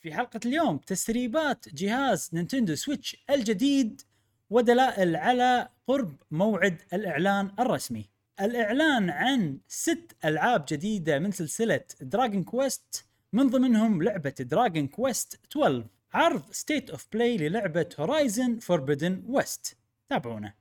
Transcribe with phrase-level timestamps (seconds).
[0.00, 4.02] في حلقة اليوم تسريبات جهاز Nintendo Switch الجديد
[4.50, 8.10] ودلائل على قرب موعد الإعلان الرسمي.
[8.40, 15.86] الإعلان عن ست ألعاب جديدة من سلسلة Dragon Quest من ضمنهم لعبة Dragon Quest 12
[16.12, 19.76] عرض State of Play للعبة Horizon Forbidden West
[20.08, 20.54] تابعونا.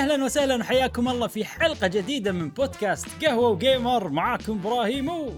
[0.00, 4.08] أهلا وسهلا وحياكم الله في حلقة جديدة من بودكاست قهوة و gamer.
[4.08, 5.08] معاكم إبراهيم.
[5.08, 5.32] و...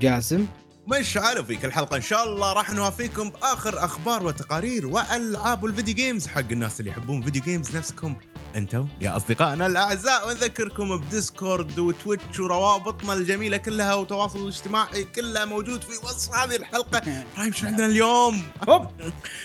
[0.00, 0.46] جاسم
[0.86, 5.94] مش عارف فيك الحلقة إن شاء الله راح نوافيكم بآخر أخبار وتقارير وألعاب ال video
[5.94, 8.16] games حق الناس اللي يحبون video games نفسكم.
[8.56, 15.44] أنتم يا أصدقائنا الأعزاء ونذكركم ب Discord و Twitch وروابطنا الجميلة كلها وتواصل الاجتماعي كلها
[15.44, 17.02] موجود في وصف هذه الحلقة.
[17.38, 18.86] رايم شو عندنا اليوم؟ هوب.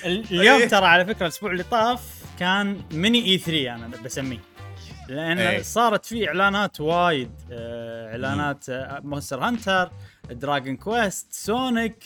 [0.06, 0.68] اليوم إيه.
[0.68, 4.40] ترى على فكرة الأسبوع اللي طاف كان mini E3 أنا بسميه
[5.10, 5.62] لأن إيه.
[5.62, 8.66] صارت فيه إعلانات وايد آه، إعلانات
[9.06, 9.92] Monster Hunter
[10.32, 12.04] Dragon Quest Sonic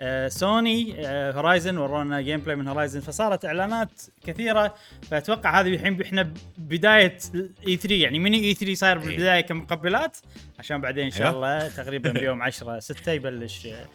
[0.00, 4.74] آه، سوني آه، Horizon ورونا gameplay من Horizon فصارت إعلانات كثيرة
[5.10, 7.18] فأتوقع هذه الحين إحنا بداية
[7.66, 9.06] E3 يعني mini E3 صاير إيه.
[9.06, 10.16] بالبداية كمقبلات
[10.58, 11.36] عشان بعدين إن شاء أيوه.
[11.36, 13.86] الله تقريبا بيوم 10 6 يبلش آه،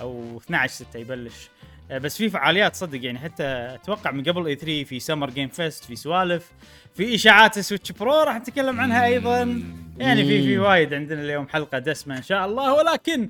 [0.00, 1.55] أو 12 6 يبلش آه،
[1.90, 3.18] بس في فعاليات صدق يعني.
[3.18, 6.52] حتى أتوقع من قبل E3 في Summer Game Fest في سوالف
[6.94, 9.62] في إشاعات Switch Pro راح نتكلم عنها أيضا.
[9.98, 12.74] يعني في في وايد عندنا اليوم حلقة دسمة إن شاء الله.
[12.74, 13.28] ولكن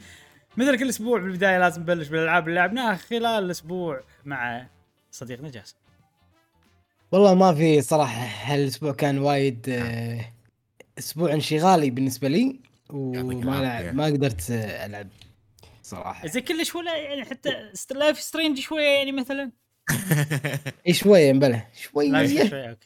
[0.56, 4.66] مثل كل أسبوع بالبداية لازم نبلش بالألعاب اللي لعبناها خلال الأسبوع مع
[5.10, 5.76] صديقنا جاسم.
[7.12, 10.20] والله ما في صراحة هالأسبوع كان وايد آه،
[10.98, 12.46] أسبوع انشغالي بالنسبة لي
[12.90, 13.60] يعطيك وما.
[13.62, 15.08] لعب ما قدرت آه، ألعب.
[15.86, 16.28] صراحة.
[16.28, 19.52] زي كلش ولا يعني حتى Life is Strange شوية يعني مثلا.
[20.86, 22.78] إي شوية مبلى شوية.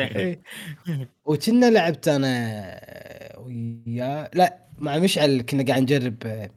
[0.00, 0.42] إيه.
[1.24, 6.48] وكنا لعبت أنا آه، ويا لا مع مشعل كنا قاعد نجرب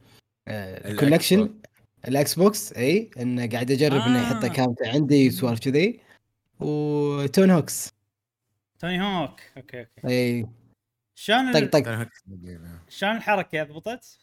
[0.48, 1.54] ال connection ال
[2.08, 4.46] Xbox إي انه قاعد أجرب إنه يحط آه.
[4.46, 6.00] account عندي وسوالف كذي.
[6.60, 7.90] و Tony Hawk's
[8.78, 10.08] توني هوك okay okay.
[10.08, 10.46] إي.
[11.14, 12.08] شلون طق طق.
[12.88, 14.18] شلون الحركة؟ ضبطت؟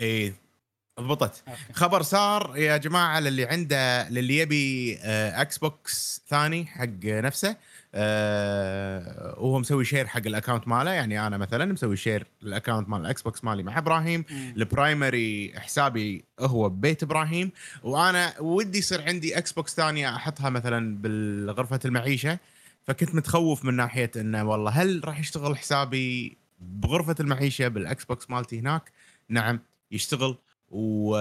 [0.00, 0.47] إيه
[1.00, 1.42] ضبطت
[1.72, 7.56] خبر صار يا جماعة للي عنده للي يبي آه، إكس بوكس ثاني حق نفسه
[7.94, 10.90] آه، وهو مسوي share حق ال account ماله.
[10.90, 14.24] يعني أنا مثلا مسوي share ال account مال الاكس بوكس مالي مع إبراهيم.
[14.30, 14.54] مم.
[14.56, 17.50] ال primary حسابي هو ببيت إبراهيم.
[17.82, 22.38] وأنا ودي يصير عندي إكس بوكس ثانية أحطها مثلا بالغرفة المعيشة.
[22.86, 28.58] فكنت متخوف من ناحية إنه والله هل راح يشتغل حسابي بغرفة المعيشة بالاكس بوكس مالتي
[28.58, 28.92] هناك؟
[29.28, 29.60] نعم
[29.90, 30.36] يشتغل.
[30.70, 31.16] و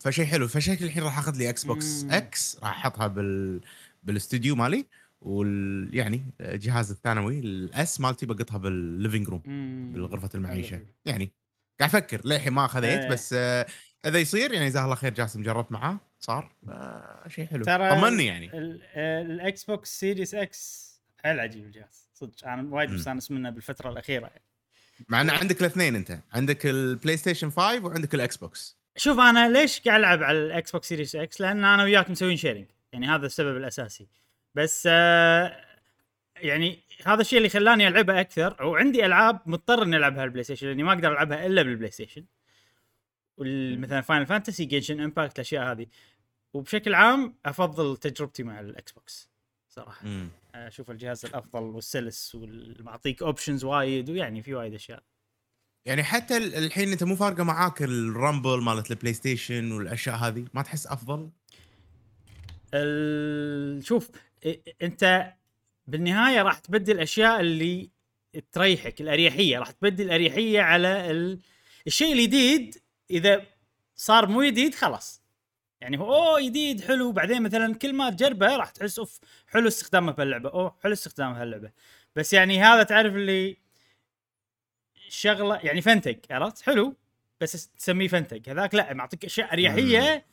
[0.00, 2.10] فشيء حلو فشكل الحين راح أخذ لي إكس بوكس مم.
[2.12, 3.60] إكس راح أحطها بال
[4.02, 4.86] بالاستوديو مالي
[5.20, 9.42] وال يعني الجهاز الثانوي الاس مالتي بقطها بال living room.
[9.92, 10.80] بالغرفة المعيشة.
[11.04, 11.30] يعني
[11.80, 13.08] قاعد أفكر للحين ما خذيت إيه.
[13.08, 13.66] بس آه،
[14.06, 18.58] إذا يصير يعني جزاه الله خير جاسم جربت معاه صار آه، شيء حلو طمني يعني
[18.58, 20.88] ال- آه، الاكس بوكس Series X
[21.24, 22.90] حيل عجيب الجهاز صدق أنا وايد.
[22.90, 24.30] مستانس منه بالفترة الأخيرة
[25.08, 26.18] مع إن عندك الاثنين أنت.
[26.32, 30.88] عندك البلاي ستيشن 5 وعندك الاكس بوكس شوف أنا ليش قاعد ألعب على الاكس بوكس
[30.88, 34.08] Series X لأن أنا وياك مسوين sharing يعني هذا السبب الأساسي.
[34.54, 35.64] بس آه
[36.36, 40.66] يعني هذا الشيء اللي خلاني ألعبها أكثر وعندي ألعاب مضطر إني ألعبها على البلاي ستيشن
[40.66, 42.24] لأني ما أقدر ألعبها إلا بالبلاي ستيشن
[43.78, 45.86] مثلا فاينل فانتسي Genshin Impact الأشياء هذه.
[46.52, 49.30] وبشكل عام أفضل تجربتي مع الاكس بوكس
[49.68, 50.06] صراحة.
[50.06, 50.28] مم.
[50.54, 55.02] أشوف الجهاز الأفضل والسلس والمعطيك options وايد ويعني في وايد أشياء.
[55.84, 60.44] يعني حتى ال- الحين أنت مو فارقة معاك ال rumble مالت البلاي ستيشن والأشياء هذه؟
[60.54, 61.30] ما تحس أفضل؟
[63.82, 64.10] شوف
[64.82, 65.32] أنت
[65.86, 67.90] بالنهاية راح تبدل الاشياء اللي
[68.52, 69.58] تريحك الأريحية.
[69.58, 71.40] راح تبدل الاريحيه على ال...
[71.86, 72.76] الشيء الجديد
[73.10, 73.42] إذا
[73.96, 75.22] صار مو جديد خلاص.
[75.80, 77.12] يعني هو أوه جديد حلو.
[77.12, 80.50] بعدين مثلا كل ما تجربه راح تحس أوف حلو استخدامه في اللعبة.
[80.50, 81.70] أوه حلو استخدامه في اللعبة.
[82.16, 83.56] بس يعني هذا تعرف اللي
[85.08, 86.94] شغلة يعني فنتك عرفت؟ حلو.
[87.40, 88.48] بس تسميه فنتك.
[88.48, 90.24] هذاك لا معطيك أشياء أريحية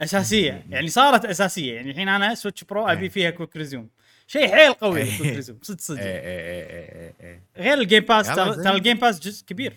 [0.00, 0.66] أساسية.
[0.70, 1.74] يعني صارت أساسية.
[1.74, 3.08] يعني الحين أنا سويتش برو أبي إيه.
[3.08, 3.90] فيها quick resume
[4.26, 5.12] شيء حيل قوي إيه.
[5.12, 6.00] ال quick resume صدق صدق.
[6.02, 9.74] إيه غير ال Game Pass ترى ال Game Pass جزء كبير.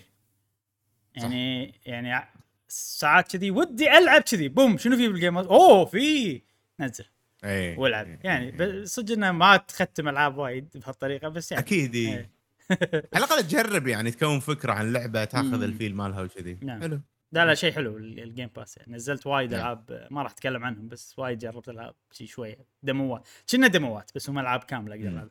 [1.14, 2.28] يعني يعني
[2.68, 6.42] ساعات كذي ودي ألعب كذي boom شنو في بال Game أوه في
[6.80, 7.04] نزل
[7.44, 8.18] إيه والعب إيه.
[8.24, 12.16] يعني ب- صدق إنه ما تختم ألعاب وايد بهالطريقة بس يعني أكيد إيه.
[12.16, 12.30] إيه.
[13.14, 15.62] على الأقل تجرب يعني تكون فكرة عن لعبة تاخذ.
[15.62, 16.80] ال feel مالها وكذي نعم.
[16.80, 17.00] حلو
[17.32, 19.60] لا لا شيء حلو ال- ال Game Pass يعني نزلت وايد نعم.
[19.60, 24.30] ألعاب ما راح أتكلم عنهم بس وايد جربت ألعاب شي شوية ديموات كنا ديموات بس
[24.30, 25.08] هم ألعاب كاملة أقدر.
[25.08, 25.30] العبها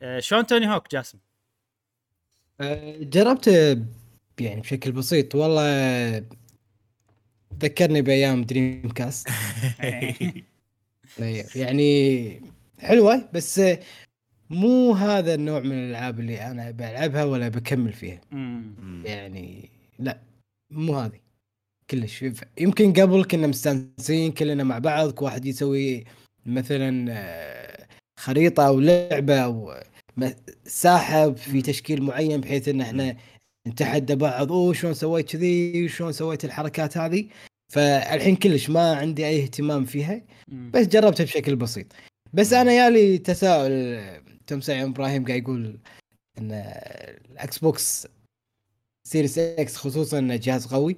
[0.00, 1.18] آه، شلون توني هوك جاسم؟
[2.60, 3.46] آه، جربت
[4.40, 6.24] يعني بشكل بسيط والله
[7.60, 9.28] ذكرني بأيام دريم كاست
[11.54, 12.40] يعني
[12.78, 13.60] حلوة بس
[14.50, 18.20] مو هذا النوع من الألعاب اللي أنا بلعبها ولا بكمل فيها.
[19.04, 20.20] يعني لا
[20.70, 21.20] مو هذه.
[21.90, 22.24] كلش.
[22.58, 26.04] يمكن قبل كنا مستانسين كلنا مع بعض كل واحد يسوي
[26.46, 27.86] مثلا آه،
[28.20, 29.74] خريطة أو لعبة أو
[30.66, 33.16] ساحة في تشكيل معين بحيث إن إحنا
[33.66, 37.28] نتحدى بعض أوه شلون سويت كذي؟ شلون سويت الحركات هذه؟
[37.72, 40.22] فالحين كلش ما عندي أي اهتمام فيها.
[40.48, 41.86] بس جربتها بشكل بسيط.
[42.32, 44.00] بس أنا يالي تساؤل
[44.46, 45.78] تمساح إبراهيم قاعد يقول
[46.38, 46.52] إن
[47.30, 48.06] الإكس بوكس
[49.08, 50.96] Series X خصوصا إنه جهاز قوي.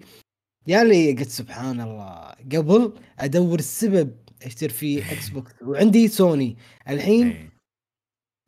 [0.67, 6.57] يالي قلت سبحان الله قبل أدور السبب أشتري فيه إكس بوكس وعندي سوني.
[6.89, 7.53] الحين إيه.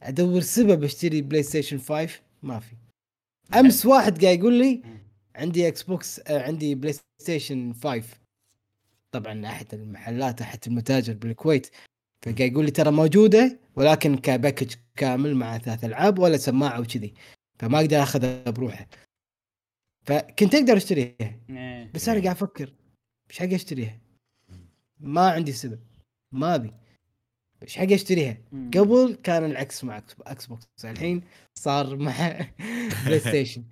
[0.02, 2.08] أدور سبب أشتري بلاي ستيشن 5
[2.43, 2.80] ما في.
[3.55, 4.82] أمس واحد قاعد يقول لي.
[5.37, 8.02] عندي إكس بوكس آه، عندي بلاي ستيشن 5
[9.12, 11.70] طبعا أحد المحلات أحد المتاجر بالكويت.
[12.23, 17.14] فقاعد يقول لي ترى موجودة ولكن ك package كامل مع ثلاث ألعاب ولا سماعة وكذي.
[17.58, 18.87] فما أقدر أخذها بروحه
[20.06, 21.17] فكنت أقدر أشتريها.
[21.50, 21.91] إيه.
[21.94, 22.73] بس أنا قاعد أفكر
[23.31, 23.99] إيش حق أشتريها؟
[25.00, 25.81] ما عندي سبب.
[26.32, 26.80] ما أبي.
[27.62, 28.70] إيش حق اشتريها مم.
[28.74, 31.22] قبل كان العكس مع أكس- إكس بوكس الحين
[31.54, 32.12] صار مع
[33.06, 33.64] بلاي ستيشن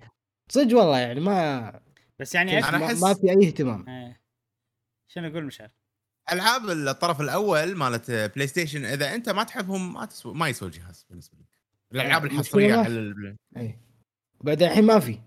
[0.51, 1.81] صدق والله يعني ما
[2.19, 4.21] بس يعني أنا ما, أحس- ما في أي اهتمام إيه.
[5.11, 5.69] شنو أقول مشعل؟
[6.31, 11.05] ألعاب الطرف الأول مالت بلاي ستيشن إذا أنت ما تحبهم ما تسوي ما يسوي الجهاز
[11.09, 11.45] بالنسبة لك
[11.93, 12.87] الألعاب الحصرية على.
[12.87, 13.79] ال- اي
[14.41, 15.19] بعدين الحين ما في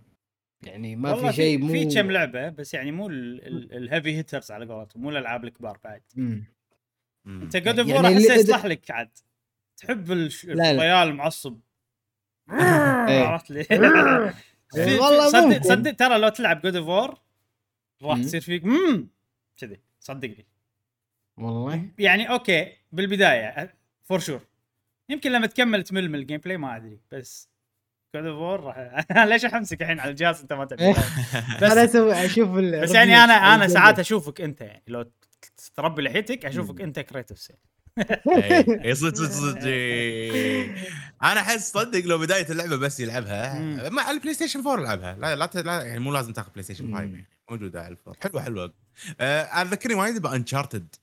[0.66, 4.66] يعني ما في شيء مو في كم لعبة بس يعني مو ال heavy hitters على
[4.66, 6.44] قولتهم مو الألعاب الكبار بعد مم.
[7.26, 9.10] انت God of War أحسه يصلح لك عاد.
[9.76, 10.12] تحب.
[10.12, 11.58] الخيال المعصب.
[13.08, 13.24] إيه.
[13.24, 13.60] عرفت لي؟
[14.76, 15.62] إيه، والله صدق.
[15.62, 17.18] صدق ترى لو تلعب God of War
[18.02, 18.18] راح.
[18.18, 19.08] تصير فيك امم
[19.56, 19.80] كذي.
[20.00, 20.46] صدقني
[21.36, 21.88] والله.
[21.98, 23.74] يعني okay بالبداية
[24.04, 24.40] for sure
[25.08, 27.48] يمكن لما تكمل تمل من ال gameplay ما أدري بس
[28.14, 30.96] God of War راح ليش أحمسك الحين على الجهاز أنت ما تدري أنا
[31.62, 33.98] بس أسوي أشوف بس يعني أنا أنا ساعات.
[33.98, 35.10] أشوفك أنت يعني لو
[35.74, 36.80] تربي لحيتك أشوفك.
[36.80, 37.62] أنت كريتوس يعني.
[38.84, 39.30] إيه، صدق صدق
[39.60, 39.66] صدق.
[41.22, 43.94] أنا أحس صدق لو بداية اللعبة بس يلعبها مم.
[43.94, 47.14] مع البلاي ستيشن 4 العبها لا لا, يعني مو لازم تاخذ بلاي ستيشن 5 مم.
[47.14, 48.72] يعني موجودة على ال four حلوة حلوة
[49.20, 50.94] آه أنا ذكرني وايد ب Uncharted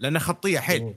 [0.00, 0.94] لأنه خطية حيل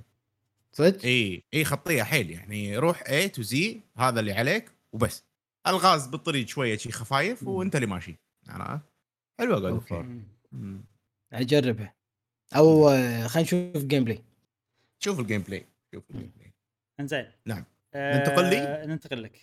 [0.71, 5.23] صدق؟ إي إي خطية حيل يعني روح A to Z هذا اللي عليك وبس
[5.67, 7.43] الغاز بالطريق شوية شي خفايف.
[7.43, 8.15] وأنت اللي ماشي
[8.49, 8.85] عرفت
[9.39, 9.71] حلوة good.
[9.71, 9.93] اوف
[11.33, 11.96] أجربها
[12.55, 14.23] أو آه، خلينا نشوف جيم بلاي
[14.99, 16.53] شوف ال gameplay شوف ال gameplay
[16.99, 17.25] إنزين.
[17.45, 17.63] نعم.
[17.93, 19.41] آه، ننتقل لي؟ ننتقل لك.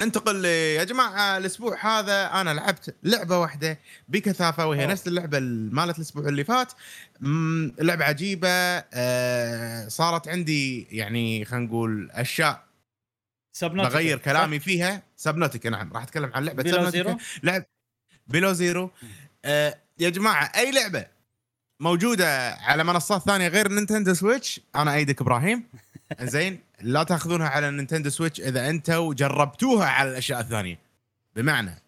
[0.00, 3.78] ننتقل ل- يا جماعة الأسبوع هذا أنا لعبت لعبة واحدة
[4.08, 4.92] بكثافة وهي أوه.
[4.92, 6.72] نفس اللعبة مالت الأسبوع اللي فات.
[7.80, 12.64] لعبة عجيبة آه، صارت عندي يعني خلينا نقول أشياء
[13.52, 15.02] Subnautica بغير صح؟ كلامي فيها.
[15.16, 17.64] Subnautica نعم راح أتكلم عن لعبة Below Zero لعب
[18.26, 18.90] Below Zero
[19.44, 21.06] آه يا جماعة أي لعبة
[21.80, 24.60] موجودة على منصات ثانية غير Nintendo Switch.
[24.76, 25.64] أنا أأيدك إبراهيم.
[26.22, 30.78] زين لا تأخذونها على ال Nintendo Switch إذا أنتم جربتوها على الأشياء الثانية.
[31.36, 31.82] بمعنى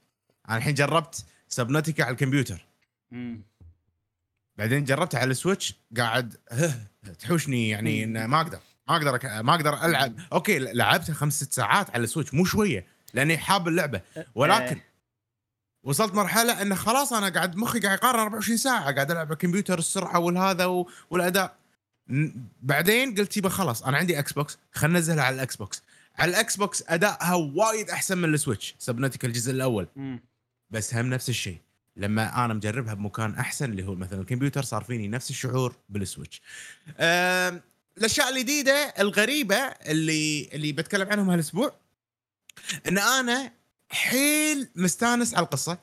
[0.48, 2.66] أنا الحين جربت Subnautica على الكمبيوتر.
[3.10, 3.42] مم.
[4.58, 6.36] بعدين جربتها على ال Switch قاعد
[7.18, 8.58] تحوشني يعني إن ما أقدر.
[8.88, 9.42] ما أقدر.
[9.42, 10.14] ما أقدر ألعب.
[10.32, 14.00] أوكي لعبتها خمس ست ساعات على ال Switch مو شوية لأني حاب اللعبة.
[14.34, 14.91] ولكن آه.
[15.84, 19.78] وصلت مرحلة انه خلاص أنا قاعد مخي قاعد يقارن 24 ساعة قاعد ألعب على الكمبيوتر
[19.78, 20.84] السرعة والهذا.
[21.10, 21.56] والأداء
[22.62, 25.82] بعدين قلت يبا خلاص أنا عندي Xbox خلينا ننزلها على ال Xbox
[26.16, 30.20] على ال Xbox أدائها وايد أحسن من ال Switch Subnautica الجزء الأول مم.
[30.70, 31.58] بس هم نفس الشيء
[31.96, 36.42] لما أنا مجربها بمكان أحسن اللي هو مثلا الكمبيوتر صار فيني نفس الشعور بال Switch
[37.98, 41.72] الأشياء الجديدة الغريبة اللي اللي بتكلم عنهم هالأسبوع
[42.88, 43.52] إن أنا
[43.92, 45.78] حيل مستانس على القصة.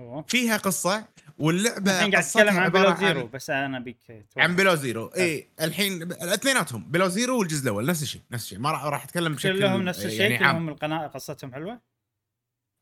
[0.00, 0.24] أوه.
[0.28, 1.04] فيها قصة
[1.38, 4.24] واللعبة الحين قاعد قصتها تتكلم عن Below Zero بس أنا توضح.
[4.36, 8.58] عن Below Zero اي الحين الاثنيناتهم Below Zero والجزء الأول نفس الشيء نفس الشيء.
[8.58, 10.38] ما راح راح أتكلم بشكل كلهم نفس الشيء؟ يعني.
[10.38, 11.80] كلهم القناه قصتهم حلوة؟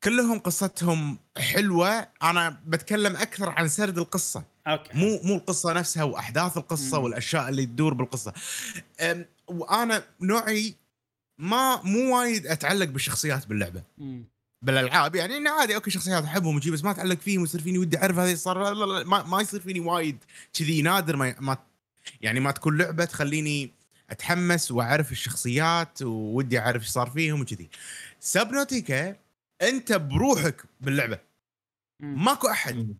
[0.05, 2.09] كلهم قصتهم حلوة.
[2.23, 4.45] أنا بتكلم أكثر عن سرد القصة.
[4.67, 4.99] أوكي.
[4.99, 7.05] مو مو القصة نفسها وأحداث القصة مم.
[7.05, 8.33] والأشياء اللي تدور بالقصة.
[9.47, 10.75] وأنا نوعي
[11.39, 13.83] ما مو وايد أتعلق بالشخصيات باللعبة.
[13.99, 14.25] مم.
[14.63, 17.99] بالألعاب يعني إنه عادي أوكي شخصيات أحبهم وشي بس ما أتعلق فيهم ويصير فيني ودي
[17.99, 20.19] أعرف هذا صار لا لا لا ما, ما يصير فيني وايد
[20.53, 21.59] كذي نادر ما, ما
[22.21, 23.73] يعني ما تكون لعبة تخليني
[24.11, 27.69] أتحمس وأعرف الشخصيات وودي أعرف إيش صار فيهم وكذي.
[28.21, 29.17] سبنوتيكا
[29.63, 31.19] أنت بروحك باللعبة.
[32.01, 32.97] ماكو أحد.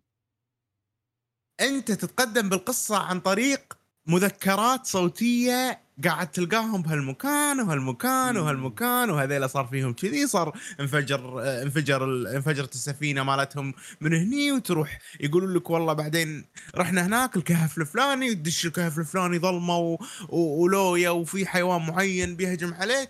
[1.59, 8.37] أنت تتقدم بالقصة عن طريق مذكرات صوتية قاعد تلقاهم بهالمكان وهالمكان.
[8.37, 12.03] وهالمكان وهذيلا صار فيهم كذي صار انفجر آه، انفجر
[12.35, 18.65] انفجرت السفينة مالتهم من هني وتروح يقولوا لك والله بعدين رحنا هناك الكهف الفلاني تدش
[18.65, 19.97] الكهف الفلاني ظلمه و...
[20.29, 20.63] و...
[20.63, 23.09] ولويا وفي حيوان معين بيهجم عليك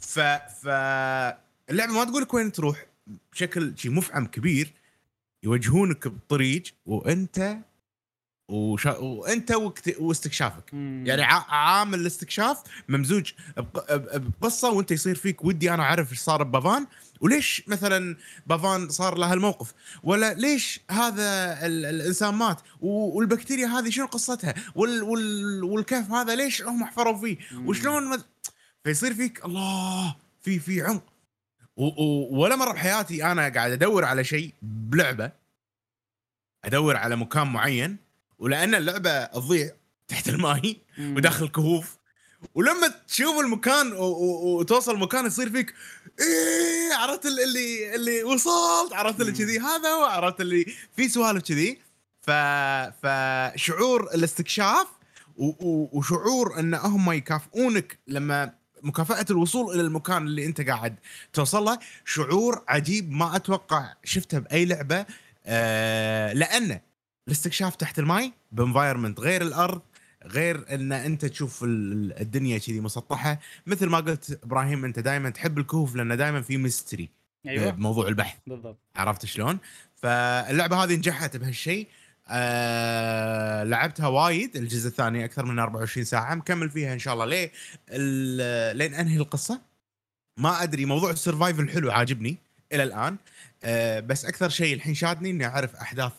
[0.00, 0.20] ف
[0.62, 0.68] ف
[1.70, 2.86] اللعبة ما تقول لك وين تروح
[3.32, 4.72] بشكل شي مفعم كبير
[5.42, 7.58] يوجهونك بالطريق وانت
[8.48, 8.86] وش...
[8.86, 9.96] وانت واكت...
[9.98, 10.74] واستكشافك.
[10.74, 11.04] مم.
[11.06, 11.44] يعني ع...
[11.48, 13.32] عامل الاستكشاف ممزوج
[13.90, 16.86] بقصة وانت يصير فيك ودي أنا أعرف إيش صار ببافان
[17.20, 21.86] وليش مثلا بافان صار له هالموقف؟ ولا ليش هذا ال...
[21.86, 22.88] الإنسان مات؟ و...
[22.88, 25.02] والبكتيريا هذه شنو قصتها؟ وال...
[25.02, 25.64] وال...
[25.64, 27.68] والكهف هذا ليش هم حفروا فيه؟ مم.
[27.68, 28.22] وشلون مد...
[28.84, 31.04] فيصير فيك الله في في عمق.
[31.76, 31.84] و...
[31.86, 32.28] و...
[32.42, 35.32] ولا مرة بحياتي أنا قاعد أدور على شيء بلعبة
[36.64, 38.03] أدور على مكان معين
[38.38, 39.70] ولأن اللعبة تضيع
[40.08, 40.80] تحت الماي.
[40.98, 41.96] وداخل كهوف
[42.54, 45.74] ولما تشوف المكان وتوصل مكان يصير فيك
[46.20, 49.32] إيه عرفت ال- اللي اللي وصلت عرفت اللي.
[49.32, 51.78] كذي هذا هو عرفت اللي في سوالف كذي
[52.22, 52.30] ف
[53.06, 54.86] فشعور الاستكشاف
[55.36, 60.96] وشعور إن هم يكافئونك لما مكافأة الوصول إلى المكان اللي أنت قاعد
[61.32, 65.06] توصل له شعور عجيب ما أتوقع شفته بأي لعبة
[65.46, 66.80] آه لأن
[67.34, 69.82] الاستكشاف تحت الماي ب environment غير الأرض
[70.24, 73.40] غير إن أنت تشوف ال- الدنيا كذي مسطحة.
[73.66, 77.08] مثل ما قلت إبراهيم أنت دائما تحب الكهوف لأن دائما في mystery
[77.46, 77.70] أيوه.
[77.70, 78.36] بموضوع البحث.
[78.46, 78.78] بالضبط.
[78.96, 79.58] عرفت شلون؟
[79.96, 81.88] فاللعبة هذه نجحت بهالشيء.
[82.28, 86.34] آه لعبتها وايد الجزء الثاني أكثر من 24 ساعة.
[86.34, 87.24] مكمل فيها إن شاء الله.
[87.26, 87.52] ليه؟
[88.72, 89.60] لين أنهي القصة؟
[90.38, 90.84] ما أدري.
[90.84, 92.36] موضوع ال survival حلو عاجبني
[92.72, 93.16] إلى الآن.
[93.64, 96.12] آه بس أكثر شيء الحين شادني إني أعرف أحداث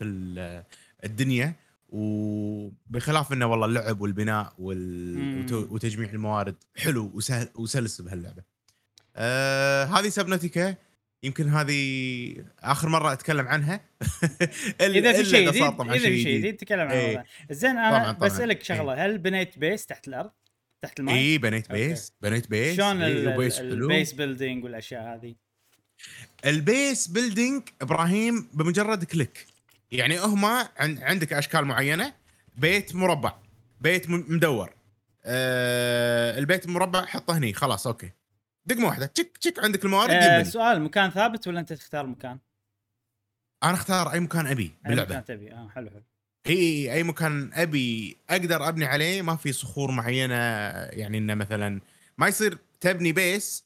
[1.05, 1.53] الدنيا
[1.89, 5.53] وبخلاف إنه والله اللعب والبناء وال...
[5.53, 8.43] وتجميع الموارد حلو وسهل وسلس بهاللعبة.
[9.15, 10.75] آه هذه Subnautica
[11.23, 13.79] يمكن هذه آخر مرة أتكلم عنها.
[14.81, 16.57] إذا في شيء جديد طبعاً إذا في شيء جديد.
[16.57, 17.17] تكلم إيه.
[17.17, 18.29] عنه زين طبعاً، أنا طبعاً.
[18.29, 19.05] بسألك شغلة.
[19.05, 20.31] هل بنيت base تحت الأرض؟
[20.81, 21.87] تحت الماء؟ اي بنيت أوكي.
[21.87, 22.13] base.
[22.21, 22.77] بنيت base.
[22.77, 23.83] شلون إيه، ال- و base ال- حلو.
[23.91, 25.35] ال base building والأشياء هذه؟
[26.45, 29.47] ال base building إبراهيم بمجرد click.
[29.95, 32.13] يعني هم عن- عندك أشكال معينة
[32.55, 33.33] بيت مربع
[33.81, 34.73] بيت مدور
[35.25, 38.11] آه البيت المربع حطه هني خلاص أوكي
[38.65, 40.45] دقمة واحدة تشك تشك عندك الموارد يمني.
[40.45, 42.39] سؤال مكان ثابت ولا أنت تختار مكان؟
[43.63, 46.03] أنا أختار أي مكان أبي باللعبه مكان تبي آه حلو حلو
[46.47, 50.35] إي إي مكان أبي أقدر أبني عليه ما في صخور معينة
[50.89, 51.81] يعني إنه مثلا
[52.17, 53.65] ما يصير تبني base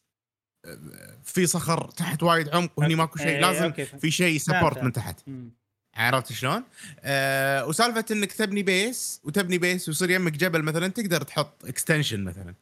[0.66, 3.86] آه، في صخر تحت وايد عمق وهني ماكو شيء لازم أوكي،.
[3.86, 4.84] في شيء support.
[4.84, 5.52] من تحت مم.
[6.00, 6.64] عرفت شلون؟
[7.00, 12.54] آه وسالفة إنك تبني base وتبني base ويصير يمك جبل مثلا تقدر تحط extension مثلا.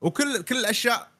[0.00, 1.10] وكل كل الأشياء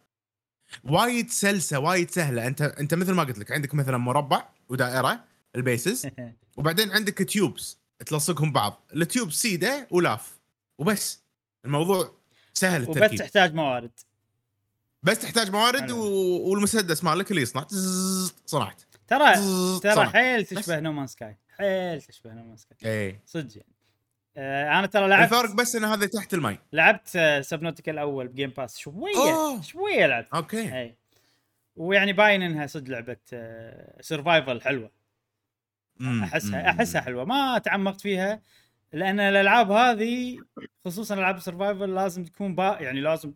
[0.85, 2.47] وايد سلسة وايد سهلة.
[2.47, 5.25] أنت أنت مثل ما قلت لك عندك مثلا مربع ودائرة
[5.57, 6.09] ال bases
[6.57, 8.81] وبعدين عندك tubes تلصقهم بعض.
[8.97, 10.39] ال tube سيدة ولاف.
[10.79, 11.21] وبس.
[11.65, 12.15] الموضوع
[12.55, 13.19] سهل وبس التركيب.
[13.19, 13.91] تحتاج موارد.
[15.03, 15.91] بس تحتاج موارد.
[15.91, 15.99] و...
[16.51, 17.67] والمسدس مالك اللي يصنع.
[18.47, 18.83] صنعت.
[19.09, 19.35] ترى
[19.81, 20.07] ترى.
[20.07, 23.21] حيل تشبه No Man's Sky حيل تشبه نومان سكاي إيه.
[23.27, 23.75] صدق يعني.
[24.37, 28.33] آه أنا ترى لعبت الفرق بس إن هذا تحت الماي لعبت آه Subnautica الأول ب
[28.33, 29.63] Game Pass شوية أوه.
[29.63, 30.35] شوية لعبت.
[30.35, 30.81] أوكي.
[30.81, 30.95] إي.
[31.77, 33.17] ويعني باين إنها صدق لعبه
[34.01, 34.91] survival حلوة.
[36.23, 37.01] احسها أحسها.
[37.01, 37.25] حلوة.
[37.25, 38.43] ما تعمقت فيها
[38.93, 40.39] لأن الألعاب هذه
[40.85, 43.33] خصوصا ألعاب ال survival لازم تكون با يعني لازم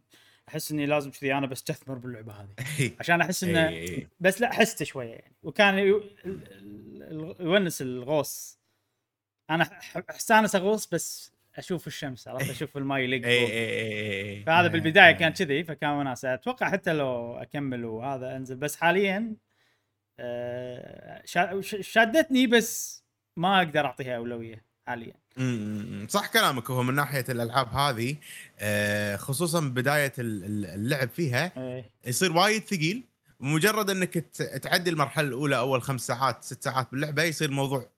[0.49, 2.91] أحس إني لازم كذي أنا بستثمر باللعبة هذه.
[3.01, 4.07] عشان أحس انه.
[4.21, 5.37] بس لا حسته شوية يعني.
[5.43, 6.01] وكان
[7.41, 8.59] يونس الغوص.
[9.51, 9.71] أنا
[10.11, 13.39] استانس أغوص بس أشوف الشمس عرفت؟ أشوف الماي يلق اي.
[13.39, 14.73] اي فهذا إيه.
[14.73, 18.57] بالبداية كان كذي فكان وناسه أتوقع حتى لو أكمل وهذا أنزل.
[18.57, 19.35] بس حاليا
[20.21, 21.23] آه،
[21.81, 23.03] شادتني بس
[23.37, 25.15] ما أقدر أعطيها أولوية حاليا.
[26.09, 28.17] صح كلامك هو من ناحية الألعاب هذه
[28.59, 31.91] آه، خصوصا بداية ال- ال- اللعب فيها إيه.
[32.07, 33.03] يصير وايد ثقيل.
[33.41, 34.13] ومجرد انك
[34.63, 37.91] تعدي المرحلة الأولى أول خمس ساعات ست ساعات باللعبة يصير الموضوع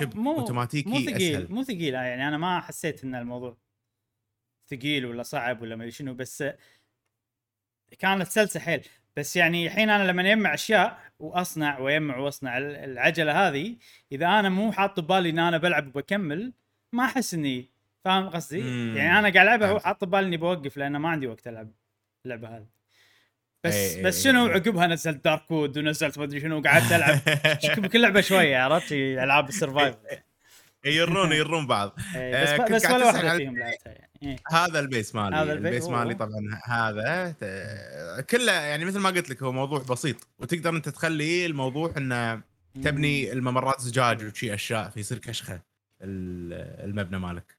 [0.00, 3.56] شبه مو أوتوماتيكي مو ثقيل أسهل مو ثقيل يعني أنا ما حسيت إن الموضوع
[4.70, 6.44] ثقيل ولا صعب ولا ما شنو بس
[7.98, 8.86] كانت سلسة حيل
[9.16, 13.76] بس يعني الحين أنا لما يجمع أشياء وأصنع ويجمع وأصنع ال- العجلة هذه
[14.12, 16.52] إذا أنا مو حاط ببالي إن أنا بلعب وبكمل
[16.92, 17.68] ما أحس إني
[18.04, 18.58] فاهم قصدي؟
[18.96, 19.72] يعني أنا قاعد ألعبها.
[19.72, 21.70] وحاط ببالي إني بوقف لأن ما عندي وقت ألعب
[22.24, 22.66] اللعبة هذه
[23.66, 24.52] بس إيه، بس إيه، شنو إيه.
[24.52, 27.18] عقبها نزلت Darkwood ونزلت ما أدري شنو وقعدت ألعب.
[27.84, 29.94] بكل لعبه شوية عرفت؟ ألعاب ال survive
[30.84, 31.96] يرون يرون بعض.
[32.16, 34.10] إيه، بس آه، بس قاعد ولا واحدة فيهم لعبتها يعني.
[34.22, 34.36] إيه.
[34.52, 35.36] هذا ال base مالي.
[35.36, 35.88] هذا ال base، ال base.
[35.88, 40.88] مالي طبعا هذا ت- كله يعني مثل ما قلت لك هو موضوع بسيط وتقدر أنت
[40.88, 42.40] تخلي الموضوع إنه
[42.84, 45.54] تبني الممرات زجاج وشي أشياء فيصير كشخة
[46.02, 47.56] ال- المبنى مالك.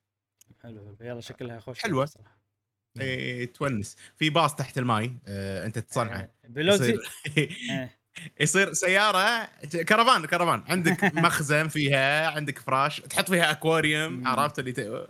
[0.63, 1.79] حلو يلا شكلها خوش.
[1.79, 2.09] حلوة.
[3.01, 3.96] إيه، تونس.
[4.18, 6.30] في باص تحت الماي آه، أنت تصنعه.
[6.58, 7.00] إيه، يصير
[7.38, 7.50] إيه.
[8.39, 9.50] يصير سيارة
[9.89, 14.27] كرفان كرفان عندك مخزن فيها عندك فراش تحط فيها أكواريوم.
[14.27, 15.08] عرفت اللي ت...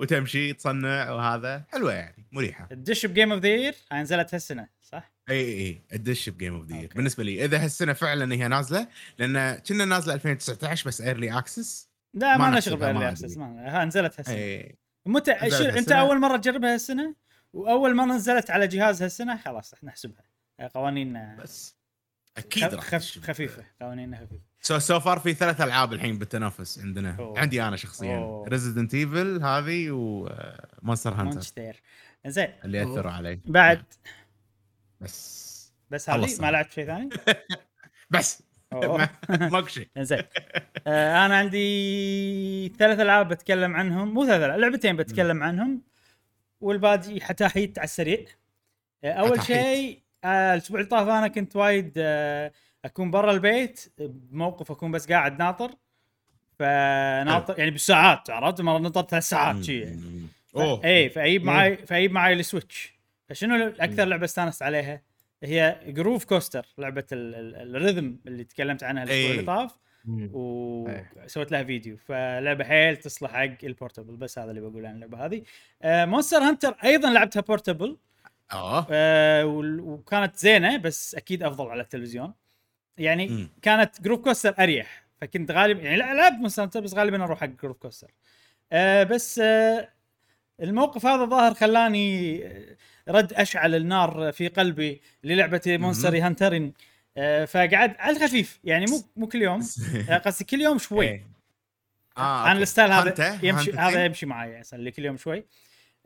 [0.00, 1.64] وتمشي تصنع وهذا.
[1.72, 2.68] حلوة يعني مريحة.
[2.72, 5.82] الدش ب game of the year نزلت هالسنة صح؟ إي إي إي.
[5.92, 6.86] الدش ب game of the أوكي.
[6.86, 12.36] بالنسبة لي إذا هالسنة فعلا هي نازلة لأن كنا نازلة 2019 بس early access لا
[12.36, 13.08] ما ما بال early أدري.
[13.08, 14.62] access ما ها نزلت هالسنة.
[15.06, 15.92] متى أنت.
[15.92, 17.14] أول مرة تجربها هالسنة؟
[17.52, 20.24] وأول ما نزلت على جهاز هالسنة خلاص إحنا نحسبها.
[20.74, 21.76] قوانين بس
[22.36, 23.18] أكيد راح خف.
[23.18, 24.40] خفيفة قوانين خفيفة.
[24.60, 27.16] So so far في ثلاث ألعاب الحين بالتنافس عندنا.
[27.18, 27.38] أوه.
[27.38, 28.16] عندي أنا شخصيا.
[28.16, 28.48] أوه.
[28.48, 31.82] ريزيدنت ايفل هذه ومونستر هانتر مونستير
[32.26, 32.48] زين.
[32.64, 33.40] اللي اثروا علي.
[33.44, 33.82] بعد.
[35.00, 35.50] بس.
[35.90, 36.40] بس هذه.
[36.40, 37.08] ما لعبت شيء ثاني؟
[38.10, 38.42] بس.
[39.28, 39.88] ماكو شيء.
[39.98, 40.22] زين.
[40.86, 44.14] آه أنا عندي ثلاث ألعاب بتكلم عنهم.
[44.14, 45.89] مو ثلاث لعبتين بتكلم عنهم.
[46.60, 48.26] والباقي حتاحيت على السريع
[49.04, 49.42] آه أول.
[49.42, 52.52] شيء آه الأسبوع اللي طاف أنا كنت وايد آه
[52.84, 55.70] أكون برا البيت بموقف أكون بس قاعد ناطر
[56.58, 59.96] فناطر يعني بالساعات عرفت مرة نطرت ثلاث ساعات شي يعني.
[59.96, 60.26] مم.
[60.56, 62.94] أوه اي فاجيب معاي فاجيب معاي السويتش
[63.28, 65.02] فشنو أكثر لعبة استانست عليها؟
[65.42, 69.30] هي Groove Coaster لعبة ال- ال- ال rhythm اللي تكلمت عنها الأسبوع.
[69.30, 69.70] اللي طاف.
[69.72, 69.89] إيه.
[70.08, 75.24] وسويت لها فيديو فلعبة حيل تصلح حق ال portable بس هذا اللي بقول عن اللعبة
[75.26, 75.42] هذه.
[75.82, 77.96] آه مونستر هانتر أيضا لعبتها portable
[78.52, 78.86] آه.
[78.90, 79.46] آه
[79.80, 82.32] وكانت زينة بس أكيد أفضل على التلفزيون.
[82.98, 83.48] يعني مم.
[83.62, 87.46] كانت Groove Coaster أريح فكنت غالب يعني لا- لعبت مونستر هانتر بس غالبا أروح حق
[87.46, 88.10] Groove Coaster
[88.72, 89.88] آه بس آه
[90.62, 92.76] الموقف هذا ظاهر خلاني آه،
[93.08, 96.72] رد أشعل النار في قلبي للعبة مونستر هانتر آه
[97.46, 98.60] فقعد على الخفيف.
[98.64, 99.60] يعني مو مو كل يوم.
[100.10, 101.08] آه، قصدي كل يوم شوي.
[101.08, 101.26] إيه.
[102.18, 102.62] آه أنا.
[102.62, 105.44] الستايل هذا يمشي هذا؟ يمشي معي اللي كل يوم شوي.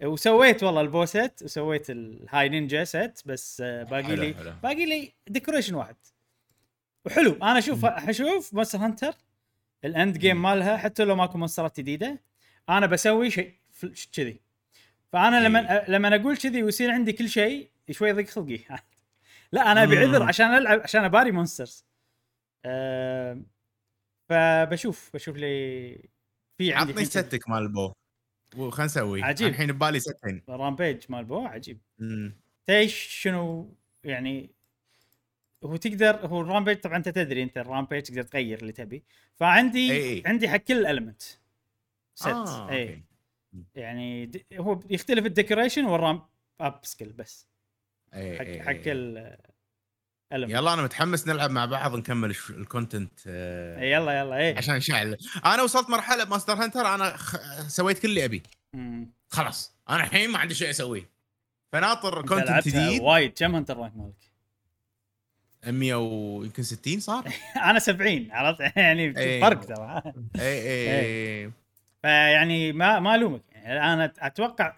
[0.02, 4.34] وسويت والله ال bossات وسويت ال هاي نينجا set بس آه، باقي لي.
[4.62, 5.96] باقي لي decoration واحد.
[7.04, 7.32] وحلو.
[7.32, 9.14] أنا أشوف أشوف مونستر هانتر
[9.84, 12.20] ال end game مالها حتى لو ماكو monsterات جديدة
[12.68, 13.54] أنا بسوي شيء
[14.12, 14.40] كذي.
[15.12, 15.90] فأنا لما إيه.
[15.90, 18.60] لما أقول كذي ويصير عندي كل شيء شوي ضيق خلقي.
[19.54, 19.98] لا أنا أبي.
[19.98, 21.84] عذر عشان ألعب عشان أباري monsters
[22.64, 23.42] أه
[24.28, 26.08] فبشوف بشوف لي
[26.58, 27.92] في عندي عطني set مال ال bow
[28.56, 29.48] وخلنا نسوي عجيب.
[29.48, 31.80] الحين ببالي set rampage مال bow عجيب.
[32.66, 34.50] تيش شنو يعني
[35.64, 39.04] هو تقدر هو ال rampage طبعا أنت تدري أنت ال rampage تقدر تغير اللي تبي
[39.34, 40.22] فعندي إي.
[40.26, 41.22] عندي حق كل element
[42.14, 43.02] set آه، إي أوكي.
[43.74, 44.30] يعني.
[44.54, 46.22] هو يختلف ال decoration وال ramp
[46.60, 47.48] up skill بس
[48.14, 48.78] إي، حق إي، حق إي.
[48.78, 49.30] كل
[50.34, 50.50] element.
[50.50, 55.16] يلا أنا متحمس نلعب مع بعض نكمل ال content آه، يلا يلا اي عشان نشعل
[55.44, 57.36] أنا وصلت مرحلة بمونستر هانتر أنا خ...
[57.68, 58.42] سويت كل اللي ابي.
[59.28, 59.74] خلاص.
[59.90, 61.10] أنا الحين ما عندي شيء أسويه.
[61.72, 63.02] فناطر content جديد.
[63.02, 63.32] وايد.
[63.36, 64.14] كم hunter rank مالك؟
[65.66, 67.24] 100 ويمكن 60 صار؟
[67.70, 69.40] أنا 70 عرفت؟ يعني.
[69.40, 70.02] فرق ترى.
[70.38, 71.50] اي اي
[72.02, 73.42] فيعني ما ما ألومك.
[73.52, 74.76] يعني أنا أتوقع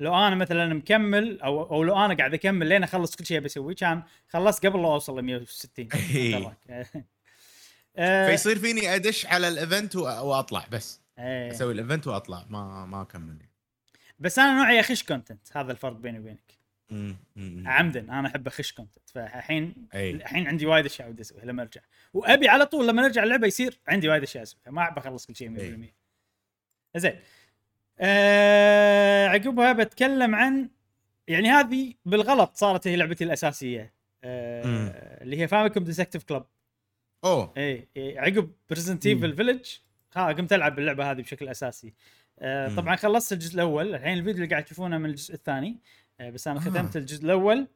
[0.00, 3.74] لو أنا مثلا مكمل أو أو لو أنا قاعد أكمل لين أخلص كل شيء بسويه
[3.74, 6.52] كان خلصت قبل لا أوصل ل 160 إي.
[7.96, 11.00] آه، فيصير فيني أدش على ال event وأطلع بس.
[11.18, 11.50] إيه.
[11.50, 13.36] أسوي ال event وأطلع ما ما أكمل.
[14.18, 16.64] بس أنا نوعي أخش content هذا الفرق بيني وبينك.
[17.66, 21.80] عمدا أنا أحب أخش content فالحين اي الحين عندي وايد أشياء ودي أسويها لما أرجع.
[22.14, 24.70] وأبي على طول لما نرجع اللعبة يصير عندي وايد أشياء أسويها.
[24.70, 25.94] ما أحب أخلص كل شيء 100%
[26.96, 27.20] زين.
[28.00, 30.70] آه عقبها بتكلم عن
[31.28, 34.92] يعني هذه بالغلط صارت هي لعبتي الأساسية آه مم.
[34.96, 36.44] اللي هي فاميكوم ديتكتيف كلب
[37.24, 37.52] أوه.
[37.56, 39.70] اي إي، عقب بريزدنت ايفل فيلج
[40.16, 41.94] ها قمت ألعب اللعبة هذه بشكل أساسي.
[42.38, 42.76] آه مم.
[42.76, 45.78] طبعا خلصت الجزء الأول الحين الفيديو اللي قاعد تشوفونه من الجزء الثاني
[46.20, 46.62] آه بس أنا آه.
[46.62, 47.68] ختمت الجزء الأول.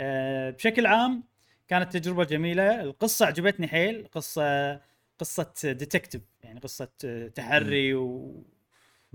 [0.00, 1.24] آه بشكل عام
[1.68, 2.80] كانت تجربة جميلة.
[2.82, 4.80] القصة عجبتني حيل قصة
[5.18, 8.42] قصة ديتكتيف يعني قصة آه، تحري و...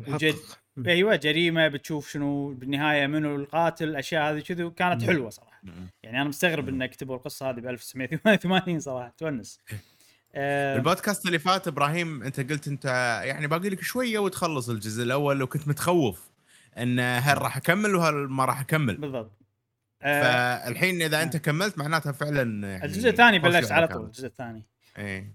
[0.08, 0.36] وجد.
[0.88, 5.08] أيوه جريمة بتشوف شنو بالنهاية منو القاتل الاشياء هذه كذي وكانت مم.
[5.08, 5.62] حلوة صراحة.
[6.04, 6.82] يعني أنا مستغرب مم.
[6.82, 9.60] ان كتبوا القصة هذه ب 1988 صراحة تونس
[10.36, 12.86] آه، البودكاست اللي فات إبراهيم أنت قلت أنت
[13.26, 16.30] يعني باقي لك شوية وتخلص الجزء الأول وكنت متخوف
[16.78, 19.32] إن هل راح أكمل وهل ما راح أكمل بالضبط
[20.02, 20.22] آه،
[20.66, 23.98] فالحين إذا أنت كملت معناتها فعلا يعني الجزء الثاني بلشت على كانت.
[23.98, 24.64] طول الجزء الثاني
[24.98, 25.34] إيه.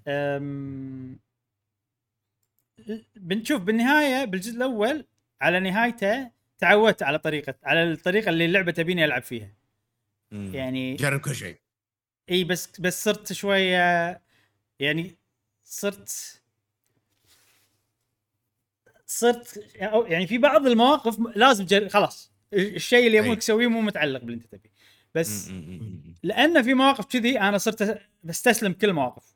[3.17, 5.07] بنشوف بالنهاية بالجزء الأول
[5.41, 9.53] على نهايته تعودت على طريقة على الطريقة اللي اللعبة تبيني ألعب فيها
[10.31, 10.55] مم.
[10.55, 11.57] يعني جرب كل شيء
[12.31, 14.21] إي بس بس صرت شوية
[14.79, 15.17] يعني
[15.65, 16.43] صرت
[19.07, 21.89] صرت أو يعني في بعض المواقف لازم جر...
[21.89, 23.19] خلاص الشيء اللي.
[23.19, 24.71] يبونك تسويه مو متعلق باللي أنت تبيه
[25.15, 25.51] بس.
[26.23, 29.35] لأن في مواقف كذي أنا صرت بستسلم كل المواقف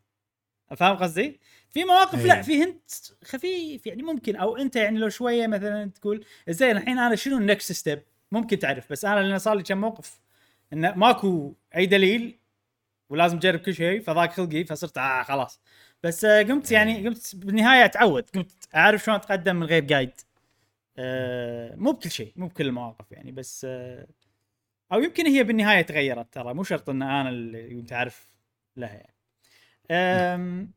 [0.76, 1.40] فاهم قصدي؟
[1.76, 2.26] في مواقف أي.
[2.26, 2.90] لا في hint
[3.24, 7.45] خفيف يعني ممكن أو أنت يعني لو شوية مثلا تقول زين الحين أنا شنو ال
[7.45, 10.20] next step؟ ممكن تعرف بس أنا لأن صار لي كم موقف
[10.72, 12.38] انه ماكو أي دليل
[13.10, 15.60] ولازم اجرب كل شيء فضاق خلقي فصرت آه خلاص
[16.02, 20.20] بس آه قمت يعني قمت بالنهاية أتعود قمت أعرف شلون أتقدم من غير جايد
[20.98, 24.06] آه مو بكل شيء مو بكل المواقف يعني بس آه
[24.92, 28.28] أو يمكن هي بالنهاية تغيرت ترى مو شرط إن أنا اللي كنت اعرف
[28.76, 28.88] لها
[29.90, 30.75] يعني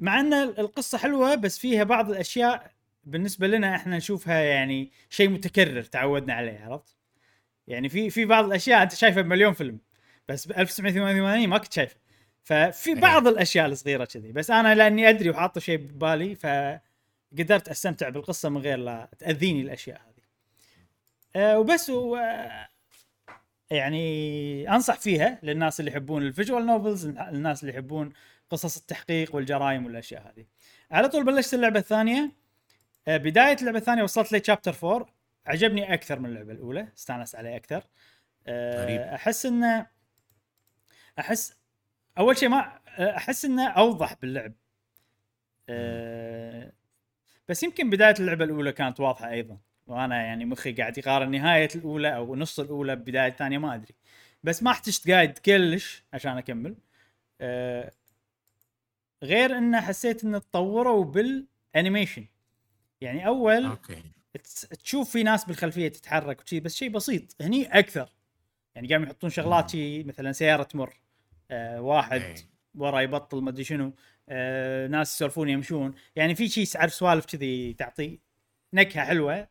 [0.00, 2.70] مع إن القصة حلوة بس فيها بعض الأشياء
[3.04, 6.96] بالنسبة لنا إحنا نشوفها يعني شيء متكرر تعودنا عليه عرفت؟
[7.66, 9.78] يعني في في بعض الأشياء أنت شايفها بمليون فيلم
[10.28, 11.96] بس ب 1988 ما كنت شايفه
[12.42, 18.48] ففي بعض الأشياء الصغيرة كذي بس أنا لأني أدري وحاطه شيء ببالي فقدرت أستمتع بالقصة
[18.48, 20.24] من غير لا تأذيني الأشياء هذه.
[21.36, 22.16] أه وبس و
[23.70, 28.12] يعني أنصح فيها للناس اللي يحبون ال visual novels الناس اللي يحبون
[28.50, 30.46] قصص التحقيق والجرائم والأشياء هذه.
[30.90, 32.32] على طول بلشت اللعبة الثانية
[33.08, 35.06] آه، بداية اللعبة الثانية وصلت لي شابتر 4
[35.46, 37.82] عجبني أكثر من اللعبة الأولى استانست عليه أكثر.
[38.46, 39.00] آه، غريب.
[39.00, 39.86] أحس انه
[41.18, 41.56] أحس
[42.18, 44.52] أول شيء ما أحس إنه أوضح باللعب.
[45.68, 46.72] آه،
[47.48, 52.16] بس يمكن بداية اللعبة الأولى كانت واضحة أيضا وأنا يعني مخي قاعد يقارن نهاية الأولى
[52.16, 53.94] أو نص الأولى ببدايه الثانية ما أدري
[54.44, 56.76] بس ما احتجت guide كلش عشان أكمل
[57.40, 57.92] أه
[59.22, 62.26] غير انه حسيت انه تطوروا بال animation.
[63.00, 64.02] يعني أول أوكي.
[64.44, 68.12] تس- تشوف في ناس بالخلفية تتحرك وشي بس شيء بسيط هني أكثر.
[68.74, 70.94] يعني قاموا يحطون شغلات شي مثلا سيارة تمر
[71.50, 72.34] آه واحد إيه.
[72.74, 73.92] ورا يبطل ما أدري شنو
[74.28, 75.94] آه ناس يسولفون يمشون.
[76.16, 78.18] يعني في شيء تعرف سوالف كذي تعطي
[78.72, 79.48] نكهة حلوة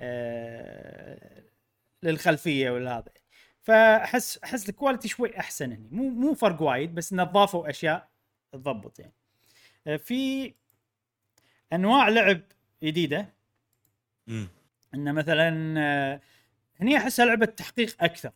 [0.00, 1.42] آه
[2.02, 3.12] للخلفية ولا هذا.
[3.62, 5.88] فأحس أحس ال quality شوي أحسن هني.
[5.92, 8.08] مو مو فرق وايد بس انه ضافوا أشياء
[8.52, 9.12] تضبط يعني.
[9.86, 10.54] آه في
[11.72, 12.40] أنواع لعب
[12.82, 13.34] جديدة.
[14.94, 16.20] انه مثلا آه،
[16.80, 18.32] هني احسها لعبة تحقيق أكثر.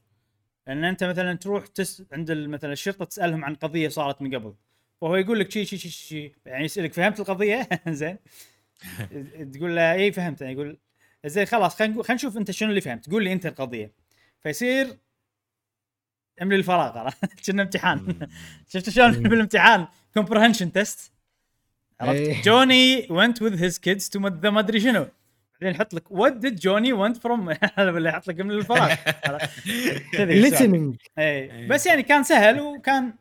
[0.67, 4.55] لأن أنت مثلا تروح تس عند مثلا الشرطة تسألهم عن قضية صارت من قبل.
[5.01, 8.19] وهو يقول لك شي شي شي شي يعني يسألك فهمت القضية؟ زين.
[9.55, 10.41] تقول له اي فهمت.
[10.41, 10.79] يعني يقول
[11.27, 13.11] زين خلاص خلينا خلينا نشوف أنت شنو اللي فهمت.
[13.11, 13.93] قول لي أنت القضية.
[14.41, 14.99] فيصير
[16.43, 17.11] أملي الفراغ؟
[17.47, 18.29] كنه امتحان.
[18.69, 19.13] شفت شلون.
[19.13, 21.13] بالامتحان؟ comprehension test
[22.01, 22.43] عرفت؟ إيه.
[22.43, 25.07] Johnny went with his kids to the ما أدري شنو.
[25.61, 28.97] بعدين يحط لك what did Johnny want from ولا يحط لك من الفراغ.
[29.27, 30.53] السؤال.
[30.53, 30.97] listening.
[31.19, 33.15] اي بس يعني كان سهل وكان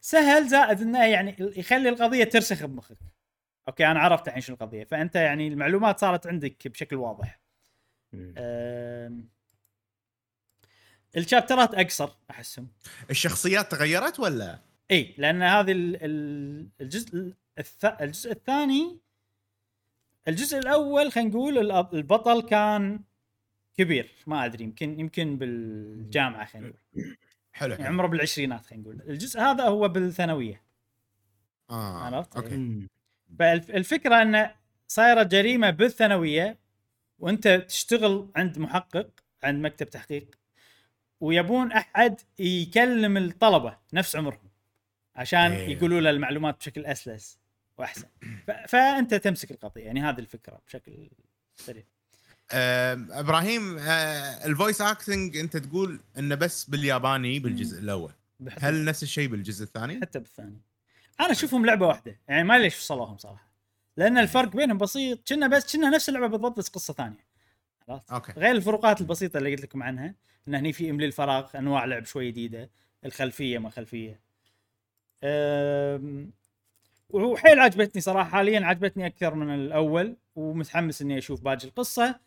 [0.00, 2.96] سهل زائد إنه يعني يخلي القضية ترسخ بمخك.
[3.68, 4.84] أوكي أنا عرفت الحين شنو القضية.
[4.84, 7.40] فأنت يعني المعلومات صارت عندك بشكل واضح.
[8.14, 9.28] أم...
[11.16, 12.68] الشابترات أقصر أحسهم.
[13.10, 14.58] الشخصيات تغيرت ولا؟
[14.92, 17.84] إي لأن هذه ال- ال- الجزء الث...
[17.84, 18.98] الجزء الثاني
[20.28, 23.00] الجزء الأول خلينا نقول البطل كان
[23.74, 27.16] كبير ما أدري يمكن يمكن بالجامعة خلينا نقول.
[27.52, 27.74] حلو.
[27.74, 29.02] يعني عمره بالعشرينات خلينا نقول.
[29.08, 30.62] الجزء هذا هو بالثانوية.
[31.70, 32.88] آه عرفت؟ أوكي.
[33.38, 34.54] فالفكرة انه
[34.88, 36.58] صايرة جريمة بالثانوية
[37.18, 39.10] وأنت تشتغل عند محقق
[39.42, 40.38] عند مكتب تحقيق
[41.20, 44.51] ويبون أحد يكلم الطلبة نفس عمرهم.
[45.16, 45.76] عشان إيه.
[45.76, 47.38] يقولوا له المعلومات بشكل أسلس
[47.78, 48.08] وأحسن.
[48.68, 51.10] فأنت تمسك القضية يعني هذه الفكرة بشكل
[51.54, 51.84] سريع.
[52.52, 58.12] آه إبراهيم آه ال voice acting أنت تقول إنه بس بالياباني بالجزء الأول.
[58.58, 60.60] هل نفس الشيء بالجزء الثاني؟ حتى بالثاني.
[61.20, 63.52] أنا أشوفهم لعبة واحدة يعني ما ليش فصلوهم صراحة.
[63.96, 67.26] لأن الفرق بينهم بسيط كنه بس كنه نفس اللعبة بالضبط بس قصة ثانية.
[67.88, 68.32] عرفت أوكي.
[68.32, 70.14] غير الفروقات البسيطة اللي قلت لكم عنها
[70.48, 72.70] إن هني في املي الفراغ أنواع لعب شوي جديدة
[73.04, 74.20] الخلفية ما خلفية.
[77.10, 82.20] وحيل عجبتني صراحة حاليا عجبتني أكثر من الأول ومتحمس إني أشوف باقي القصة.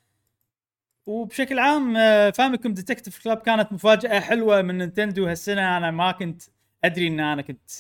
[1.05, 1.93] وبشكل عام
[2.31, 5.27] Famicom Detective Club كانت مفاجأة حلوة من Nintendo.
[5.27, 6.41] هالسنة أنا ما كنت
[6.83, 7.71] أدري إن أنا كنت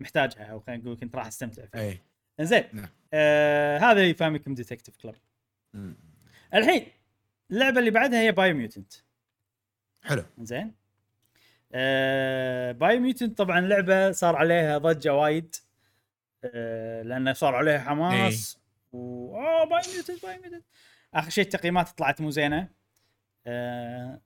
[0.00, 1.80] محتاجها أو خلينا نقول كنت راح أستمتع فيها.
[1.80, 2.00] اي
[2.40, 2.88] زين نعم.
[3.14, 5.14] آه هذا Famicom Detective Club.
[6.54, 6.86] الحين
[7.50, 8.92] اللعبة اللي بعدها هي Biomutant
[10.02, 10.24] حلو.
[10.38, 10.79] زين
[11.72, 15.54] آه Biomutant طبعا لعبة صار عليها ضجة وايد.
[16.44, 18.58] آه لأنه صار عليها حماس.
[18.92, 20.64] و اوه Biomutant Biomutant.
[21.14, 22.68] آخر شيء التقييمات طلعت مو زينة.
[23.46, 24.20] آه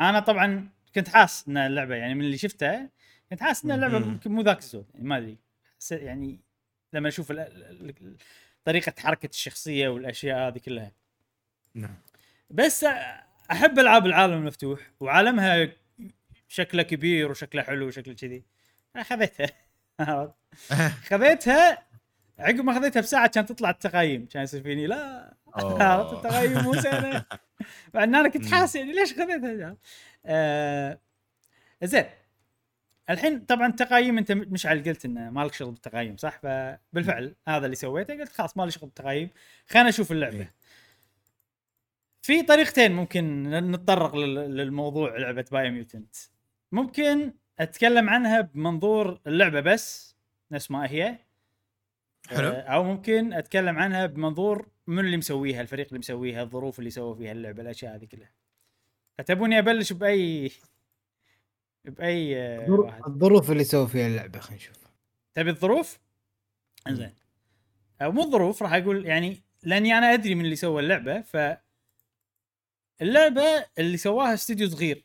[0.00, 2.90] أنا طبعا كنت حاس إن اللعبة يعني من اللي شفتها
[3.30, 4.08] كنت حاس إن اللعبة مم.
[4.08, 5.38] ممكن مو ذاك الزود يعني ما أدري.
[5.90, 6.40] يعني
[6.92, 7.32] لما أشوف
[8.64, 10.92] طريقة حركة الشخصية والأشياء هذه كلها.
[11.74, 11.94] نعم.
[12.50, 12.86] بس
[13.50, 15.68] أحب ألعاب العالم المفتوح وعالمها
[16.48, 18.44] شكله كبير وشكله حلو وشكله كذي.
[20.00, 20.34] عرفت؟
[21.10, 21.82] خذيتها
[22.38, 25.34] عقب ما خذيتها بساعة كانت تطلع التقييم كان يصير فيني لا.
[25.54, 27.24] عرفت؟ التقييم مو زينه
[27.94, 28.50] مع ان أنا كنت مم.
[28.54, 29.76] حاس يعني ليش خذيتها؟
[30.26, 30.98] آه.
[31.82, 32.04] زين.
[33.10, 38.14] الحين طبعا التقييم أنت مشعل قلت إنه مالك شغل بالتقييم صح؟ فبالفعل هذا اللي سويته.
[38.14, 39.30] قلت خلاص مالي شغل بالتقييم
[39.68, 40.36] خلينا نشوف اللعبة.
[40.38, 40.54] إيه.
[42.22, 46.16] في طريقتين ممكن نتطرق لل- للموضوع لعبة Biomutant
[46.72, 50.16] ممكن أتكلم عنها بمنظور اللعبة بس
[50.50, 51.18] نفس ما هي.
[52.28, 52.48] حلو.
[52.48, 57.14] آه، أو ممكن أتكلم عنها بمنظور من اللي مسويها الفريق اللي مسويها الظروف اللي سووا
[57.14, 58.30] فيها اللعبة الأشياء هذه كلها.
[59.18, 60.50] فتبوني أبلش بأي
[61.84, 63.02] بأي آه، واحد.
[63.06, 64.76] الظروف اللي سووا فيها اللعبة خلينا نشوف.
[65.34, 65.98] تبي الظروف؟
[66.88, 67.14] زين
[68.02, 71.36] أو مو الظروف راح أقول يعني لأني أنا أدري من اللي سوى اللعبة ف
[73.02, 75.04] اللعبة اللي سواها استوديو صغير.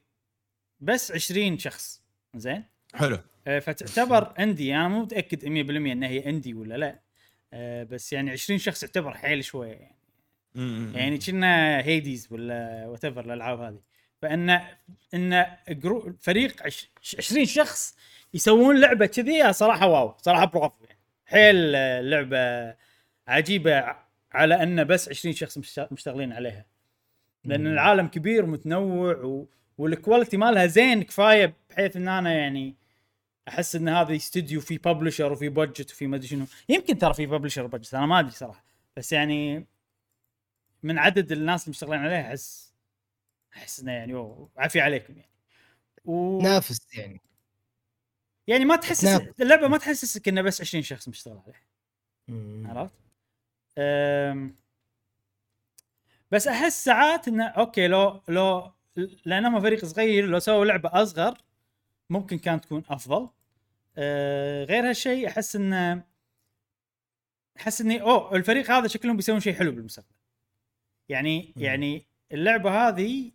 [0.84, 2.02] بس 20 شخص.
[2.36, 2.64] زين؟
[2.96, 3.20] حلو.
[3.48, 5.48] آه، فتعتبر indie أنا مو متأكد 100%
[5.92, 7.00] إنها هي indie ولا لا.
[7.54, 9.96] آه، بس يعني 20 شخص يعتبر حيل شوية يعني.
[10.96, 13.80] يعني كنه Hades ولا whatever الألعاب هذه.
[14.22, 14.60] فإن
[15.14, 17.96] إن جرو- فريق عش- 20 شخص
[18.34, 21.00] يسوون لعبة كذي صراحة wow صراحة برافو يعني.
[21.26, 22.76] حيل آه، لعبة
[23.28, 23.96] عجيبة
[24.32, 26.66] على إن بس 20 شخص مشت- مشتغلين عليها.
[27.46, 27.68] لأن.
[27.68, 29.48] العالم كبير ومتنوع و...
[29.78, 32.76] وال quality مالها زين كفاية بحيث إن أنا يعني
[33.48, 37.26] أحس إن هذا استوديو في publisher وفي budget وفي ما أدري شنو يمكن ترى في
[37.26, 38.64] publisher budget أنا ما أدري صراحة
[38.98, 39.68] بس يعني
[40.84, 42.74] من عدد الناس اللي مشتغلين عليها أحس
[43.54, 45.30] أحس إنه يعني أوه، عافية عليكم يعني
[46.06, 46.42] و...
[46.42, 47.22] نافس يعني
[48.48, 49.34] يعني ما تحسس نعم.
[49.42, 51.64] اللعبة ما تحسسك إنه بس 20 شخص مشتغل عليها.
[52.70, 52.96] عرفت؟
[53.78, 54.56] أم...
[56.32, 58.72] بس أحس ساعات إنه أوكي لو لو
[59.26, 61.38] لانهم فريق صغير لو سووا لعبة أصغر
[62.10, 63.30] ممكن كانت تكون أفضل.
[63.98, 66.04] أه غير هالشيء أحس انه
[67.58, 70.16] أحس إني أوه الفريق هذا شكلهم بيسوون شيء حلو بالمستقبل.
[71.10, 71.54] يعني.
[71.58, 73.32] يعني اللعبة هذه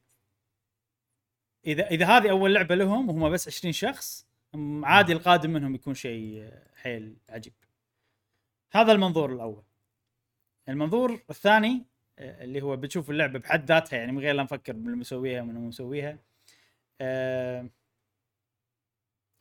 [1.67, 4.27] إذا إذا هذه أول لعبة لهم وهم بس 20 شخص
[4.83, 7.53] عادي القادم منهم يكون شيء حيل عجيب.
[8.73, 9.63] هذا المنظور الأول.
[10.69, 11.87] المنظور الثاني
[12.19, 16.19] اللي هو بتشوف اللعبة بحد ذاتها يعني من غير لا نفكر باللي مسويها ومن مسويها.
[17.01, 17.69] آه،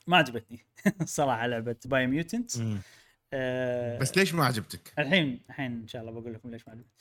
[0.07, 0.59] ما عجبتني
[1.01, 2.51] الصراحه لعبة Biomutant.
[3.33, 6.91] آه، بس ليش ما عجبتك؟ الحين الحين إن شاء الله بقول لكم ليش ما عجبتني.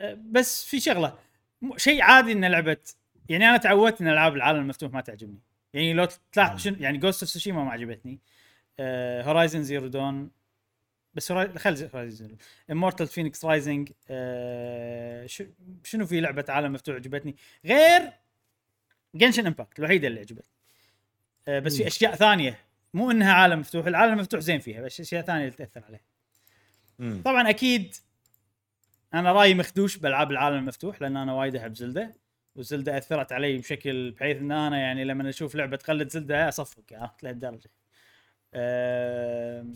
[0.00, 1.18] أه، بس في شغلة
[1.76, 2.76] شيء عادي إن لعبة
[3.28, 5.38] يعني أنا تعودت إن ألعاب العالم المفتوح ما تعجبني.
[5.74, 8.18] يعني لو تلاحظ شنو يعني Ghost of Tsushima ما عجبتني.
[8.80, 10.30] Horizon Zero Dawn
[11.16, 11.88] بس خل
[12.70, 13.88] Immortals Fenyx Rising
[15.84, 18.12] شنو في لعبة عالم مفتوح عجبتني غير
[19.14, 20.54] Genshin Impact الوحيدة اللي عجبتني
[21.48, 21.86] أه، بس في.
[21.86, 22.58] أشياء ثانية
[22.94, 26.00] مو إنها عالم مفتوح العالم المفتوح زين فيها بس أشياء ثانية اللي تأثر عليه
[26.98, 27.22] مم.
[27.24, 27.94] طبعا أكيد
[29.14, 32.14] أنا رأيي مخدوش بألعاب العالم المفتوح لأن أنا وايد أحب Zelda
[32.56, 36.82] و Zelda أثرت علي بشكل بحيث إن أنا يعني لما أشوف لعبة تقلد Zelda أصفق
[36.92, 37.70] عرفت لهالدرجة.
[38.54, 39.72] أم،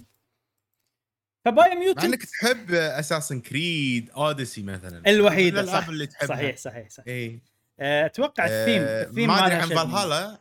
[1.51, 5.03] ف Biomutant إنك تحب Assassin's Creed Odyssey مثلا.
[5.11, 5.89] الوحيده صح.
[5.89, 6.27] اللي تحبها.
[6.37, 7.07] صحيح صحيح صحيح.
[7.09, 7.41] اي
[7.81, 9.69] أه، أتوقع الثيم آه، الثيم ما أدري عن.
[9.69, 10.39] Valhalla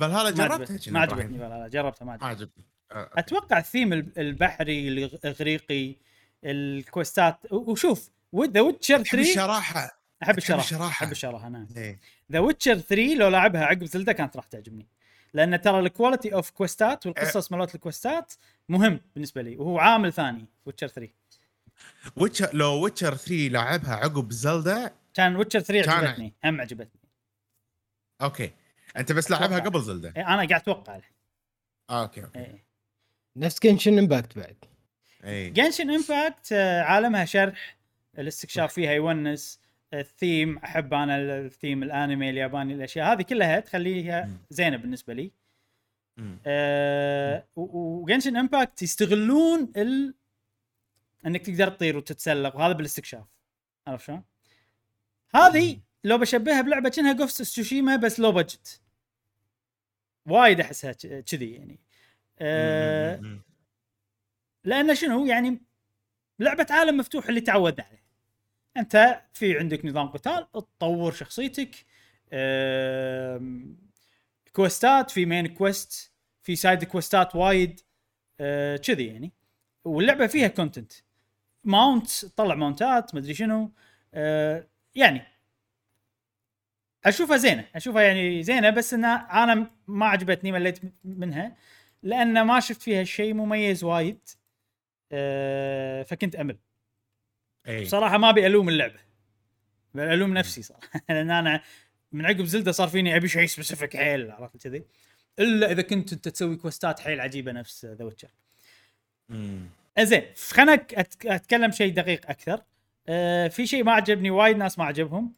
[0.00, 1.00] Valhalla جربتها ما.
[1.00, 2.64] عجبتني لا لا جربتها ما عجبتني.
[2.92, 5.96] آه، أتوقع الثيم الب- البحري الإغريقي
[6.44, 8.10] ال quest ات وشوف
[8.54, 10.02] The Witcher تحب 3 الصراحة.
[10.22, 10.88] أحب الصراحة الصراحة.
[10.88, 11.68] أحب الصراحة نعم.
[11.76, 12.00] إيه.
[12.32, 14.86] The Witcher 3 لو لعبها عقب Zelda كانت راح تعجبني.
[15.34, 18.32] لأن ترى ال quality of quest ات والقصص مالت ال quest ات
[18.68, 21.12] مهم بالنسبة لي وهو عامل ثاني Witcher 3
[22.16, 27.00] Witcher لو Witcher 3 لعبها عقب Zelda كان Witcher 3 كان- عجبتني هم عجبتني.
[28.22, 28.50] okay.
[28.96, 29.64] أنت بس لعبها أتوقع.
[29.64, 30.96] قبل Zelda إيه، أنا قاعد أتوقع.
[30.96, 31.12] الحين
[31.90, 32.38] آه، okay okay.
[32.38, 32.64] إيه.
[33.36, 34.56] نفس Genshin Impact بعد.
[35.24, 35.50] إي.
[35.50, 36.52] جنشن امباكت
[36.86, 37.76] عالمها شرح
[38.18, 39.60] الاستكشاف فيها يونس
[39.94, 44.28] الثيم أحب أنا الثيم الأنمي الياباني الأشياء هذه كلها تخليها.
[44.50, 45.30] زينة بالنسبة لي.
[46.46, 50.14] آه وجنشن امباكت يستغلون ال
[51.26, 53.24] إنك تقدر تطير وتتسلق وهذا بالاستكشاف.
[53.86, 54.24] عرفت شلون؟
[55.34, 58.80] هذه لو بشبهها بلعبة كأنها Ghost of Tsushima بس لو budget
[60.26, 61.80] وايد أحسها كذي يعني.
[62.38, 63.40] آه.
[64.64, 65.62] لأن شنو؟ يعني
[66.38, 68.02] لعبة عالم مفتوح اللي تعودنا عليه.
[68.76, 71.70] أنت في عندك نظام قتال تطور شخصيتك
[72.32, 73.76] آم،
[74.52, 76.12] quest ات في main quest
[76.42, 77.80] في side quest ات وايد
[78.40, 79.32] آه، كذي يعني.
[79.84, 80.92] واللعبة فيها content
[81.64, 83.72] mount تطلع mount ات مدري شنو
[84.14, 85.22] آه، يعني.
[87.04, 91.56] أشوفها زينة أشوفها يعني زينة بس انها أنا ما عجبتني مليت منها
[92.02, 94.28] لأن ما شفت فيها شيء مميز وايد
[95.12, 96.58] آه، فكنت أمل.
[97.68, 98.98] اي بصراحة ما أبي ألوم اللعبة.
[99.94, 100.90] بل ألوم نفسي صراحة.
[101.08, 101.62] لأن أنا
[102.12, 104.82] من عقب Zelda صار فيني أبي شيء specific حيل عرفت كذي؟
[105.38, 108.28] إلا إذا كنت أنت تسوي quest ات حيل عجيبة نفس The Witcher
[109.28, 109.66] مم.
[110.00, 112.62] زين خلينا أت- أتكلم شيء دقيق أكثر.
[113.08, 115.32] آه في شيء ما عجبني وايد ناس ما عجبهم.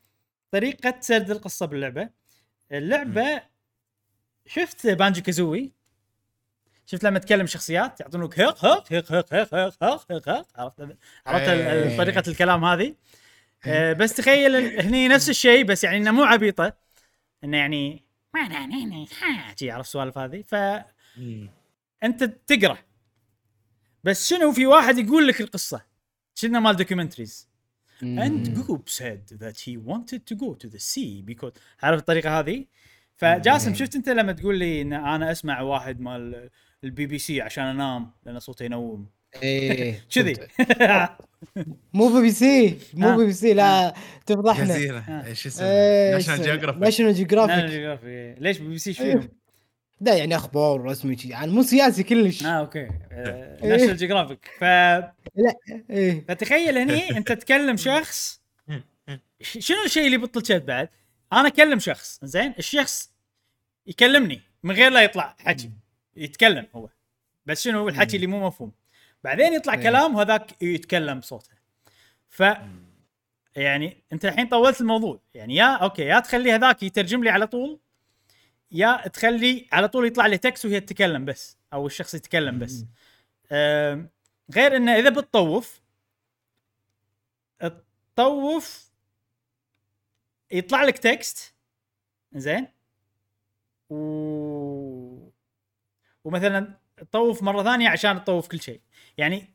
[0.50, 2.08] طريقة سرد القصة باللعبة.
[2.72, 3.42] اللعبة
[4.46, 5.72] شفت Banjo-Kazooie؟
[6.86, 11.96] شفت لما تكلم شخصيات يعطونك هيق هيق هيق هيق هيق هيق هيق عرفت؟ عرفت إيه.
[11.98, 12.94] طريقة الكلام هذه؟
[13.66, 16.76] آه بس تخيل هني نفس الشيء بس يعني إنه مو عبيطة.
[17.44, 18.04] إنه يعني
[19.58, 22.32] جي عرفت السوالف هذه؟ فانت مم.
[22.46, 22.78] تقرأ.
[24.04, 25.82] بس شنو في واحد يقول لك القصة؟
[26.34, 27.48] شنو مال دوكيومنتريز
[28.02, 32.64] and Goop said that he wanted to go to the sea because عارف الطريقة هذه؟
[33.16, 33.74] فجاسم.
[33.74, 36.50] شفت أنت لما تقول لي إن أنا أسمع واحد مال
[36.84, 39.10] البي بي سي عشان أنام لأن صوته ينوم؟
[39.42, 40.34] إيه كذي.
[41.94, 43.16] مو بي بي سي مو آه.
[43.16, 43.94] بي بي سي لا
[44.26, 44.98] تفضحنا جزيرة.
[44.98, 45.26] آه.
[45.26, 48.36] إيش اسمه؟ إيه، National Geographic National Geographic.
[48.38, 49.28] ليش بي بي سي؟ إيش فيهم؟
[50.00, 51.28] لا يعني أخبار رسمي شي.
[51.28, 52.44] يعني مو سياسي كلش.
[52.46, 52.88] آه okay.
[53.62, 54.64] National Geographic ف
[55.90, 56.24] إيه.
[56.28, 58.40] فتخيل هني أنت تكلم شخص
[59.40, 60.88] شنو الشيء اللي يبطل شات بعد؟
[61.32, 63.10] أنا أكلم شخص زين؟ الشخص
[63.86, 65.70] يكلمني من غير لا يطلع حكي.
[66.16, 66.88] يتكلم هو.
[67.46, 68.72] بس شنو الحكي اللي مو مفهوم؟
[69.24, 69.82] بعدين يطلع إيه.
[69.82, 71.54] كلام وهذاك يتكلم بصوته.
[72.28, 72.42] ف
[73.56, 75.20] يعني انت الحين طولت الموضوع.
[75.34, 77.80] يعني يا okay يا تخلي هذاك يترجم لي على طول
[78.70, 82.84] يا تخلي على طول يطلع لي text وهي تتكلم بس أو الشخص يتكلم بس.
[84.54, 85.80] غير إنه إذا بتطوف
[88.14, 88.90] تطوف
[90.50, 91.54] يطلع لك text
[92.32, 92.68] زين
[93.90, 93.94] و
[96.24, 98.80] ومثلا تطوف مرة ثانية عشان تطوف كل شيء.
[99.18, 99.54] يعني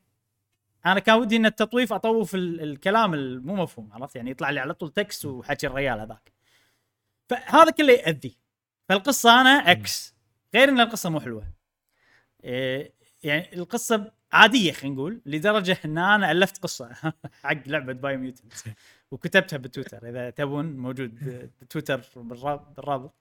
[0.86, 4.74] أنا كان ودي إن التطويف أطوف ال- الكلام المو مفهوم عرفت؟ يعني يطلع لي على
[4.74, 6.32] طول text وحكي الريال هذاك.
[7.28, 8.36] فهذا كله ياذي
[8.88, 10.14] فالقصة أنا إكس
[10.54, 11.46] غير إن القصة مو حلوة.
[12.44, 12.92] إيه
[13.22, 16.92] يعني القصة عادية خلينا نقول لدرجة إن أنا ألفت قصة
[17.44, 18.52] حق لعبة Biomutant.
[19.10, 21.14] وكتبتها بتويتر إذا تبون موجود
[21.62, 23.14] بتويتر بالراب- بالرابط.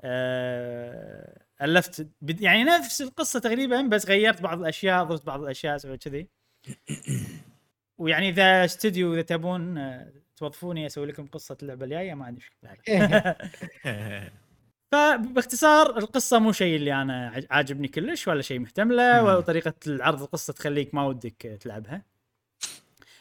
[0.00, 2.08] آه، ألفت.
[2.40, 6.28] يعني نفس القصة تقريبا بس غيرت بعض الأشياء ضفت بعض الأشياء سويت كذي.
[7.98, 13.36] ويعني إذا استوديو إذا تبون آه، توظفوني أسوي لكم قصة اللعبة الجاية ما عندي مشكلة.
[14.92, 19.36] فباختصار القصة مو شيء اللي أنا عاجبني كلش ولا شيء مهتم له.
[19.36, 22.02] وطريقة العرض القصة تخليك ما ودك تلعبها.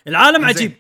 [0.08, 0.46] العالم.
[0.46, 0.72] عجيب.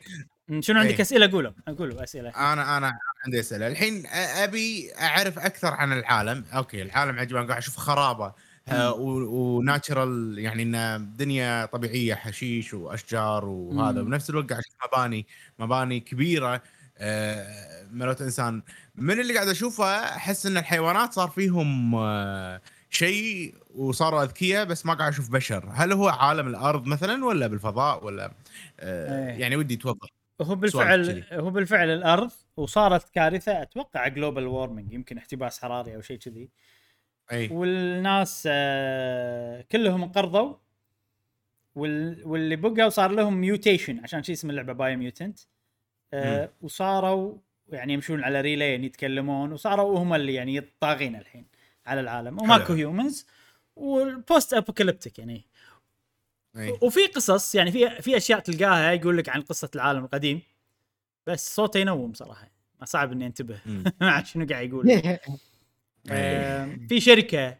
[0.59, 1.01] شنو عندك إيه.
[1.01, 1.51] أسئلة؟ قولوا.
[1.77, 2.29] قولوا أسئلة.
[2.29, 2.93] أنا أنا
[3.25, 3.67] عندي أسئلة.
[3.67, 4.07] الحين
[4.43, 6.45] أبي أعرف أكثر عن العالم.
[6.53, 8.33] أوكي العالم عجيب أنا قاعد أشوف خرابة.
[8.67, 14.01] آه، وناتشرال يعني انه دنيا طبيعية حشيش وأشجار وهذا.
[14.01, 15.25] وبنفس الوقت قاعد أشوف مباني
[15.59, 16.61] مباني كبيرة.
[16.97, 18.61] آه، ملوت إنسان
[18.95, 24.93] من اللي قاعد أشوفه أحس إن الحيوانات صار فيهم آه، شيء وصاروا أذكياء بس ما
[24.93, 25.69] قاعد أشوف بشر.
[25.73, 28.31] هل هو عالم الأرض مثلا ولا بالفضاء ولا؟
[28.79, 29.39] إيه.
[29.39, 30.16] يعني ودي توضح.
[30.41, 31.23] هو بالفعل.
[31.31, 36.49] هو بالفعل الأرض وصارت كارثة أتوقع global warming يمكن احتباس حراري أو شيء كذي.
[37.31, 37.49] أي.
[37.51, 40.55] والناس آه، كلهم انقرضوا
[41.75, 42.21] وال...
[42.25, 45.39] واللي بقوا صار لهم mutation عشان شي اسم اللعبة Biomutant
[46.13, 47.37] آه وصاروا
[47.69, 51.45] يعني يمشون على ريلين يتكلمون وصاروا هم اللي يعني الطاغين الحين
[51.85, 52.41] على العالم.
[52.41, 52.73] وماكو.
[52.73, 53.27] humans
[53.75, 55.46] وال post-apocalyptic يعني
[56.57, 60.41] اي وفي قصص يعني في في أشياء تلقاها يقول لك عن قصة العالم القديم
[61.27, 62.51] بس صوته ينوم صراحة.
[62.79, 63.59] ما صعب إني أنتبه.
[64.23, 64.91] شنو قاعد يقول.
[66.11, 67.57] آم، في شركة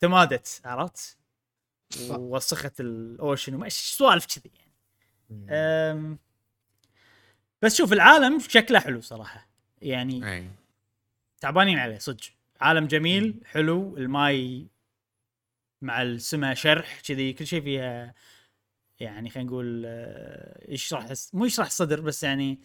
[0.00, 1.18] تمادت عرفت؟
[2.10, 4.50] ووسخه الأوشن وما سوالف كذي
[5.50, 6.18] يعني.
[7.62, 9.48] بس شوف العالم شكله حلو صراحة.
[9.82, 10.46] يعني اي
[11.40, 12.24] تعبانين عليه صدق.
[12.60, 14.66] عالم جميل حلو الماي
[15.82, 18.14] مع السما شرح كذي كل شيء فيها
[19.00, 22.60] يعني خلينا نقول آه، يشرح مو يشرح الصدر بس يعني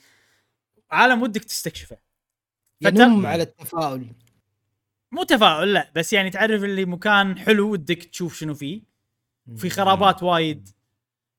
[0.92, 1.98] عالم ودك تستكشفه.
[2.82, 4.08] ينم على التفاؤل.
[5.12, 8.82] مو تفاؤل لا بس يعني تعرف اللي مكان حلو ودك تشوف شنو فيه.
[9.56, 10.70] في خرابات وايد.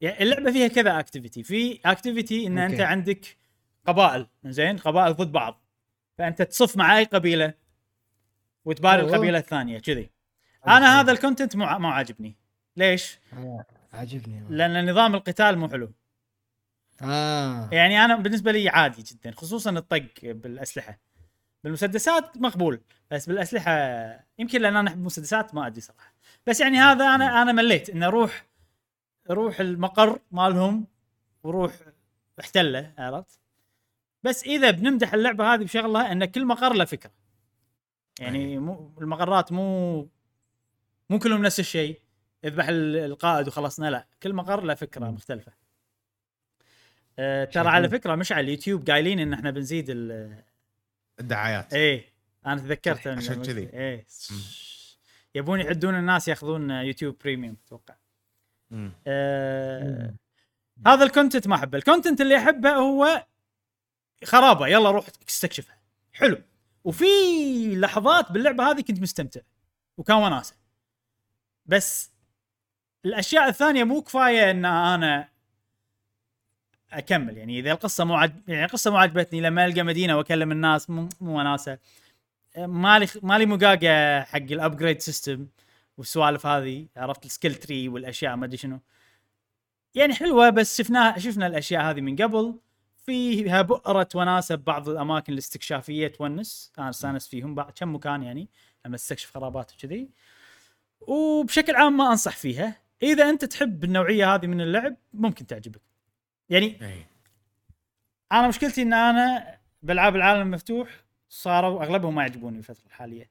[0.01, 2.85] يعني اللعبة فيها كذا activity في activity إن أنت okay.
[2.85, 3.37] عندك
[3.87, 5.65] قبائل زين؟ قبائل ضد بعض.
[6.19, 7.55] فأنت تصف مع أي قبيلة
[8.65, 9.03] وتباري.
[9.03, 10.11] القبيلة الثانية كذي.
[10.69, 12.37] أنا هذا الكونتنت مو مو عاجبني.
[12.77, 13.19] ليش؟
[13.93, 14.45] عاجبني.
[14.51, 15.93] لأن نظام القتال مو حلو.
[17.03, 17.69] آه.
[17.73, 20.99] يعني أنا بالنسبة لي عادي جدا خصوصا الطق بالأسلحة.
[21.65, 23.73] بالمسدسات مقبول بس بالأسلحة
[24.39, 26.15] يمكن لأن أنا أحب المسدسات ما أدري صراحة.
[26.47, 28.47] بس يعني هذا أنا أنا مليت ان أروح
[29.31, 30.87] أروح المقر مالهم
[31.43, 31.73] وروح
[32.41, 33.41] احتله عرفت؟
[34.23, 37.11] بس إذا بنمدح اللعبة هذه بشغله إن كل مقر له فكرة.
[38.21, 40.09] يعني مو المقرات مو
[41.11, 42.01] مو كلهم نفس الشيء.
[42.45, 45.11] اذبح ال- القائد وخلصنا لا كل مقر له فكرة.
[45.11, 45.53] مختلفة.
[47.19, 47.89] أه ترى على.
[47.89, 50.37] فكرة مش على اليوتيوب قايلين إن إحنا بنزيد ال
[51.21, 51.75] الدعايات.
[51.75, 52.05] إيه
[52.47, 53.71] أنا تذكرت عشان كذي.
[53.73, 54.07] إيه.
[55.35, 57.97] يبون يعدون الناس ياخذون YouTube Premium أتوقع.
[59.07, 60.15] آه
[60.87, 61.79] هذا ال content ما أحبه.
[61.79, 63.27] ال content اللي أحبه هو
[64.25, 64.69] خرابة.
[64.69, 65.79] يلا روح استكشفها.
[66.13, 66.39] حلو.
[66.85, 67.07] وفي
[67.77, 69.41] لحظات باللعبة هذه كنت مستمتع.
[69.97, 70.55] وكان وناسة.
[71.69, 72.11] بس
[73.05, 75.29] الأشياء الثانية مو كفاية إن أنا
[76.93, 77.37] أكمل.
[77.37, 81.09] يعني إذا القصة مو عجبت يعني القصة مو عجبتني لما ألقى مدينة وأكلم الناس مو
[81.21, 81.79] مو وناسة.
[82.57, 85.47] مالي مالي خلاقة حق ال upgrade system
[85.99, 88.81] والسوالف هذه عرفت؟ ال skill tree والأشياء ما أدري شنو.
[89.95, 92.59] يعني حلوة بس شفناها شفنا الأشياء هذه من قبل.
[93.07, 96.73] فيها بؤرة وناسة ببعض الأماكن الاستكشافية تونس.
[96.79, 98.49] أنا أستأنس فيهم بعد كم مكان يعني
[98.87, 100.09] لما أستكشف خرابات وكذي.
[101.01, 102.83] وبشكل عام ما أنصح فيها.
[103.03, 105.83] إذا أنت تحب النوعية هذه من اللعب ممكن تعجبك.
[106.49, 106.79] يعني
[108.33, 113.31] أنا مشكلتي إن أنا بألعاب العالم المفتوح صاروا أغلبهم ما يعجبوني الفترة الحالية.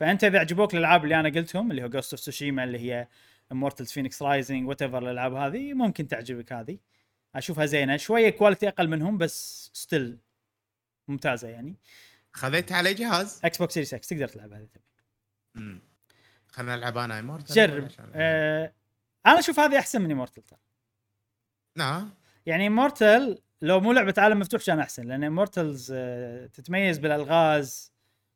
[0.00, 3.08] فأنت إذا عجبوك الألعاب اللي أنا قلتهم اللي هو Ghost of Tsushima اللي هي
[3.52, 6.78] Immortals Fenyx Rising whatever الألعاب هذه ممكن تعجبك هذه.
[7.34, 7.96] أشوفها زينة.
[7.96, 10.18] شوية quality أقل منهم بس still
[11.08, 11.76] ممتازة يعني.
[12.32, 15.80] خذيت على جهاز؟ إكس بوكس سيريس إكس تقدر تلعب هذه تبي.
[16.56, 17.88] خلنا نلعب أنا Immortal جرب.
[18.14, 18.72] آه
[19.26, 20.42] أنا أشوف هذه أحسن من Immortal
[21.76, 22.10] نعم.
[22.46, 25.92] يعني Immortal لو مو لعبة عالم مفتوح كان أحسن لأن Immortals
[26.54, 27.92] تتميز بالألغاز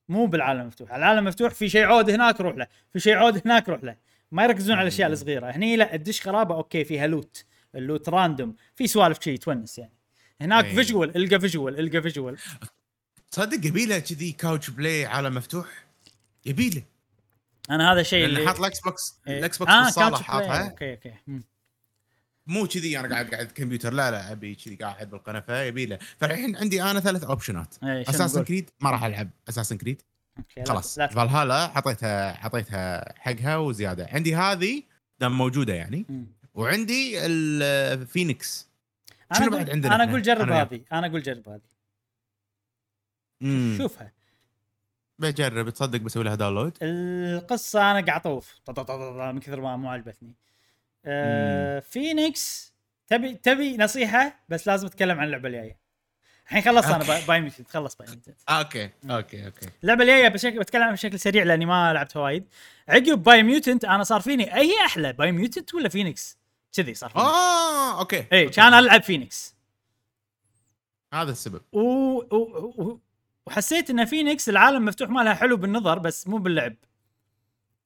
[0.08, 3.68] مو بالعالم المفتوح، العالم المفتوح في شيء عود هناك روح له، في شيء عود هناك
[3.68, 3.96] روح له،
[4.32, 7.44] ما يركزون على الأشياء الصغيرة، هني لا تدش خرابة أوكي فيها لوت،
[7.74, 9.92] اللوت راندوم، في سوالف شيء تونس يعني.
[10.40, 10.74] هناك أي.
[10.74, 12.36] فيجوال إلقى فيجوال إلقى فيجوال
[13.30, 15.66] تصدق يبيله كذي كاوتش بلاي عالم مفتوح؟
[16.46, 16.82] يبيله
[17.70, 19.38] أنا هذا الشيء اللي حاط الإكس بوكس إيه.
[19.38, 20.16] الإكس بوكس آه، بالصاله.
[20.16, 21.42] حاطها أوكي أوكي مم.
[22.46, 26.82] مو كذي أنا قاعد قاعد كمبيوتر لا لا أبي كذي قاعد بالقنفة يبيله فالحين عندي
[26.82, 30.02] أنا ثلاث اوبشنات نقول؟ كريد ما راح ألعب اساسن كريد
[30.68, 31.00] خلاص.
[31.00, 34.82] فالهالا حطيتها حطيتها حقها وزيادة عندي هذه
[35.20, 36.26] دام موجودة يعني مم.
[36.54, 38.68] وعندي الفينيكس
[39.32, 40.50] أنا شنو بعد عندنا أنا؟ أقول جرب.
[40.50, 41.60] هذه أنا أقول جرب هذه
[43.78, 44.12] شوفها
[45.20, 48.54] بجرب تصدق بسوي لها download؟ القصة أنا قاعد أطوف.
[49.34, 50.34] من كثر ما مو عجبتني.
[51.04, 52.74] آه فينيكس
[53.08, 55.80] تبي تبي نصيحة؟ بس لازم أتكلم عن اللعبة الجاية.
[56.46, 59.66] الحين خلصت أنا Bio- Mutant خلص Biomutant أوكي أوكي أوكي.
[59.82, 62.48] اللعبة الجاية بشكل بتكلم عنها بشكل سريع لأني ما لعبتها وايد.
[62.88, 66.38] عقب Biomutant أنا صار فيني أي أحلى Biomutant ولا Fenyx؟
[66.72, 67.24] كذي صار فيني.
[67.24, 68.48] آه أوكي اي.
[68.48, 69.54] كان ألعب فينيكس.
[71.14, 71.60] هذا السبب.
[71.72, 71.80] و...
[71.80, 72.36] و...
[72.36, 73.00] و...
[73.46, 76.76] وحسيت إن فينيكس العالم مفتوح مالها حلو بالنظر بس مو باللعب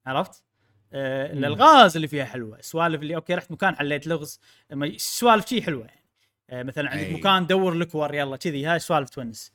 [0.07, 0.45] عرفت؟
[0.93, 4.41] آه الالغاز اللي فيها حلوة السوالف اللي أوكي رحت مكان حليت لغز
[4.73, 6.05] أما السوالف شي حلوة يعني
[6.51, 7.15] آه مثلا عندك أي.
[7.15, 9.53] مكان دور لكور يلا كذي هاي سوالف تونس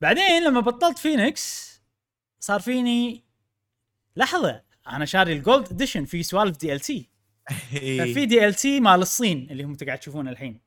[0.00, 1.76] بعدين لما بطلت فينيكس
[2.40, 3.24] صار فيني
[4.16, 7.10] لحظة أنا شاري الجولد اديشن في سوالف دي ال سي.
[7.70, 10.60] ففي دي ال سي مال الصين اللي هم قاعد تشوفونه الحين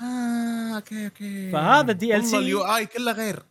[0.00, 1.50] آه أوكي أوكي.
[1.52, 3.42] فهذا DLC والله اليو آي كله غير.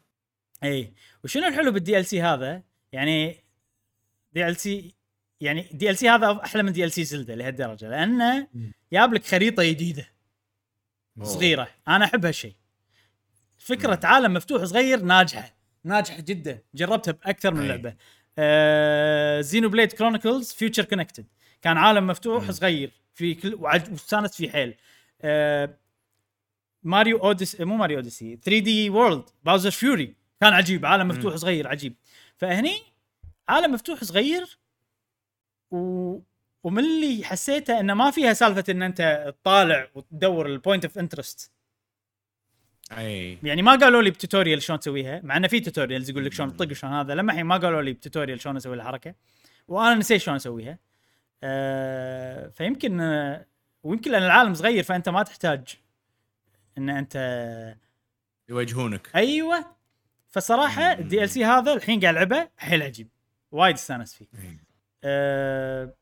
[0.63, 0.93] إي.
[1.23, 3.43] وشنو الحلو بالدي ال سي هذا؟ يعني
[4.33, 4.95] دي ال سي
[5.41, 8.47] يعني دي ال سي هذا أحلى من دي ال سي زلدة لهالدرجة لأنه.
[8.93, 10.07] جاب لك خريطة جديدة.
[11.17, 11.25] أوه.
[11.25, 11.67] صغيرة.
[11.87, 12.55] أنا أحب هالشيء.
[13.57, 15.53] فكرة عالم مفتوح صغير ناجحة.
[15.83, 16.59] ناجحة جدا.
[16.75, 17.67] جربتها بأكثر من.
[17.67, 17.95] لعبة.
[18.37, 21.25] آه Xenoblade Chronicles Future Connected
[21.61, 22.51] كان عالم مفتوح مم.
[22.51, 22.91] صغير.
[23.13, 24.75] في كل وعج- واستانست فيه حيل.
[25.21, 25.77] آه
[26.83, 30.15] Mario Odyssey مو Mario Odyssey 3D World Bowser's Fury.
[30.41, 31.07] كان عجيب عالم.
[31.07, 31.95] مفتوح صغير عجيب.
[32.37, 32.77] فهني
[33.49, 34.59] عالم مفتوح صغير
[35.71, 36.17] و
[36.63, 41.51] ومن اللي حسيته إنه ما فيها سالفة إن أنت تطالع وتدور ال point of interest
[42.97, 43.37] أي.
[43.43, 46.57] يعني ما قالوا لي ب tutorial شلون تسويها مع إنه في tutorials يقول لك شلون
[46.57, 47.15] تطق وشلون هذا.
[47.15, 49.15] لما الحين ما قالوا لي ب tutorial شلون أسوي الحركة.
[49.67, 50.77] وأنا نسيت شلون أسويها.
[51.43, 53.45] أه فيمكن آه،
[53.83, 55.77] ويمكن لأن العالم صغير فأنت ما تحتاج
[56.77, 57.15] إن أنت
[58.49, 59.15] يوجهونك.
[59.15, 59.75] أيوه.
[60.29, 60.91] فصراحة.
[60.91, 63.09] ال DLC هذا الحين قاعد العبه حيل عجيب.
[63.51, 64.27] وايد استانس فيه.
[65.03, 65.95] أه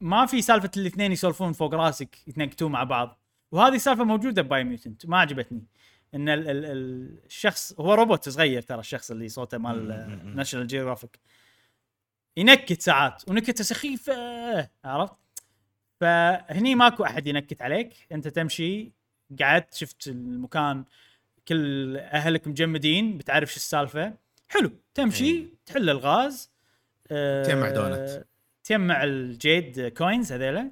[0.00, 3.20] ما في سالفة الاثنين يسولفون فوق راسك يتنكتون مع بعض.
[3.52, 5.66] وهذه سالفة موجودة ب Biomutant ما عجبتني.
[6.14, 10.36] إن ال ال ال الشخص هو روبوت صغير ترى الشخص اللي صوته مال.
[10.36, 11.20] National Geographic
[12.36, 14.14] ينكت ساعات ونكته سخيفة
[14.84, 15.16] عرفت؟
[16.00, 18.92] فهني ماكو أحد ينكت عليك أنت تمشي
[19.40, 20.84] قعدت شفت المكان
[21.48, 24.14] كل أهلك مجمدين بتعرف شو السالفة
[24.48, 25.46] حلو تمشي إيه.
[25.66, 26.50] تحل الغاز
[27.10, 28.24] آه، تجمع دونت.
[28.64, 30.70] تجمع الجيد كوينز هذيلا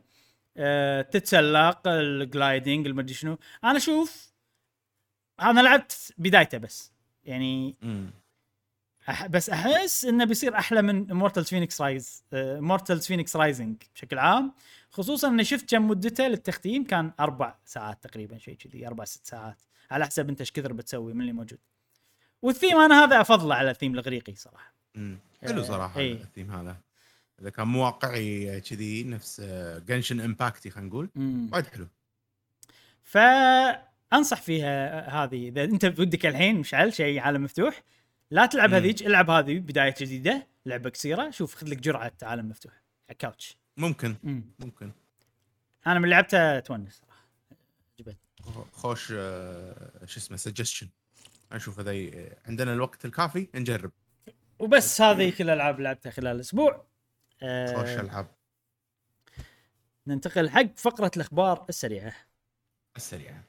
[0.57, 4.33] آه، تتسلق الجلايدنج المدري شنو أنا أشوف
[5.41, 6.93] أنا لعبت بدايته بس
[7.25, 8.11] يعني مم.
[9.09, 14.53] أح بس أحس إنه بيصير أحلى من مورتال فينيكس رايز مورتال فينيكس رايزنج بشكل عام
[14.95, 19.62] خصوصا إني شفت كم مدته للتختيم كان أربع ساعات تقريبا شيء كذي أربع ست ساعات
[19.90, 21.59] على حسب أنت إيش كثر بتسوي من اللي موجود
[22.42, 25.18] والثيم أنا هذا افضله على الثيم الإغريقي صراحة مم.
[25.42, 26.12] حلو آه، صراحة إي.
[26.12, 26.76] الثيم هذا
[27.40, 29.40] إذا كان مو واقعي كذي نفس
[29.89, 31.09] Genshin Impact خلينا نقول.
[31.53, 31.88] وايد حلو
[33.03, 37.82] فانصح فيها هذه إذا أنت ودك الحين مشعل شيء عالم مفتوح
[38.30, 38.74] لا تلعب.
[38.74, 43.21] هذيك العب هذه بداية جديدة لعبة قصيرة شوف خذ لك جرعة عالم مفتوح على ال
[43.21, 44.45] couch ممكن مم.
[44.59, 44.93] ممكن.
[45.87, 47.27] أنا من لعبتها تونس صراحة.
[47.99, 48.18] عجبتني.
[48.72, 50.89] خوش آه، شو اسمه سجستشن
[51.53, 53.91] نشوف اذا ي- عندنا الوقت الكافي نجرب.
[54.59, 56.72] وبس هذه كل الالعاب اللي لعبتها خلال الأسبوع.
[57.41, 58.27] خوش آه ألعاب.
[60.07, 62.12] ننتقل حق فقرة الأخبار السريعة.
[62.97, 63.45] السريعة.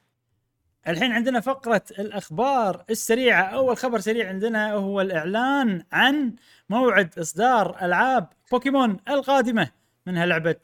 [0.87, 3.43] الحين عندنا فقرة الأخبار السريعة.
[3.43, 6.35] أول خبر سريع عندنا هو الإعلان عن
[6.69, 9.71] موعد إصدار ألعاب بوكيمون القادمة.
[10.07, 10.55] منها لعبة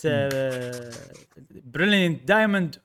[1.66, 2.82] Brilliant Diamond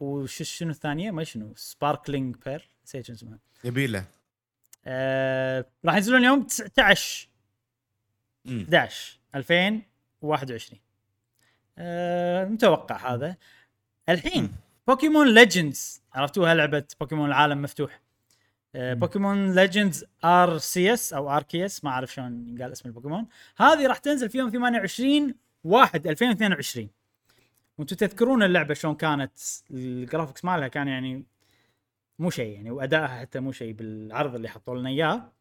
[0.00, 3.38] وش شنو الثانية؟ ما شنو Sparkling Pearl نسيت شنو اسمها.
[3.64, 4.04] يبي له.
[4.86, 7.28] آه راح ينزلون يوم 19
[8.44, 8.60] مم.
[8.62, 10.80] 11 2021
[11.78, 13.36] آه متوقع هذا.
[14.08, 14.50] الحين مم.
[14.88, 18.00] Pokémon Legends عرفتوها لعبه بوكيمون العالم مفتوح.
[18.74, 18.94] آه.
[18.94, 23.26] بوكيمون ليجندز ار سي اس أو ار كي اس ما أعرف شلون ينقال اسم البوكيمون
[23.56, 25.34] هذه راح تنزل في يوم 28
[25.66, 26.88] 1 2022
[27.78, 29.32] وأنتم تذكرون اللعبة شلون كانت
[29.70, 31.26] ال graphics مالها كان يعني
[32.18, 35.32] مو شيء يعني وأدائها حتى مو شيء بالعرض اللي حطوا لنا إياه.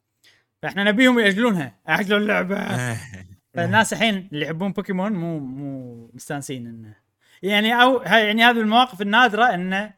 [0.61, 1.75] فإحنا نبيهم يأجلونها.
[1.87, 2.57] اجلوا اللعبة.
[3.53, 6.95] فالناس الحين اللي يحبون بوكيمون مو مو مستانسين إنه.
[7.43, 9.93] يعني أو يعني هذه المواقف النادرة انه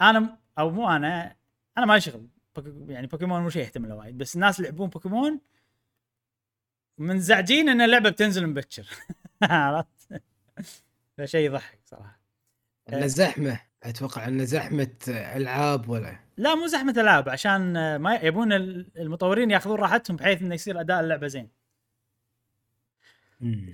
[0.00, 1.36] أنا أو مو أنا
[1.78, 2.28] أنا ما شغل.
[2.88, 4.18] يعني بوكيمون مو شيء يهتم له وايد.
[4.18, 5.40] بس الناس اللي يحبون بوكيمون
[6.98, 8.86] منزعجين إن اللعبة بتنزل مبكر.
[9.50, 10.22] عرفت؟
[11.18, 12.20] فشيء يضحك صراحة
[12.92, 18.52] انه زحمة أتوقع انه زحمة ألعاب ولا لا مو زحمة ألعاب عشان آه، ما يبون
[18.52, 21.48] ال- المطورين ياخذون راحتهم بحيث إنه يصير أداء اللعبة زين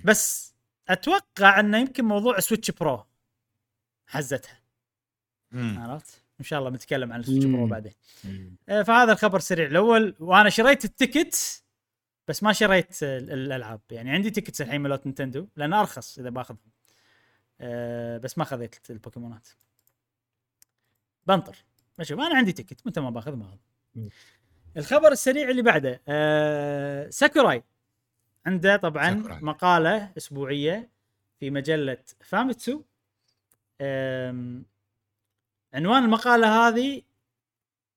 [0.05, 0.53] بس
[0.89, 3.05] أتوقع إنه يمكن موضوع Switch Pro
[4.07, 4.59] حزتها.
[5.53, 7.67] عرفت؟ إن شاء الله بنتكلم عن ال Switch Pro.
[7.67, 7.93] بعدين.
[8.69, 11.60] آه، فهذا الخبر السريع الأول وأنا شريت ال ticket
[12.27, 16.71] بس ما شريت ال- الألعاب يعني عندي tickets الحين مالت نينتندو لأنه أرخص إذا بأخذهم.
[17.61, 19.47] آه، بس ما خذيت البوكيمونات.
[21.27, 21.57] بنطر
[22.01, 23.57] شوف أنا عندي ticket متى ما بأخذ ما أخذ.
[23.95, 24.09] مم.
[24.77, 27.63] الخبر السريع اللي بعده آه، ساكوراي
[28.45, 29.39] عنده طبعا ساكوراي.
[29.41, 30.89] مقالة أسبوعية
[31.39, 32.81] في مجلة فاميتسو
[33.81, 34.65] آم،
[35.73, 37.01] عنوان المقالة هذه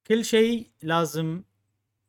[0.07, 1.43] كل شيء لازم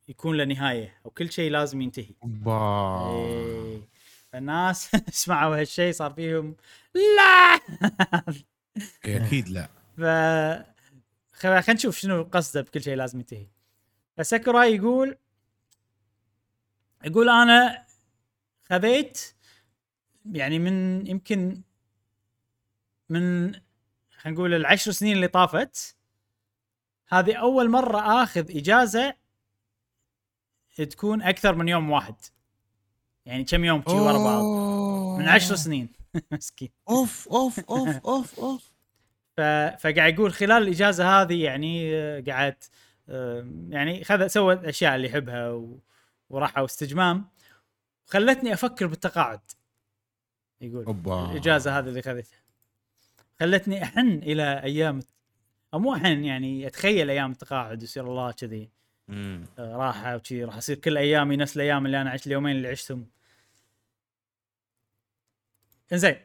[0.08, 3.10] يكون له نهاية أو كل شيء لازم ينتهي با.
[3.10, 3.88] إيه.
[4.32, 6.56] فالناس سمعوا هالشيء صار فيهم
[6.94, 7.60] لا
[9.04, 10.00] إيه، أكيد لا ف
[11.32, 13.46] خلينا نشوف شنو قصده بكل شيء لازم ينتهي
[14.16, 15.16] فساكوراي يقول
[17.04, 17.86] يقول أنا
[18.64, 19.34] خذيت
[20.32, 21.62] يعني من يمكن
[23.08, 23.52] من
[24.16, 25.96] خلينا نقول العشر سنين اللي طافت
[27.08, 29.14] هذه أول مرة آخذ إجازة
[30.84, 32.14] تكون أكثر من يوم واحد.
[33.26, 34.42] يعني كم يوم شي ورا بعض؟
[35.18, 35.88] من عشر سنين.
[36.32, 36.70] مسكين.
[36.88, 38.72] أوف أوف أوف أوف أوف.
[39.36, 39.40] ف...
[39.80, 42.56] فقاعد يقول خلال الإجازة هذه يعني آه، قعد
[43.08, 45.78] آه، يعني خذ سوى الاشياء اللي يحبها و...
[46.30, 47.24] وراحوا استجمام
[48.06, 49.40] خلتني أفكر بالتقاعد.
[50.60, 51.30] يقول أوبا.
[51.30, 52.38] الإجازة هذه اللي خذتها
[53.40, 55.00] خلتني أحن إلى أيام
[55.74, 58.70] أو مو أحن يعني أتخيل أيام التقاعد يصير الله كذي.
[59.58, 63.06] راحه وكذي راح اصير كل أيامي نفس الأيام اللي أنا عشت اليومين اللي عشتهم.
[65.92, 66.16] إنزين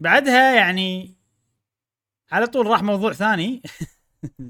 [0.00, 1.14] بعدها يعني
[2.32, 3.62] على طول راح موضوع ثاني.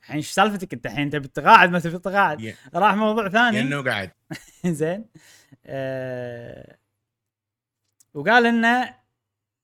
[0.00, 3.62] الحين إيش سالفتك أنت؟ الحين تبي تتقاعد ما تبي تتقاعد ي- راح موضوع ثاني.
[3.62, 4.10] لأنه قاعد.
[4.66, 5.04] زين
[5.66, 6.78] آه
[8.14, 8.94] وقال إنه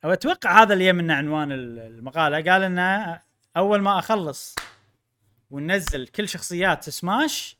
[0.04, 3.20] أو أتوقع هذا اللي يمنا عنوان ال- المقالة قال إنه
[3.56, 4.54] أول ما أخلص
[5.52, 7.56] وننزل كل شخصيات سماش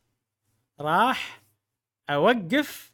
[0.81, 1.43] راح
[2.11, 2.93] أوقف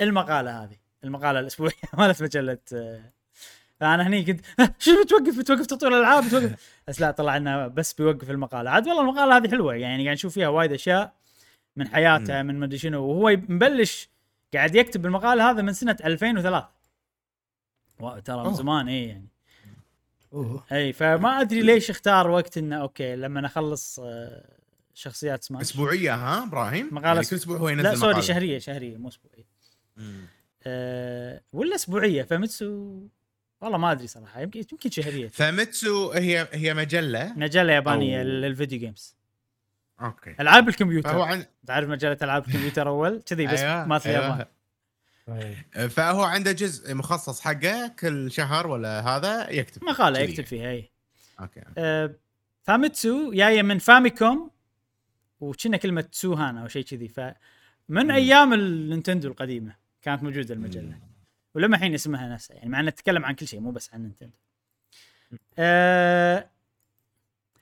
[0.00, 3.12] المقالة هذه المقالة الأسبوعية مالت مجلة آه،
[3.80, 6.54] فانا هني كنت "ها، شو بتوقف؟ بتوقف تطوير الألعاب؟ بتوقف؟
[6.88, 8.70] بس لا طلع إنه بس بيوقف المقالة.
[8.70, 11.14] عاد والله المقالة هذه حلوة يعني قاعد نشوف فيها وايد أشياء
[11.76, 13.04] من حياته من مدري شنو.
[13.06, 14.08] وهو مبلش
[14.54, 16.68] قاعد يكتب المقال هذا من سنة 2003
[18.00, 18.54] وا- ترى من.
[18.54, 19.28] زمان اي يعني.
[20.34, 20.64] أوه.
[20.72, 24.44] أي فما أدري ليش اختار وقت إنه okay لما اخلص آه،
[24.94, 28.22] شخصيات سماش أسبوعية ها إبراهيم مقالة يعني كل أسبوع هو ينزل لا sorry.
[28.22, 29.44] شهرية شهرية مو أسبوعية.
[30.66, 33.00] أه ولا أسبوعية فمتسو
[33.60, 38.41] والله ما أدري صراحة يمكن يمكن شهرية فميتسو هي هي مجلة مجلة يابانية أو- لل
[38.41, 39.16] video games
[40.00, 41.44] okay ألعاب الكمبيوتر عن...
[41.66, 44.18] تعرف مجلة ألعاب الكمبيوتر أول كذي بس أيوة، مالت أيوة.
[44.26, 44.46] اليابان.
[45.88, 50.18] فهو عنده جزء مخصص حقه كل شهر ولا هذا يكتب مقاله.
[50.18, 50.90] يكتب فيها إي.
[51.40, 52.14] أوكي أه
[52.62, 54.50] فاميتسو جاية من فاميكوم
[55.40, 57.34] وكنا كلمة تسوشين أو شيء كذي فمن
[57.88, 58.10] مم.
[58.10, 60.98] أيام النينتندو القديمة كانت موجودة المجلة
[61.54, 64.36] ولما الحين اسمها نفسها يعني مع إنها تتكلم عن كل شيء مو بس عن نينتندو.
[65.58, 66.50] أه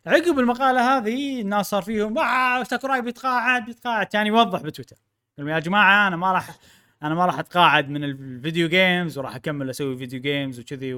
[0.07, 4.07] عقب المقالة هذه الناس صار فيهم آه ساكوراي بيتقاعد بيتقاعد.
[4.07, 4.97] كان يوضح بتويتر
[5.39, 6.59] يقول يا جماعة أنا ما راح
[7.03, 10.95] أنا ما راح أتقاعد من ال video games وراح أكمل أسوي video games وكذي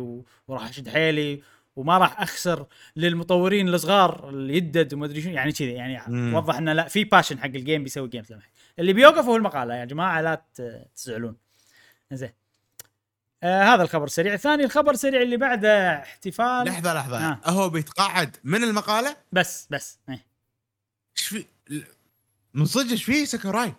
[0.49, 1.43] وراح أشد حيلي
[1.77, 6.35] وما راح أخسر للمطورين الصغار اللي يدد وما أدري شنو يعني كذي يعني.
[6.35, 8.43] وضح إنه لا في passion حق ال game بيسوي games لما
[8.79, 10.45] اللي بيوقف هو المقالة يا جماعة لا
[10.97, 11.37] تزعلون.
[12.13, 12.33] زين
[13.43, 14.35] آه هذا الخبر السريع.
[14.35, 16.65] الثاني الخبر السريع اللي بعده احتفال.
[16.67, 17.19] لحظة لحظة.
[17.19, 17.41] آه.
[17.45, 19.99] هو بيتقاعد من المقالة؟ بس بس.
[20.09, 20.25] إيه.
[21.19, 21.45] إيش في؟
[22.55, 23.75] من صدق إيش في؟ ساكوراي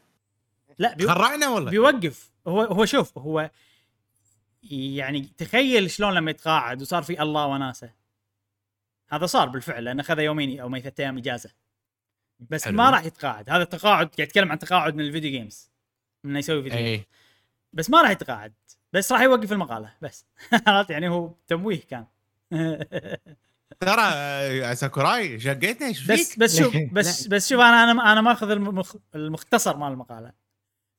[0.78, 1.08] لا بيو...
[1.08, 2.32] خرعنا ولا؟ بيوقف.
[2.48, 3.50] هو هو شوف هو
[4.72, 7.90] يعني تخيل شلون لما يتقاعد وصار في الله وناسه.
[9.10, 11.50] هذا صار بالفعل لأنه اخذ يومين أو ثلاث أيام إجازة.
[12.40, 12.78] بس حلو.
[12.78, 13.50] ما راح يتقاعد.
[13.50, 15.72] هذا تقاعد قاعد يتكلم عن تقاعد من ال video games
[16.26, 16.90] إنه يسوي video games.
[16.90, 17.06] اي
[17.74, 18.54] بس ما راح يتقاعد.
[18.94, 19.94] بس راح يوقف المقالة.
[20.02, 20.26] بس.
[20.68, 22.06] عرفت؟ يعني هو تمويه كان.
[23.80, 26.76] ترى آه، ساكوراي شقيتنا إيش بس؟ بس شوف.
[26.94, 28.96] بس بس شوف أنا أنا أنا ماخذ المخ...
[29.16, 30.45] المختصر مال المقالة.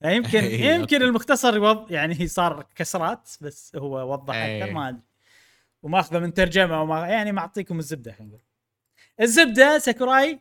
[0.01, 1.03] يعني يمكن إيه، يمكن.
[1.03, 1.91] المختصر يوض...
[1.93, 4.63] يعني صار كسرات بس هو وضح إيه.
[4.63, 5.01] أكثر ما أدري
[5.83, 8.43] وماخذه من ترجمة وما يعني معطيكم الزبدة خلينا نقول
[9.21, 10.41] الزبدة ساكوراي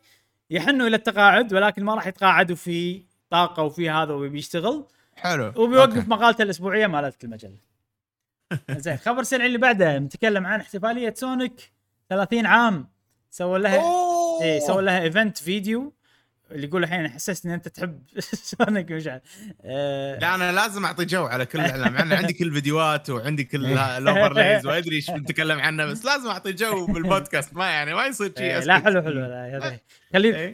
[0.50, 4.86] يحنوا إلى التقاعد ولكن ما راح يتقاعد وفي طاقة وفي هذا وبيشتغل
[5.16, 6.10] حلو وبيوقف okay.
[6.10, 7.58] مقالته الأسبوعية مالت المجلة
[8.70, 11.72] زين خبر سريع اللي بعده نتكلم عن احتفالية سونيك
[12.10, 12.88] 30 عام
[13.32, 13.82] سووا لها.
[14.42, 15.94] إيه سووا لها event فيديو
[16.52, 19.24] اللي يقول الحين حسست إن أنت تحب سونيك مش عارف.
[19.66, 23.44] آه، لا أنا لازم أعطي جو على كل الإعلام مع إن عندي كل الفيديوهات وعندي
[23.44, 27.54] كل ال overlays وأدري إيش بنتكلم عنه بس لازم أعطي جو بالبودكاست.
[27.54, 28.60] ما يعني ما يصير شيء إيه،.
[28.60, 29.80] لا حلو حلو لا
[30.14, 30.52] خليه إيه.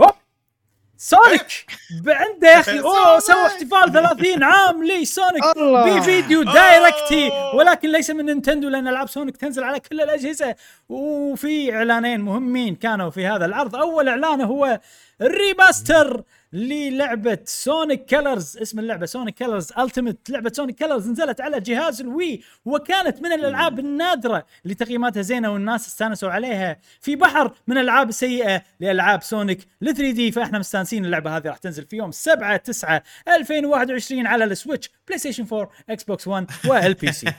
[1.03, 1.65] سونيك!
[2.07, 2.79] عنده يا أخي.
[2.79, 3.19] أوه سونيك!
[3.19, 5.43] سوى احتفال 30 عام لي سونيك.
[5.57, 10.55] بفيديو direct ي ولكن ليس من نينتندو لأن ألعاب سونيك تنزل على كل الأجهزة.
[10.89, 13.75] وفي إعلانين مهمين كانوا في هذا العرض.
[13.75, 14.79] أول إعلان هو
[15.21, 16.23] ال remaster
[16.53, 22.11] للعبة Sonic Colors اسم اللعبة Sonic Colors Ultimate لعبة Sonic Colors نزلت على جهاز ال
[22.11, 26.77] Wii وكانت من الألعاب النادرة اللي تقييماتها زينة والناس استانسوا عليها.
[27.01, 31.57] في بحر من الألعاب السيئة لألعاب سونيك ل 3 D فإحنا مستانسين اللعبة هذه راح
[31.57, 36.51] تنزل في يوم 7 9 2021 على ال Switch بلاي ستيشن 4 إكس بوكس 1
[36.65, 37.33] وال PC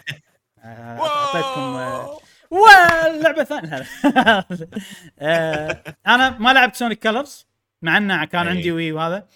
[0.64, 2.18] أعطيتكم آه،
[2.50, 3.86] واللعبة الثانية.
[5.18, 7.51] آه، أنا ما لعبت Sonic Colors
[7.83, 8.57] مع إنه كان أي.
[8.57, 9.28] عندي Wii وهذا.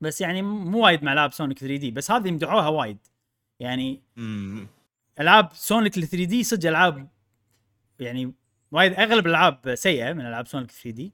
[0.00, 2.98] بس يعني مو وايد مع العاب سونيك 3 D بس هذه مدحوها وايد.
[3.60, 4.02] يعني.
[5.20, 7.08] ألعاب سونيك ال 3 D صدق ألعاب
[8.00, 8.32] يعني
[8.72, 11.12] وايد أغلب الألعاب سيئة من ألعاب سونيك 3 D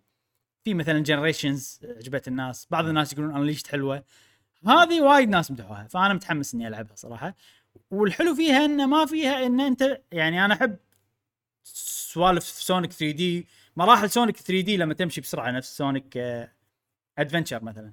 [0.64, 4.04] في مثلا Generations عجبت الناس بعض الناس يقولون Unleashed حلوة.
[4.66, 7.34] هذه وايد ناس مدحوها فأنا متحمس إني ألعبها صراحة.
[7.90, 10.76] والحلو فيها ان ما فيها إن أنت يعني أنا أحب
[11.64, 13.46] سوالف سونيك 3 D
[13.76, 16.18] مراحل سونيك 3 D لما تمشي بسرعة نفس Sonic
[17.18, 17.92] Adventure مثلا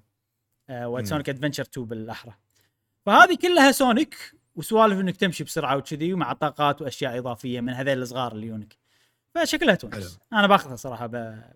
[0.69, 0.93] آه، مم.
[0.93, 2.33] و Sonic Adventure 2 بالأحرى
[3.05, 8.31] فهذه كلها سونيك وسوالف إنك تمشي بسرعة وكذي ومع طاقات وأشياء إضافية من هذيل الصغار
[8.31, 8.77] اللي يونك
[9.35, 9.91] فشكلها حلو.
[9.91, 11.07] تونس أنا باخذها صراحة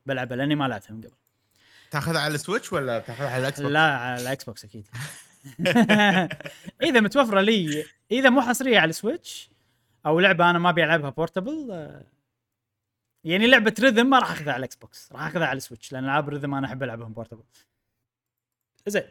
[0.06, 1.14] بلعبها لأني ما لعبتها من قبل
[1.92, 4.88] تاخذها على ال Switch ولا تاخذها على ال Xbox؟ لا على ال Xbox أكيد
[6.90, 9.50] إذا متوفرة لي إذا مو حصرية على ال Switch
[10.06, 11.68] أو لعبة أنا ما أبي ألعبها portable
[13.24, 16.04] يعني لعبة rhythm ما راح أخذها على ال Xbox راح أخذها على ال Switch لأن
[16.04, 17.44] ألعاب rhythm أنا أحب ألعبهم portable.
[18.88, 19.04] زين.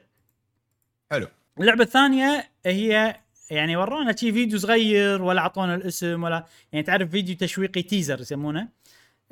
[1.10, 1.28] حلو.
[1.60, 3.16] اللعبة الثانية هي
[3.50, 8.68] يعني ورونا شي فيديو صغير ولا أعطونا الاسم ولا يعني تعرف فيديو تشويقي teaser يسمونه؟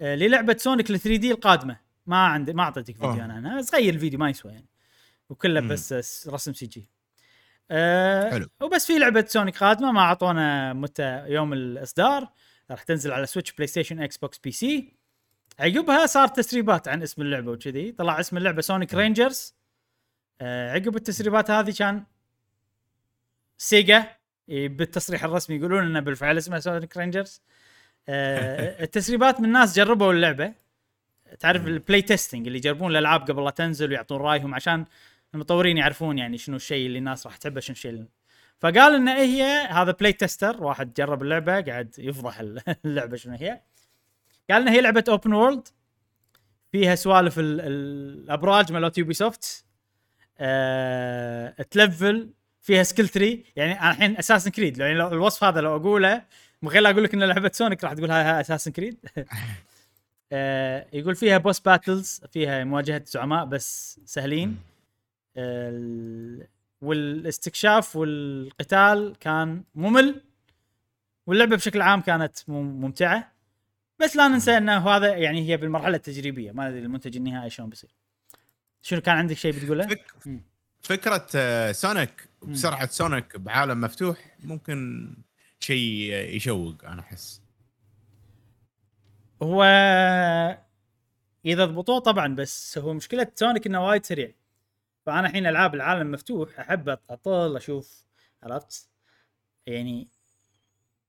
[0.01, 1.77] آه، للعبة Sonic ال 3D القادمة.
[2.07, 3.25] ما عندي ما أعطيتك فيديو أوه.
[3.25, 4.69] أنا عنها صغير الفيديو ما يسوى يعني.
[5.31, 5.61] وكله.
[5.61, 6.89] بس رسم CG
[7.71, 8.47] أه حلو.
[8.61, 12.29] وبس في لعبة Sonic قادمة ما أعطونا متى يوم الإصدار.
[12.71, 14.93] راح تنزل على Switch PlayStation Xbox PC
[15.59, 17.93] عقبها صار تسريبات عن اسم اللعبة وكذي.
[17.93, 19.55] طلع اسم اللعبة Sonic Rangers
[20.41, 22.05] أه عقب التسريبات هذه كان
[23.59, 24.17] Sega
[24.49, 27.43] إيه، بالتصريح الرسمي يقولون إنه بالفعل اسمها Sonic Rangers
[28.09, 30.53] آه التسريبات من ناس جربوا اللعبة.
[31.41, 34.85] تعرف ال play testing اللي يجربون الألعاب قبل لا تنزل ويعطون رأيهم عشان
[35.35, 38.07] المطورين يعرفون يعني شنو الشيء اللي الناس راح تحبه شنو الشيء اللي...
[38.61, 42.41] فقال إن هي؟ هذا play tester واحد جرب اللعبة قاعد يفضح
[42.85, 43.61] اللعبة شنو هي.
[44.51, 45.69] قال إن هي لعبة open world
[46.73, 49.65] فيها سوالف ال- ال- الأبراج مالت Ubisoft
[50.39, 51.63] أه...
[51.71, 52.31] تلفل
[52.61, 56.23] فيها skill tree يعني أنا الحين Assassin's Creed يعني لو الوصف هذا لو أقوله
[56.63, 58.99] من غير لا أقول لك إن لعبة Sonic راح تقول هاي Assassin's Creed
[60.33, 64.59] آه يقول فيها boss battles فيها مواجهة زعماء بس سهلين.
[65.37, 66.47] آه
[66.81, 70.23] والاستكشاف والقتال كان ممل
[71.27, 73.33] واللعبة بشكل عام كانت مم- ممتعة.
[73.99, 76.53] بس لا ننسى إنه هذا يعني هي بالمرحلة التجريبية.
[76.53, 77.91] ما أدري المنتج النهائي شلون بيصير.
[78.83, 80.05] شنو كان عندك شيء بتقوله؟ فك...
[80.81, 82.29] فكرة آه، Sonic.
[82.43, 85.11] بسرعة Sonic بعالم مفتوح ممكن
[85.61, 87.43] شيء يشوق أنا أحس.
[89.43, 89.63] هو
[91.47, 94.33] إذا ضبطوه طبعا بس هو مشكلة Sonic إنه وايد سريع.
[95.07, 98.05] فانا الحين العاب العالم مفتوح احب اطل أشوف
[98.43, 98.91] عرفت؟
[99.67, 100.09] يعني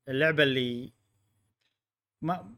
[0.07, 0.93] اللعبة اللي
[2.21, 2.55] ما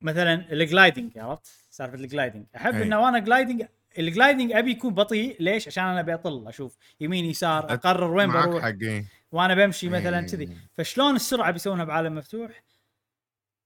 [0.00, 2.82] مثلا ال gliding عرفت؟ سالفة ال gliding احب أي.
[2.82, 3.66] إنه وأنا gliding
[3.98, 5.36] ال gliding ابي يكون بطيء.
[5.42, 9.04] ليش؟ عشان أنا ابي اطل أشوف يمين يسار اقرر وين بروح إيه.
[9.32, 10.26] وأنا بمشي مثلا إيه.
[10.26, 10.56] كذي.
[10.74, 12.62] فشلون السرعة بيسوونها بعالم مفتوح؟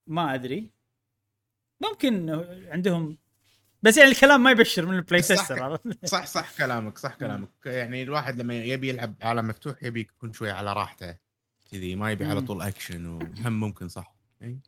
[0.07, 0.71] ما أدري.
[1.81, 2.31] ممكن
[2.69, 3.19] عندهم
[3.83, 7.49] بس يعني الكلام ما يبشر من ال play عرفت؟ صح صح كلامك صح كلامك.
[7.67, 11.17] يعني الواحد لما يبي يلعب عالم مفتوح يبي يكون شوي على راحته
[11.71, 12.41] كذي ما يبي على.
[12.41, 14.15] طول اكشن وهم ممكن صح.
[14.43, 14.59] إي.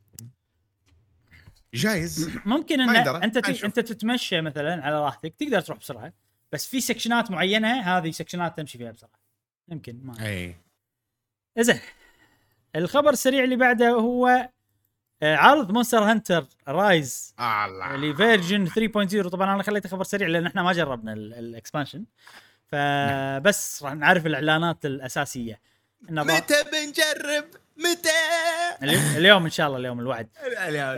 [1.75, 2.31] جايز.
[2.45, 3.65] ممكن إن أنت ت...
[3.65, 6.13] أنت تتمشى مثلا على راحتك تقدر تروح بسرعة
[6.53, 9.21] بس في section ات معينة هذه section ات تمشي فيها بسرعة.
[9.69, 10.57] يمكن ما اي
[11.59, 11.81] زين
[12.77, 14.49] الخبر السريع اللي بعده هو
[15.23, 17.97] عرض Monster Hunter Rise الله.
[17.97, 22.05] ل version 3.0 طبعا أنا خليته خبر سريع لأن إحنا ما جربنا ال- ال expansion
[22.67, 25.61] فبس راح نعرف الإعلانات الأساسية.
[26.11, 27.45] متى بنجرب؟
[27.77, 28.09] متى؟
[29.17, 30.29] اليوم- إن شاء الله اليوم الوعد.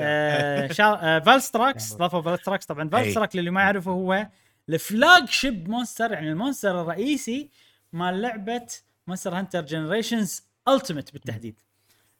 [0.01, 0.99] آه، شا...
[1.03, 4.27] آه، Valstrax ضافوا Valstrax طبعا Valstrax للي ما يعرفه هو
[4.69, 7.51] ال flagship monster يعني المونستر الرئيسي
[7.93, 8.67] مال لعبة
[9.07, 11.61] Monster Hunter Generations Ultimate بالتحديد.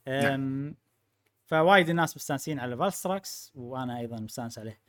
[0.09, 0.75] أم،
[1.47, 4.81] فوايد الناس مستانسين على Valstrax وأنا أيضا مستانس عليه.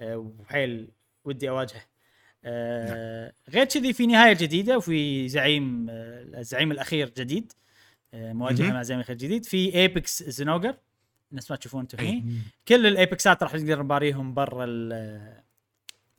[0.00, 0.90] أه، وحيل
[1.24, 1.82] ودي أواجهه.
[2.44, 7.52] أه، غير كذي في نهاية جديدة وفي زعيم أه، الزعيم الأخير جديد.
[8.14, 8.72] أه، مواجهة.
[8.72, 9.44] مع الزعيم الأخير جديد.
[9.44, 10.76] في Apex Zinogre
[11.30, 11.98] الناس ما تشوفون أنتم.
[11.98, 15.42] الحين كل ال Apex ات راح نقدر نباريهم برا ال-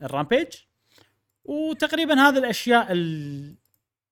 [0.02, 0.48] ال rampage.
[1.44, 3.54] وتقريبا هذه الأشياء ال-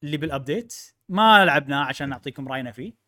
[0.02, 0.74] اللي بال update
[1.08, 3.01] ما لعبناه عشان نعطيكم رأينا فيه.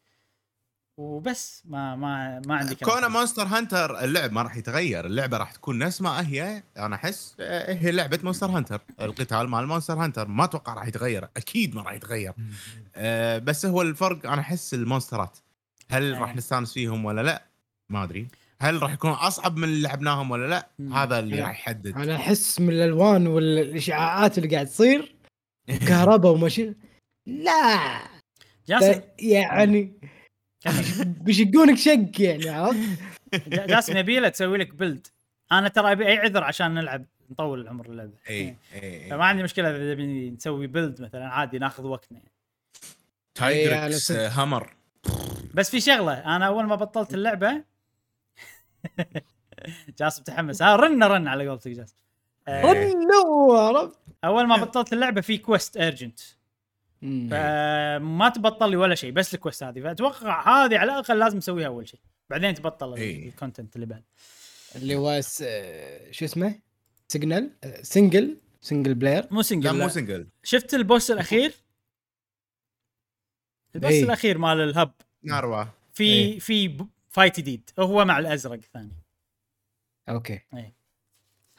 [0.97, 2.95] وبس ما ما ما عندي كلام.
[2.95, 7.36] كونه Monster Hunter اللعب ما راح يتغير اللعبة راح تكون نفس ما هي أنا أحس
[7.40, 8.80] آه، هي لعبة Monster Hunter.
[9.01, 12.32] القتال مال Monster Hunter ما أتوقع راح يتغير أكيد ما راح يتغير.
[12.97, 15.38] آه، بس هو الفرق أنا أحس ال monster ات.
[15.90, 16.36] هل راح أي.
[16.36, 17.42] نستانس فيهم ولا لا؟
[17.90, 18.28] ما أدري.
[18.61, 20.68] هل راح يكون أصعب من اللي لعبناهم ولا لا.
[20.92, 21.40] هذا اللي.
[21.40, 21.97] راح يحدد.
[21.97, 25.14] أنا أحس من الألوان والإشعاعات اللي قاعد تصير
[25.88, 26.74] كهرباء ومشي
[27.26, 27.99] لا!
[28.68, 29.92] جاسم يعني
[31.04, 32.78] بيشقونك شق يعني عرفت؟
[33.48, 35.06] جاسم يبي له تسوي لك بيلد
[35.52, 38.12] أنا ترى أبي أي عذر عشان نلعب نطول عمر اللعبة.
[38.30, 42.18] اي اي فما عندي مشكلة إذا نبي نسوي بيلد مثلا عادي ناخذ وقتنا.
[42.18, 42.32] يعني.
[43.34, 44.74] Tigrex إيه، hammer
[45.54, 47.64] بس في شغلة أنا أول ما بطلت اللعبة
[49.98, 50.62] جاسم تحمس.
[50.62, 51.94] ها رن رن على قولتك جاسم.
[52.48, 56.20] آه، no عرفت؟ أول ما بطلت اللعبة في quest urgent.
[57.05, 59.80] فما تبطل لي ولا شيء بس ال quest هذه.
[59.80, 62.00] فأتوقع هذه على الأقل لازم أسويها أول شيء.
[62.30, 63.28] بعدين تبطل إيه.
[63.28, 64.02] ال content اللي بعد.
[64.76, 65.44] اللي هو س...
[66.11, 66.61] شو اسمه؟
[67.09, 67.50] single
[67.82, 71.55] single single player مو single لا مو single شفت ال boss الأخير؟
[73.74, 74.05] ال boss إيه.
[74.05, 74.92] الأخير مال ال hub.
[75.22, 75.64] Narwa.
[75.92, 76.38] في إيه.
[76.38, 77.70] في ب- fight جديد.
[77.78, 78.92] هو مع الأزرق الثاني.
[80.09, 80.40] أوكي.
[80.52, 80.72] هذا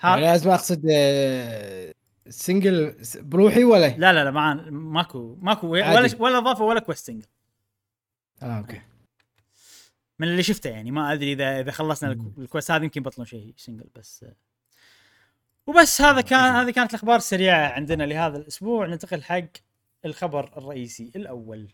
[0.03, 1.93] يعني لازم أقصد آه،
[2.29, 6.15] single بروحي ولا؟ لا لا لا مع ماكو ماكو ولا.
[6.19, 7.27] ولا إضافة ولا quest single
[8.41, 8.81] آه أوكي.
[10.19, 13.53] من اللي شفته يعني ما أدري إذا إذا خلصنا ال quest هذا يمكن يبطلون شيء
[13.57, 14.25] single بس.
[15.67, 18.87] وبس هذا كان هذه كانت الأخبار السريعة عندنا لهذا الأسبوع.
[18.87, 19.47] ننتقل حق
[20.05, 21.67] الخبر الرئيسي الأول.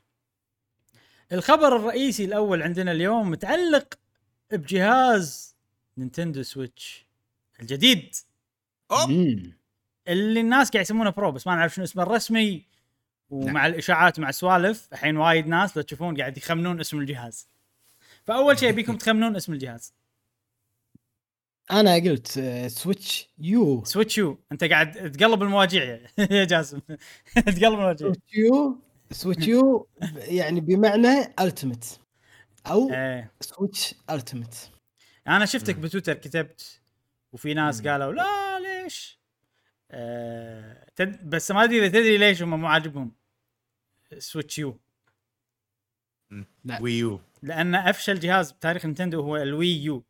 [1.32, 3.94] الخبر الرئيسي الأول عندنا اليوم متعلق
[4.52, 5.56] بجهاز
[5.98, 7.08] Nintendo Switch
[7.60, 8.16] الجديد.
[8.92, 9.10] أوب.
[9.10, 9.61] مم.
[10.08, 12.66] اللي الناس قاعد يسمونه Pro بس ما نعرف شنو اسمه الرسمي
[13.30, 17.48] ومع الإشاعات مع السوالف الحين وايد ناس لو تشوفون قاعد يخمنون اسم الجهاز.
[18.24, 19.94] فأول شيء ابيكم تخمنون اسم الجهاز.
[21.72, 22.28] أنا قلت
[22.68, 26.80] Switch U Switch U أنت قاعد تقلب المواجيع يا جاسم.
[27.36, 28.08] تقلب المواجيع.
[28.08, 28.80] Switch U
[29.12, 32.00] Switch U يعني بمعنى Ultimate
[32.68, 33.32] أو إيه.
[33.42, 34.72] Switch Ultimate
[35.28, 36.82] أنا شفتك بتويتر كتبت
[37.34, 37.90] وفي ناس مم.
[37.90, 39.21] قالوا لا ليش؟
[39.92, 41.30] آه تد...
[41.30, 43.12] بس ما أدري إذا تدري ليش هم مو عاجبهم.
[44.18, 44.80] Switch U
[46.66, 46.82] لا.
[46.82, 50.04] و U لأن أفشل جهاز بتاريخ نينتندو هو ال Wii U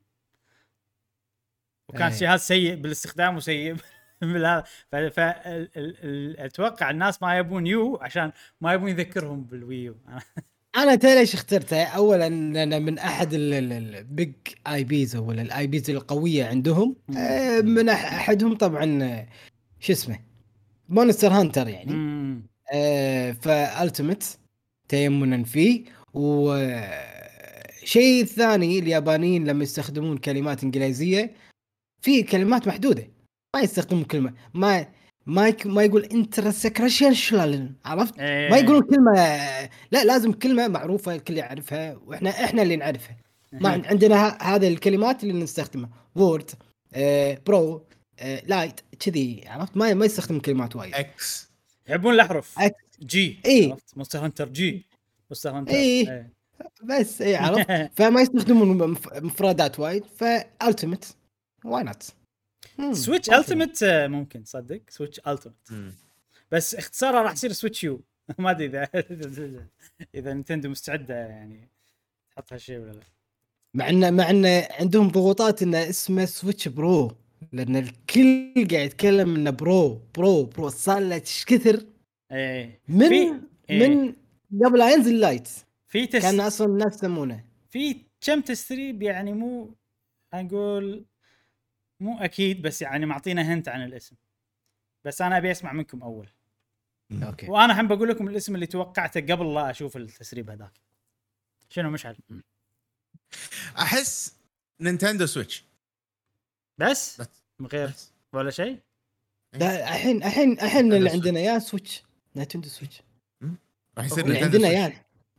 [1.89, 2.17] وكان أي.
[2.17, 3.75] جهاز سيء بالاستخدام وسيء
[4.21, 4.63] بالهذا.
[4.91, 4.95] ف...
[4.95, 5.19] ف...
[5.19, 5.69] ال...
[5.77, 5.97] ال...
[6.03, 6.39] ال...
[6.39, 9.97] أتوقع الناس ما يبون U عشان ما يبون يذكرهم بال Wii U
[10.75, 14.33] أنا ترى ليش اخترته؟ اولا لأن من أحد ال
[14.67, 16.95] big IPs أو ال IPs القوية عندهم.
[17.17, 19.25] آه، من أحدهم طبعا
[19.81, 20.19] شو اسمه
[20.89, 22.43] Monster Hunter يعني مم.
[22.73, 24.37] آه، ف Ultimate
[24.89, 31.33] تيمنا فيه وشيء ثاني اليابانيين لما يستخدمون كلمات إنجليزية
[32.01, 33.07] في كلمات محدودة
[33.55, 34.87] ما يستخدمون كلمة ما
[35.25, 37.13] ما ما يقول intersection
[37.85, 38.49] عرفت؟ إيه.
[38.49, 39.13] ما يقولون كلمة
[39.91, 43.17] لا لازم كلمة معروفة الكل يعرفها وإحنا إحنا اللي نعرفها
[43.53, 46.51] ما عن- عندنا هذه الكلمات اللي نستخدمها World
[46.93, 47.85] آه، Pro
[48.19, 50.93] آه، Lite كذي عرفت؟ ما ما يستخدم كلمات وايد.
[50.95, 51.49] X
[51.87, 52.59] يحبون الأحرف.
[52.59, 52.71] أك-
[53.05, 53.71] G إيه.
[53.71, 54.85] عرفت؟ Monster Hunter G
[55.29, 56.29] Monster Hunter إيه.
[56.83, 61.15] بس إي عرفت؟ فما يستخدمون مف- مفردات وايد ف Ultimate
[61.65, 62.13] Why not
[62.93, 65.93] Switch Ultimate ممكن تصدق Switch Ultimate مم.
[66.51, 68.01] بس اختصارها راح يصير Switch U
[68.39, 68.87] ما أدري اذا
[70.15, 71.69] إذا نينتندو مستعدة يعني
[72.31, 73.03] تحط هالشيء ولا لا.
[73.73, 74.45] مع ان مع ان
[74.79, 77.11] عندهم ضغوطات ان اسمه Switch Pro
[77.51, 81.85] لأن الكل قاعد يتكلم انه Pro Pro Pro صار له إيش كثر
[82.31, 82.79] إيه.
[82.87, 83.87] من في- إيه.
[83.87, 84.15] من
[84.65, 85.49] قبل لا ينزل Lite
[85.87, 87.45] في تس كان أصلا الناس يسمونه.
[87.69, 89.75] في كم تسريب يعني مو
[90.33, 91.05] نقول
[91.99, 94.15] مو أكيد بس يعني معطينا hint عن الاسم.
[95.05, 96.29] بس أنا أبي أسمع منكم أول.
[97.23, 97.49] أوكي.
[97.49, 100.71] وأنا هم بقول لكم الاسم اللي توقعته قبل لا أشوف التسريب هذاك.
[101.69, 102.17] شنو مشعل؟
[103.77, 104.35] أحس
[104.81, 105.65] Nintendo Switch.
[106.81, 107.27] بس؟ بس.
[107.59, 108.11] من غير بس.
[108.33, 108.77] ولا شيء؟
[109.53, 111.25] لا الحين الحين الحين اللي Switch.
[111.27, 112.03] عندنا يا Switch
[112.35, 113.01] Nintendo Switch
[113.97, 114.93] راح يصير اللي عندنا يا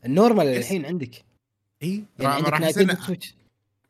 [0.04, 0.58] ال normal yes.
[0.58, 1.24] الحين عندك.
[1.82, 3.34] إي يعني عندك راح يصير Nintendo Switch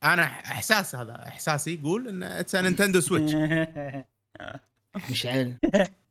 [0.04, 3.34] أنا إحساس هذا إحساسي يقول إن it's Nintendo Switch
[5.10, 5.56] مشعل.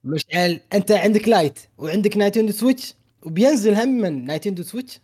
[0.04, 0.60] مشعل.
[0.74, 5.00] أنت عندك Lite وعندك Nintendo Switch وبينزل هم من Nintendo Switch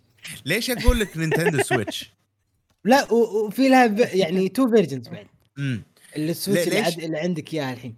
[0.46, 2.12] ليش أقول لك Nintendo Switch؟
[2.86, 4.00] لا وفي لها ب...
[4.00, 5.28] يعني two versions بعد.
[5.60, 5.84] امم
[6.18, 7.00] ال Switch اللي؟ عد...
[7.00, 7.96] اللي عندك اياها الحين.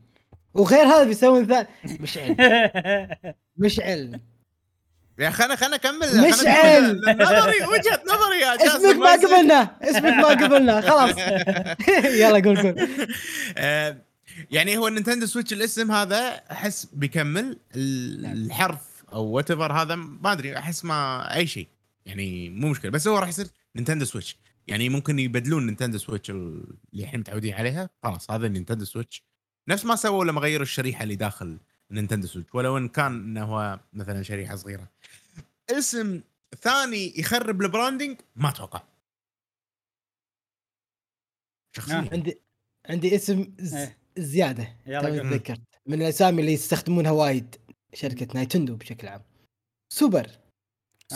[0.54, 1.68] وغير هذا بيسوون ثاني
[2.00, 2.36] مشعل
[3.58, 4.20] مشعل
[5.20, 7.02] يا أخي أنا خليني اكمل مشعل.
[7.08, 9.14] نظري وجهة نظري يا جاسم اسمك ما.
[9.14, 9.76] قبلنا.
[9.82, 10.82] اسمك ما قبلنا.
[10.82, 11.18] خلاص.
[12.06, 12.88] يلا قول قول.
[13.58, 13.98] آه،
[14.52, 17.44] يعني هو ال Nintendo Switch الاسم هذا أحس بيكمل.
[18.22, 18.34] نعم.
[18.34, 18.82] الحرف
[19.14, 21.68] أو what هذا ما أدري أحس ما أي شيء.
[22.06, 22.92] يعني مو مشكلة.
[22.92, 24.38] بس هو راح يصير Nintendo Switch.
[24.70, 27.90] يعني ممكن يبدلون Nintendo Switch ال- اللي إحنا متعودين عليها.
[28.04, 29.24] خلاص هذا Nintendo Switch.
[29.70, 31.60] نفس ما سووا لما غيروا الشريحة اللي داخل
[31.92, 34.88] Nintendo Switch ولو إن كان إنه هو مثلا شريحة صغيرة.
[35.70, 36.22] اسم
[36.62, 38.84] ثاني يخرب ال branding ما أتوقع.
[41.76, 42.10] شخصيا.
[42.12, 42.42] عندي
[42.90, 43.76] عندي اسم ز...
[43.76, 43.98] إيه.
[44.18, 44.76] زيادة.
[44.88, 45.24] يلا.
[45.24, 45.62] تذكرت.
[45.86, 47.56] من الأسامي اللي يستخدمونها وايد
[47.94, 49.22] شركة Nintendo بشكل عام.
[49.94, 50.28] Super.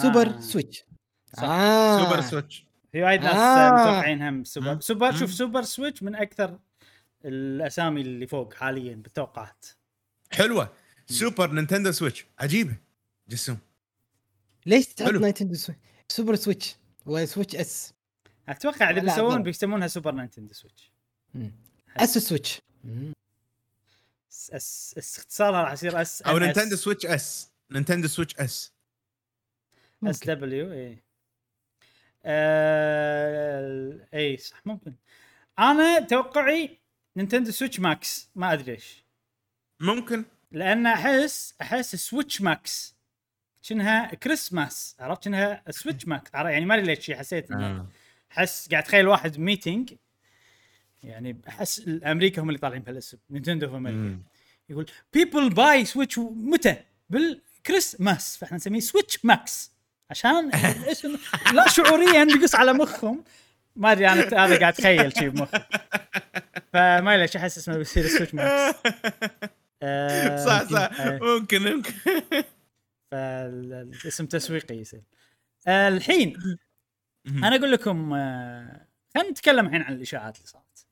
[0.01, 0.39] Super آه.
[0.39, 0.83] Switch.
[1.37, 1.43] صح.
[1.43, 2.03] آه.
[2.03, 2.65] Super Switch.
[3.01, 3.71] وايد ناس آه.
[3.71, 4.79] متوقعين هم Super.
[4.79, 5.15] Super.
[5.15, 6.59] شوف Super Switch من أكثر
[7.25, 9.65] الأسامي اللي فوق حاليا بالتوقعات.
[10.31, 10.73] حلوة.
[11.05, 12.25] Super Nintendo Switch.
[12.39, 12.75] عجيبة.
[13.27, 13.57] جسوم.
[14.65, 15.19] ليش تحط حلو.
[15.19, 16.75] Nintendo Switch Super Switch؟
[17.05, 17.93] و Switch S
[18.49, 19.43] أتوقع اذا لا، بيسوون.
[19.43, 20.91] بيسمونها Super Nintendo Switch.
[21.97, 22.61] S Switch.
[24.53, 28.73] S S, اختصارها راح يصير S أو Nintendo Switch S Nintendo Switch S
[30.03, 30.19] اس.
[30.19, 31.03] دبليو اي
[32.25, 34.93] آه، إي صح ممكن
[35.59, 36.79] أنا توقعي
[37.17, 39.03] نينتندو Switch Max ما أدري ليش
[39.79, 42.95] ممكن لأن أحس أحس Switch Max
[43.61, 47.87] شنها كريسماس عرفت شنها Switch Max؟ يعني ما أدري ليش حسيت انه آه.
[48.31, 49.93] أحس قاعد اتخيل واحد meeting
[51.03, 54.19] يعني أحس الأمريكا هم اللي طالعين بهالاسم نينتندو في أمريكا.
[54.69, 56.75] يقول people buy Switch متى؟
[57.09, 59.71] بالكريسماس فإحنا نسميه Switch Max
[60.09, 61.17] عشان الاسم
[61.53, 63.23] لا شعوريا يقص على مخهم.
[63.75, 65.59] ما أدري أنا هذا قاعد أتخيل شيء بمخي.
[66.73, 68.77] فما ليش أحس اسمه بيصير Switch Max
[69.83, 71.01] آه، صح صح.
[71.01, 71.93] آه، ممكن ممكن.
[73.11, 75.01] فالاسم تسويقي يصير.
[75.67, 76.57] آه، الحين
[77.27, 80.85] أنا أقول لكم آه، خلينا نتكلم الحين عن الإشاعات اللي صارت.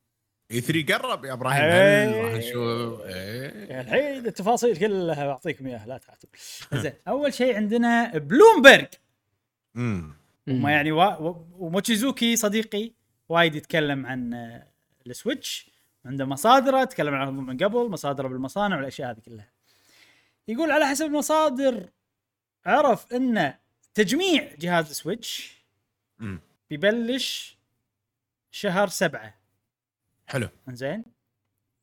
[0.50, 2.22] E3 قرب يا إبراهيم إيه.
[2.22, 3.80] راح نشوف؟ إيه.
[3.80, 6.28] الحين التفاصيل كلها بعطيكم إياها لا تعتب.
[6.82, 8.86] زين أول شيء عندنا بلومبرج
[9.74, 10.14] مم.
[10.46, 11.16] ما يعني وا...
[11.16, 12.90] و- وموتشيزوكي صديقي
[13.28, 14.66] وايد يتكلم عن آه،
[15.06, 15.70] ال Switch
[16.04, 19.48] عنده مصادره تكلم عنهم من قبل مصادره بالمصانع والأشياء هذه كلها.
[20.48, 21.88] يقول على حسب المصادر
[22.66, 23.54] عرف إن
[23.94, 25.56] تجميع جهاز ال Switch
[26.18, 26.40] مم.
[26.70, 27.56] بيبلش
[28.50, 29.34] شهر سبعة.
[30.26, 30.48] حلو.
[30.68, 31.04] زين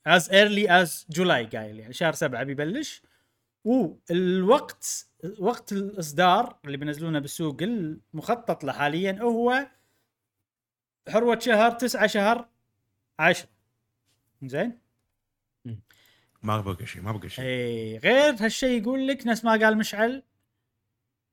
[0.08, 3.02] از early از July قايل يعني شهر سبعة بيبلش
[3.66, 5.08] والوقت
[5.40, 9.68] وقت الإصدار اللي بينزلونه بالسوق المخطط له حاليا هو
[11.10, 12.48] حروة شهر تسعة شهر
[13.20, 13.50] عشرة
[14.44, 14.80] زين؟
[16.44, 20.24] ما بقى شيء ما بقى شيء اي غير هالشيء يقول لك نفس ما قال مشعل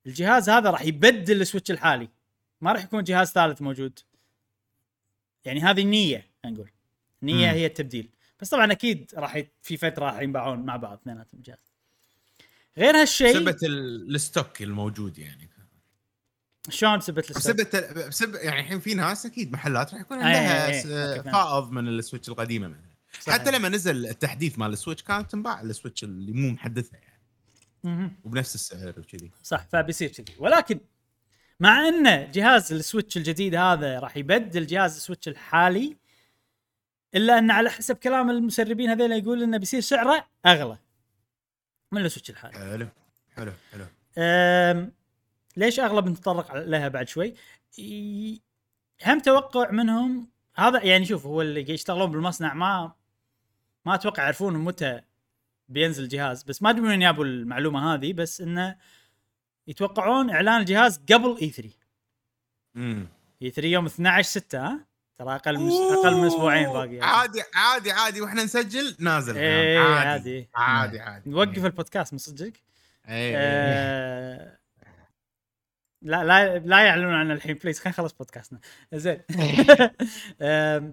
[0.06, 2.08] الجهاز هذا راح يبدل ال Switch الحالي.
[2.60, 3.98] ما راح يكون جهاز ثالث موجود.
[5.44, 6.70] يعني هذه خلينا نقول.
[7.22, 7.30] مم.
[7.30, 8.10] هي التبديل.
[8.40, 9.42] بس طبعا أكيد راح.
[9.62, 11.65] في فترة راح ينباعون مع بعض اثنيناتهم جهاز.
[12.78, 15.50] غير هالشيء بسبة ال- ال stock الموجود يعني
[16.68, 20.22] شلون بسبة الستوك؟ بسبة ال- بسبة يعني الحين في ناس أكيد محلات راح يكون أي-
[20.22, 21.28] عندها أي- أوكي، فهمت.
[21.34, 22.80] فائض من ال Switch القديمة مثلا
[23.20, 23.34] صحيح.
[23.38, 27.16] حتى لما نزل التحديث مال ال Switch كانت تنباع ال Switch اللي مو محدثها يعني.
[28.24, 30.80] وبنفس السعر وكذي صح فبيصير كذي ولكن
[31.60, 35.96] مع إن جهاز ال Switch الجديد هذا راح يبدل جهاز ال Switch الحالي
[37.14, 40.78] إلا إن على حسب كلام المسربين هذول يقول إنه بيصير سعره أغلى
[41.92, 42.54] من ال Switch الحالي.
[42.58, 42.88] حلو
[43.36, 43.86] حلو حلو
[44.18, 44.92] أم
[45.56, 47.34] ليش اغلى بنتطرق لها بعد شوي.
[49.06, 52.92] هم توقع منهم هذا يعني شوف هو اللي يشتغلون بالمصنع ما
[53.84, 55.00] ما أتوقع يعرفون متى
[55.68, 58.76] بينزل الجهاز بس ما أدري من جابوا المعلومة هذه بس إنه
[59.66, 61.74] يتوقعون إعلان الجهاز قبل E3
[62.76, 63.08] امم
[63.42, 64.86] E3 يوم 12 6 ها
[65.18, 70.08] ترى أقل من أقل من أسبوعين باقي عادي عادي عادي وإحنا نسجل نازل إيه عادي
[70.08, 70.48] عادي.
[70.54, 71.30] عادي عادي.
[71.30, 72.62] نوقف البودكاست من صدقك.
[73.08, 74.58] إيه آه
[76.02, 78.60] لا لا لا يعلنون عن الحين please خلينا نخلص بودكاستنا.
[78.94, 79.20] زين.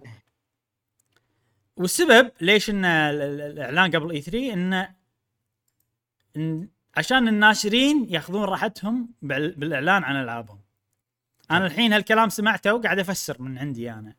[1.77, 4.95] والسبب ليش إن ال- ال- الإعلان قبل E3 انه
[6.37, 6.67] إن
[6.97, 10.59] عشان الناشرين ياخذون راحتهم بال- بالإعلان عن العابهم.
[11.51, 14.15] أنا الحين هالكلام سمعته وقاعد أفسر من عندي أنا.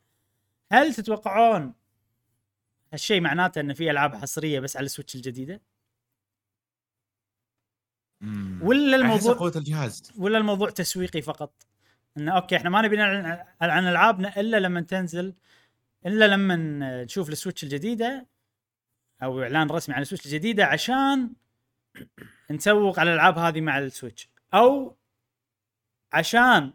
[0.73, 1.75] هل تتوقعون
[2.93, 5.61] هالشيء معناته إن في ألعاب حصرية بس على ال Switch الجديدة؟
[8.21, 8.61] مم.
[8.63, 11.67] ولا الموضوع قوة الجهاز ولا الموضوع تسويقي فقط
[12.17, 15.35] انه okay إحنا ما نبي نعلن عن ألعابنا إلا لما تنزل
[16.07, 16.57] إلا لما
[17.05, 18.27] نشوف ال Switch الجديدة
[19.23, 21.33] أو إعلان رسمي عن ال Switch الجديدة عشان
[22.51, 24.97] نسوق على الألعاب هذه مع ال Switch أو
[26.13, 26.73] عشان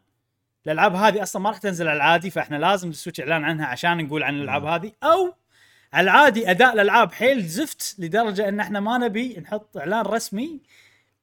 [0.72, 3.98] الألعاب هذه أصلا ما راح تنزل على العادي فإحنا لازم ال Switch إعلان عنها عشان
[3.98, 4.92] نقول عن الألعاب هذه.
[5.04, 5.34] أو
[5.94, 10.60] على العادي أداء الألعاب حيل زفت لدرجة إن إحنا ما نبي نحط إعلان رسمي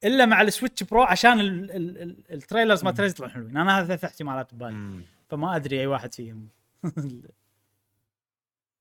[0.03, 3.57] إلا مع ال Switch Pro عشان ال- ال- ال- ال trailers ما تنزل يطلعون حلوين
[3.57, 4.99] أنا هذا ثلاث احتمالات ببالي.
[5.29, 6.47] فما أدري أي واحد فيهم.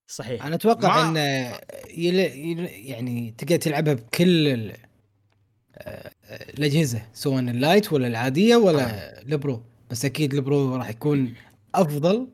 [0.09, 0.47] صحيح.
[0.47, 1.59] أنا أتوقع ما- انه
[1.91, 2.15] يل...
[2.19, 2.59] يل...
[2.89, 4.73] يعني تقدر تلعبها بكل ال...
[5.79, 6.11] آه،
[6.59, 9.63] الأجهزة سواء ال Lite ولا العادية ولا ال Pro.
[9.91, 11.35] بس أكيد ال Pro راح يكون
[11.75, 12.29] أفضل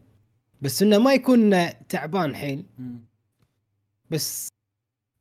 [0.62, 1.50] بس إنه ما يكون
[1.88, 2.64] تعبان حيل.
[4.10, 4.48] بس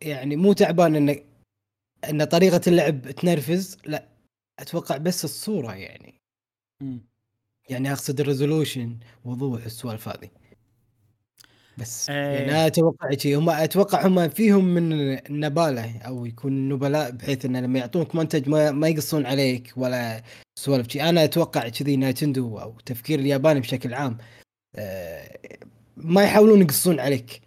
[0.02, 1.16] يعني مو تعبان إنه
[2.10, 4.08] إن طريقة اللعب تنرفز لا
[4.60, 6.14] أتوقع بس الصورة يعني.
[7.70, 10.30] يعني أقصد ال resolution وضوح السوالف هذه
[11.78, 12.16] بس إيه.
[12.16, 17.60] يعني أنا أتوقع شيء هم أتوقع هم فيهم من النباله أو يكون نبلاء بحيث انه
[17.60, 20.24] لما يعطونك منتج ما, ما يقصون عليك ولا
[20.60, 24.18] سوالف شيء أنا أتوقع كذي نينتندو أو تفكير الياباني بشكل عام
[24.76, 25.38] آه،
[25.98, 27.42] ما يحاولون يقصون عليك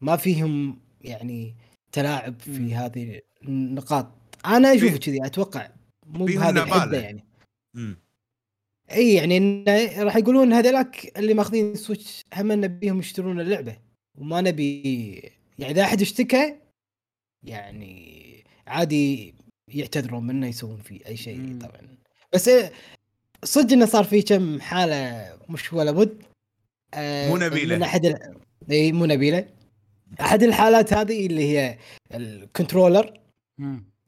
[0.00, 1.54] ما فيهم يعني
[1.92, 2.40] تلاعب.
[2.40, 4.10] في هذه النقاط
[4.46, 5.68] أنا أشوف كذي أتوقع
[6.06, 6.26] مو.
[6.26, 7.24] الحدة يعني.
[8.92, 13.78] إي يعني إنه راح يقولون هذولاك اللي ماخذين Switch هم نبيهم يشترون اللعبة.
[14.18, 15.12] وما نبي
[15.58, 16.56] يعني إذا أحد اشتكى
[17.42, 19.34] يعني عادي
[19.74, 21.58] يعتذرون منه يسوون فيه أي شيء.
[21.60, 21.98] طبعا.
[22.34, 22.72] بس إيه،
[23.44, 26.22] صدق إنه صار في كم حالة مش ولا بد.
[26.94, 27.76] آه، مو نبيلة.
[27.76, 28.36] من أحد ال...
[28.70, 29.48] إي مو نبيلة.
[30.20, 31.78] أحد الحالات هذه اللي هي
[32.14, 33.20] ال controller.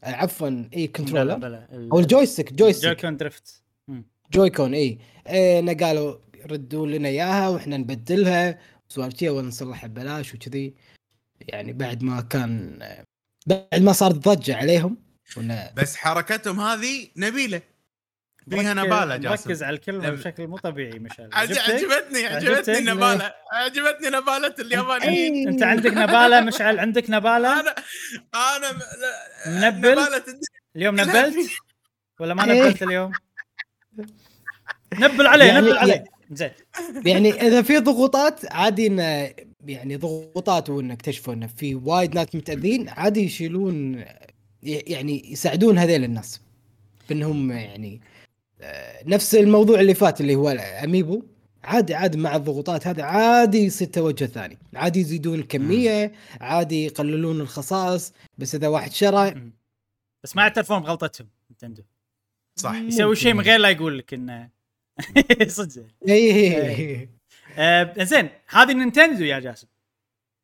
[0.03, 1.37] عفوا إي controller.
[1.37, 2.85] بلا أو ال joystick joystick.
[2.85, 3.63] Joy-Con drift.
[4.33, 4.99] Joy-Con إي.
[5.29, 6.19] إيه إنه قالوا
[6.51, 8.59] ردوا لنا إياها وإحنا نبدلها.
[8.89, 10.75] سوالف شي ولا نصلحها ببلاش وكذي.
[11.41, 12.79] يعني بعد ما كان
[13.47, 14.97] بعد ما صارت ضجة عليهم.
[15.37, 17.63] وإنه بس حركتهم هذه نبيلة.
[18.51, 19.51] فيها نبالة جاسم.
[19.51, 23.35] مركز على الكلمة لم- بشكل مو طبيعي مشعل؟ عجبتني؟ عجبتني النبالة.
[23.53, 25.49] عجبتني نبالة اليابانيين.
[25.49, 27.75] انت عندك نبالة مشعل؟ عندك نبالة؟ أنا
[28.35, 28.73] أنا
[29.47, 30.25] منبل؟ نبالة
[30.77, 31.51] اليوم نبلت؟
[32.21, 32.47] ولا ما.
[32.47, 33.13] نبلت اليوم؟
[34.95, 36.51] نبل عليه يعني- نبل عليه زين.
[37.07, 39.33] يعني إذا في ضغوطات عادي انه
[39.67, 44.05] يعني ضغوطات وانه اكتشفوا انه في وايد ناس متأذين عادي يشيلون
[44.63, 46.41] يعني يساعدون هذيل الناس.
[47.09, 48.01] بانهم يعني
[48.61, 51.23] آه، نفس الموضوع اللي فات اللي هو اميبو
[51.65, 54.59] عادي عادي مع الضغوطات هذه عادي يصير توجه ثاني.
[54.75, 59.35] عادي يزيدون الكمية عادي يقللون الخصائص بس إذا واحد شرى.
[60.25, 61.83] بس ما يعترفون بغلطتهم نتندو.
[62.59, 62.75] صح.
[62.75, 64.51] يسوي شيء من غير لا يقول لك إنه.
[65.47, 65.87] صدق.
[66.09, 67.09] اي
[67.59, 69.69] آه زين هذه نينتندو يا جاسم.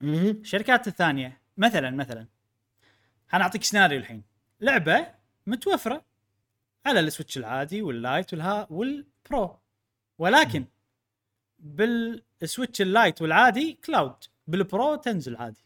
[0.02, 2.26] الشركات الثانية مثلا مثلا.
[3.34, 4.22] أنا أعطيك سيناريو الحين.
[4.60, 5.06] لعبة
[5.46, 6.04] متوفرة
[6.86, 9.58] على ال Switch العادي وال Lite والها وال Pro.
[10.18, 10.64] ولكن
[11.58, 15.64] بال Switch ال Lite والعادي cloud بال Pro تنزل عادي.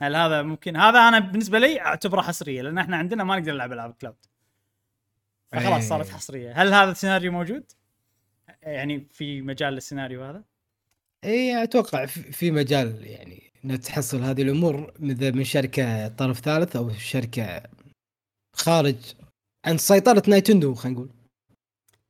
[0.00, 3.72] هل هذا ممكن؟ هذا أنا بالنسبة لي أعتبره حصرية لأن إحنا عندنا ما نقدر نلعب
[3.72, 4.16] ألعاب cloud
[5.52, 6.14] فخلاص صارت إيه.
[6.14, 6.52] حصرية.
[6.52, 7.72] هل هذا السيناريو موجود؟
[8.62, 10.44] يعني في مجال للسيناريو هذا؟
[11.24, 16.92] اي أتوقع في مجال يعني انها تحصل هذه الأمور إذا من شركة طرف ثالث أو
[16.92, 17.62] شركة
[18.56, 18.96] خارج
[19.64, 21.10] عن سيطرة نينتندو خلينا نقول.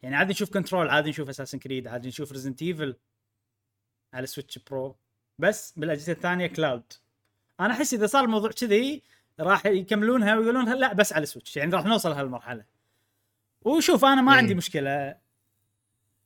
[0.02, 2.96] يعني عادي نشوف Control عادي نشوف Assassin's Creed عادي نشوف Resident Evil
[4.14, 4.96] على Switch Pro
[5.38, 6.92] بس بالأجهزة الثانية cloud
[7.60, 9.02] أنا أحس إذا صار الموضوع كذي
[9.40, 12.64] راح يكملونها ويقولون لا بس على Switch يعني راح نوصل هالمرحلة.
[13.64, 14.38] وشوف أنا ما إيه.
[14.38, 15.16] عندي مشكلة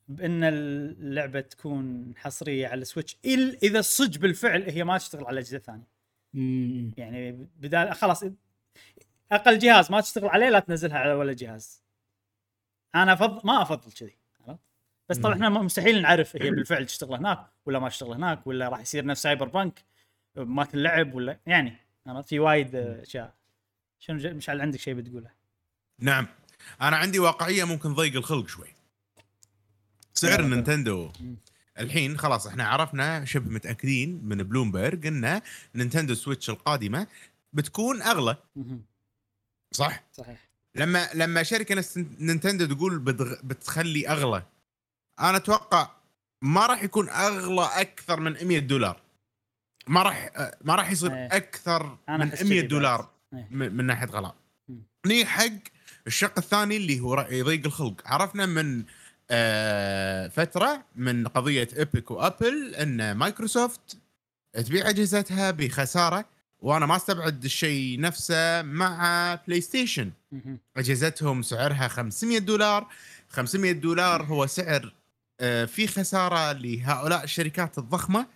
[0.09, 5.33] بإن اللعبة تكون حصرية على ال Switch إل إذا صدق بالفعل هي ما تشتغل على
[5.33, 5.89] الاجهزه الثانية
[6.35, 6.91] مم.
[6.97, 8.25] يعني بدال خلاص
[9.33, 11.83] أقل جهاز ما تشتغل عليه لا تنزلها على ولا جهاز
[12.95, 14.17] أنا افضل ما أفضل كذي
[14.49, 14.61] عرفت؟
[15.09, 18.81] بس طبعا إحنا مستحيل نعرف هي بالفعل تشتغل هناك ولا ما تشتغل هناك ولا راح
[18.81, 19.85] يصير نفس Cyberpunk
[20.37, 21.77] ما تلعب ولا يعني
[22.07, 23.35] عرفت في وايد أشياء
[23.99, 25.31] شنو ج- مشعل عندك شيء بتقوله؟
[25.99, 26.27] نعم
[26.81, 28.69] أنا عندي واقعية ممكن ضيق الخلق شوي
[30.15, 30.43] سعر.
[30.43, 31.13] نينتندو.
[31.79, 35.41] الحين خلاص إحنا عرفنا شبه متأكدين من بلومبرج إن
[35.75, 37.07] نينتندو سويتش القادمة
[37.53, 38.37] بتكون أغلى.
[39.73, 43.35] صح صحيح لما لما شركة نينتندو تقول بتغ...
[43.45, 44.43] بتخلي أغلى
[45.21, 45.91] أنا أتوقع
[46.43, 49.01] ما راح يكون أغلى أكثر من 100 دولار
[49.87, 50.31] ما راح
[50.65, 51.37] ما راح يصير إيه.
[51.37, 53.11] أكثر من أحس 100 كذي دولار.
[53.35, 53.49] إيه.
[53.51, 54.37] من, من ناحية غلاء.
[55.07, 55.76] ني حق
[56.07, 57.95] الشق الثاني اللي هو يضيق الخلق.
[58.05, 58.85] عرفنا من
[59.31, 63.99] آه فترة من قضية Epic و Apple إن مايكروسوفت
[64.53, 66.25] تبيع أجهزتها بخسارة
[66.61, 70.11] وأنا ما أستبعد الشيء نفسه مع بلاي ستيشن.
[70.77, 72.87] أجهزتهم سعرها 500 دولار.
[73.29, 74.93] 500 دولار هو سعر
[75.41, 78.27] آه، في خسارة لهؤلاء الشركات الضخمة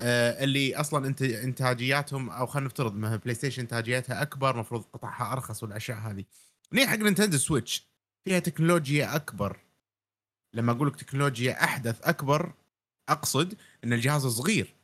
[0.00, 5.62] آه، اللي أصلا انت إنتاجياتهم أو خلينا نفترض بلاي ستيشن انتاجياتها أكبر مفروض قطعها أرخص
[5.62, 6.24] والأشياء هذه.
[6.72, 7.86] نيجي حق نينتندو سويتش؟
[8.24, 9.60] فيها تكنولوجيا أكبر.
[10.54, 12.52] لما أقول لك تكنولوجيا أحدث أكبر
[13.08, 14.74] أقصد إن الجهاز صغير.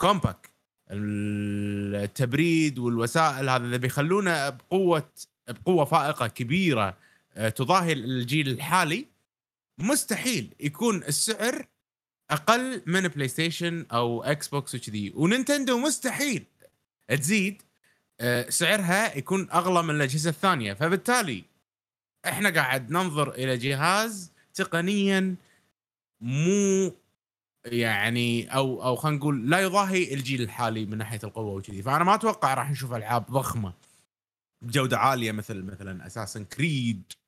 [0.00, 0.50] compact.
[0.90, 5.10] التبريد والوسائل هذا اللي بيخلونه بقوة
[5.48, 6.98] بقوة فائقة كبيرة
[7.32, 9.06] آه، تضاهي الجيل الحالي.
[9.78, 11.66] مستحيل يكون السعر
[12.30, 15.12] أقل من بلاي ستيشن أو إكس بوكس وكذي.
[15.14, 16.44] ونينتندو مستحيل
[17.08, 17.62] تزيد
[18.48, 20.74] سعرها يكون أغلى من الأجهزة الثانية.
[20.74, 21.44] فبالتالي
[22.26, 25.34] إحنا قاعد ننظر إلى جهاز تقنيا
[26.20, 26.92] مو
[27.64, 31.82] يعني أو أو خلينا نقول لا يضاهي الجيل الحالي من ناحية القوة وكذي.
[31.82, 33.72] فأنا ما أتوقع راح نشوف ألعاب ضخمة
[34.62, 37.23] بجودة عالية مثل مثلا Assassin's Creed آه،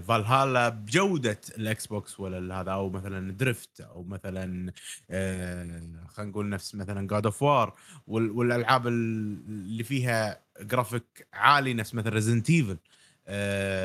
[0.00, 4.72] فالهالا بجودة الاكس بوكس ولا هذا أو مثلا درفت أو مثلا
[5.10, 7.76] آه، خلينا نقول نفس مثلا God of War
[8.06, 12.78] والألعاب اللي فيها جرافيك عالي نفس مثلا Resident Evil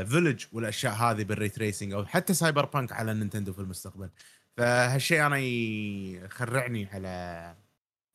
[0.05, 4.09] Village والأشياء هذه بال ray tracing أو حتى Cyberpunk على النينتندو في المستقبل
[4.57, 7.55] فهالشيء أنا يخرعني على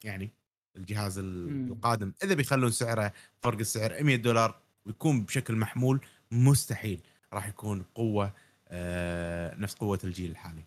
[0.05, 0.31] يعني
[0.77, 1.19] الجهاز.
[1.19, 6.01] القادم إذا بيخلون سعره فرق السعر 100 دولار ويكون بشكل محمول
[6.31, 7.01] مستحيل
[7.33, 8.33] راح يكون قوة
[8.69, 10.65] آه نفس قوة الجيل الحالي.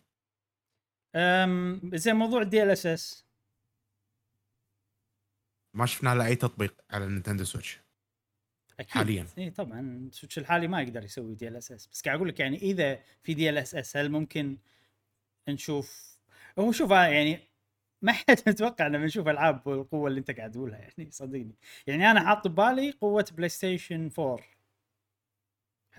[1.16, 3.26] أم زين موضوع ال DLSS
[5.74, 7.80] ما شفنا له اي تطبيق على النينتندو سويتش.
[8.80, 8.92] أكيد.
[8.92, 9.28] حالياً.
[9.38, 9.80] إي طبعا.
[9.80, 14.10] السويتش الحالي ما يقدر يسوي DLSS بس قاعد أقول لك يعني إذا في DLSS هل
[14.12, 14.58] ممكن
[15.50, 16.18] نشوف؟
[16.60, 17.40] هو شوف آه، يعني
[18.02, 21.56] ما حد متوقع ان بنشوف ألعاب بالقوة اللي أنت قاعد تقولها يعني صدقني.
[21.88, 24.40] يعني أنا حاط ببالي قوة بلاي ستيشن 4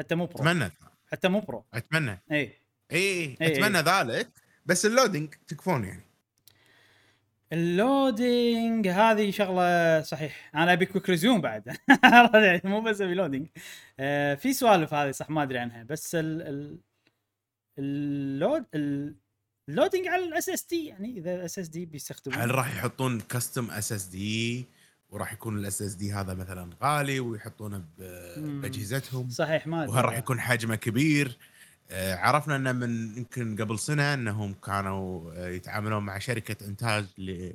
[0.00, 0.70] حتى مو Pro أتمنى.
[1.12, 2.22] حتى مو Pro أتمنى.
[2.32, 2.56] اي اي
[2.92, 3.36] إي.
[3.42, 4.28] أتمنى ذلك.
[4.66, 6.02] بس ال loading تكفون يعني.
[7.52, 10.50] ال loading هذه شغلة صحيح.
[10.54, 11.76] أنا أبي quick resume بعد.
[12.64, 13.48] مو بس أبي loading
[14.00, 15.82] آه في سوالف هذه صح ما أدري عنها.
[15.82, 16.78] بس ال ال
[17.78, 19.16] ال load ال-
[19.68, 24.66] ال loading على ال SSD يعني إذا ال SSD بيستخدمون هل راح يحطون custom SSD
[25.10, 27.84] وراح يكون الأس إس دي هذا مثلا غالي ويحطونه.
[28.36, 29.30] بأجهزتهم.
[29.30, 29.92] صحيح ما أدري.
[29.92, 31.38] وهل راح يكون حجمه كبير.
[31.90, 37.04] آه، عرفنا إنه من يمكن قبل سنة إنهم كانوا آه، يتعاملون مع شركة إنتاج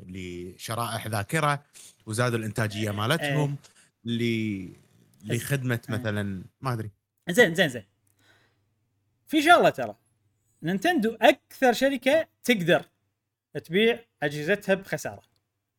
[0.07, 1.63] لشرائح ذاكرة
[2.05, 3.57] وزادوا الإنتاجية مالتهم
[4.05, 4.67] ل
[5.23, 5.95] لخدمة إيه.
[5.95, 6.91] مثلا ما أدري.
[7.29, 7.83] زين زين زين.
[9.27, 9.95] في شغلة ترى.
[10.63, 12.85] نينتندو أكثر شركة تقدر
[13.63, 15.21] تبيع أجهزتها بخسارة.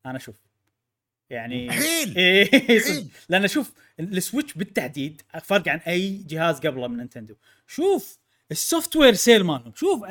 [0.07, 0.46] أنا أشوف.
[1.31, 2.93] يعني حيل إيه صدق.
[2.93, 3.11] حيل.
[3.29, 7.35] لأن شوف السويتش بالتحديد فرق عن أي جهاز قبله من نينتندو
[7.67, 8.19] شوف
[8.51, 10.05] ال software sale مالهم شوف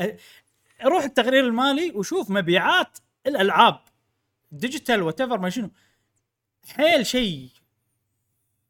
[0.84, 2.98] روح التقرير المالي وشوف مبيعات
[3.28, 3.80] الألعاب
[4.52, 5.72] digital وات ما شنو
[6.68, 7.50] حيل شيء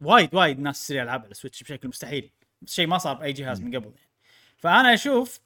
[0.01, 2.31] وايد وايد ناس تشتري ألعاب على السويتش بشكل مستحيل
[2.65, 4.09] شيء ما صار بأي جهاز من قبل يعني.
[4.57, 5.39] فأنا أشوف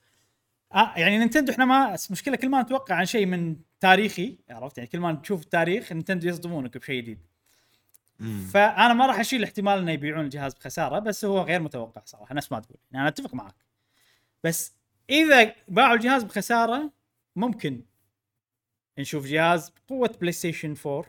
[0.73, 4.89] آه يعني نينتندو إحنا ما مشكلة كل ما نتوقع عن شيء من تاريخي عرفت؟ يعني
[4.89, 7.19] كل ما نشوف التاريخ نينتندو يصدمونك بشيء جديد.
[8.51, 12.51] فأنا ما راح أشيل احتمال إنه يبيعون الجهاز بخسارة بس هو غير متوقع صراحة نفس
[12.51, 12.77] ما تقول.
[12.91, 13.55] يعني أنا أتفق معك.
[14.43, 14.73] بس
[15.09, 16.91] إذا باعوا الجهاز بخسارة
[17.35, 17.81] ممكن
[18.97, 21.05] نشوف جهاز بقوة بلاي ستيشن 4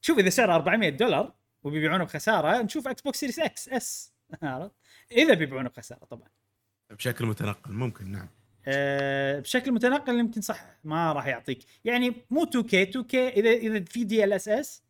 [0.00, 4.12] شوف إذا سعره 400 دولار وبيبيعونه بخسارة نشوف إكس بوكس Series X S
[4.42, 4.72] عرفت؟
[5.12, 6.28] إذا بيبيعونه بخسارة طبعا.
[6.90, 8.28] بشكل متنقل ممكن نعم.
[8.66, 11.64] أه بشكل متنقل يمكن صح ما راح يعطيك.
[11.84, 14.82] يعني مو 2K 2K إذا إذا في DLSS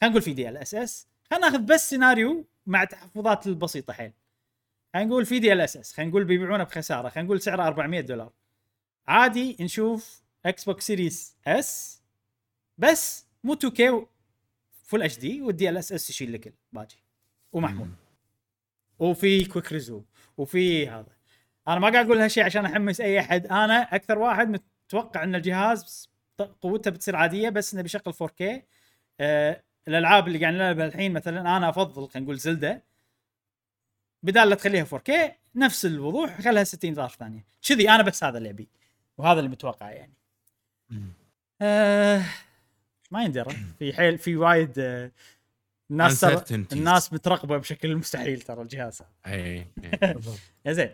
[0.00, 4.12] خلينا نقول في DLSS خلينا ناخذ بس سيناريو مع التحفظات البسيطة حيل.
[4.94, 8.32] خلينا نقول في DLSS خلينا نقول بيبيعونه بخسارة خلينا نقول سعره 400 دولار.
[9.08, 12.02] عادي نشوف إكس بوكس Series S
[12.78, 14.06] بس مو 2K
[14.84, 16.96] full HD وال DLSS يشيل لك الباقي
[17.52, 17.88] ومحمول.
[18.98, 20.04] وفي quick resume
[20.36, 21.19] وفي هذا.
[21.68, 23.46] أنا ما قاعد أقول هالشيء عشان أحمس أي أحد.
[23.46, 26.08] أنا أكثر واحد متوقع إن الجهاز
[26.60, 28.44] قوته بتصير عادية بس إنه بيشغل 4K
[29.20, 32.82] آه الألعاب اللي قاعد نلعبها الحين مثلا أنا أفضل خلينا نقول Zelda.
[34.22, 35.12] بدال لا تخليها 4K
[35.54, 37.44] نفس الوضوح خلها 60 ضعف ثانية.
[37.68, 38.68] كذي أنا بس هذا اللي أبي
[39.18, 40.12] وهذا اللي متوقعه يعني.
[41.62, 42.22] آه
[43.10, 43.56] ما يندرى.
[43.78, 45.10] في حيل في وايد آه
[45.90, 46.24] الناس.
[46.72, 49.02] الناس مترقبه بشكل مستحيل ترى الجهاز.
[49.26, 49.34] هذا
[50.66, 50.90] أي زين.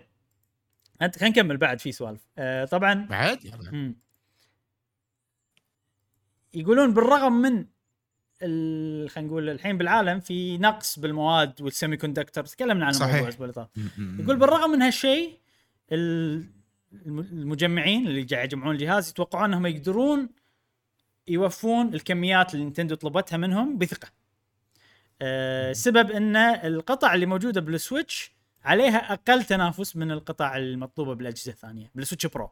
[1.02, 3.96] أنت خلينا نكمل بعد في سوالف آه طبعا بعد يلا مم.
[6.54, 7.66] يقولون بالرغم من
[8.42, 12.92] ال- خلينا نقول الحين بالعالم في نقص بالمواد والسيمي كوندكتور تكلمنا عن.
[12.94, 13.68] الموضوع الأسبوع.
[14.20, 15.38] يقول بالرغم من هالشيء
[15.92, 16.44] ال-
[17.06, 20.28] الم- المجمعين اللي قاعد يجمعون الجهاز يتوقعون أنهم يقدرون
[21.28, 24.08] يوفون الكميات اللي Nintendo طلبتها منهم بثقة.
[25.22, 28.35] آه، السبب إن القطع اللي موجودة بال Switch
[28.66, 32.50] عليها أقل تنافس من القطع المطلوبة بالأجهزة الثانية بال Switch Pro.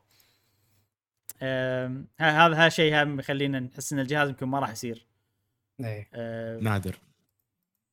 [2.18, 5.06] هذا هذا شيء هم يخلينا نحس إن الجهاز يمكن ما راح يصير
[5.80, 6.08] إيه.
[6.60, 6.98] نادر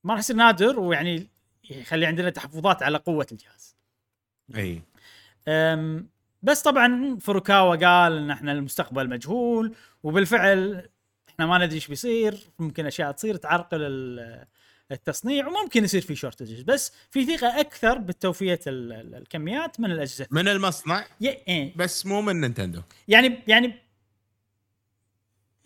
[0.03, 1.27] ما راح يصير نادر ويعني
[1.69, 3.75] يخلي عندنا تحفظات على قوة الجهاز.
[4.55, 4.81] إي
[6.43, 10.89] بس طبعا فروكاوا قال إن إحنا المستقبل مجهول وبالفعل إحنا
[11.29, 14.45] إحنا ما ندري إيش بيصير ممكن أشياء تصير تعرقل ال-
[14.91, 20.27] التصنيع وممكن يصير في shortages بس في ثقة أكثر بتوفيه ال- ال- الكميات من الأجهزة.
[20.31, 21.73] من المصنع؟ ي- إيه.
[21.75, 22.81] بس مو من Nintendo.
[23.07, 23.73] يعني يعني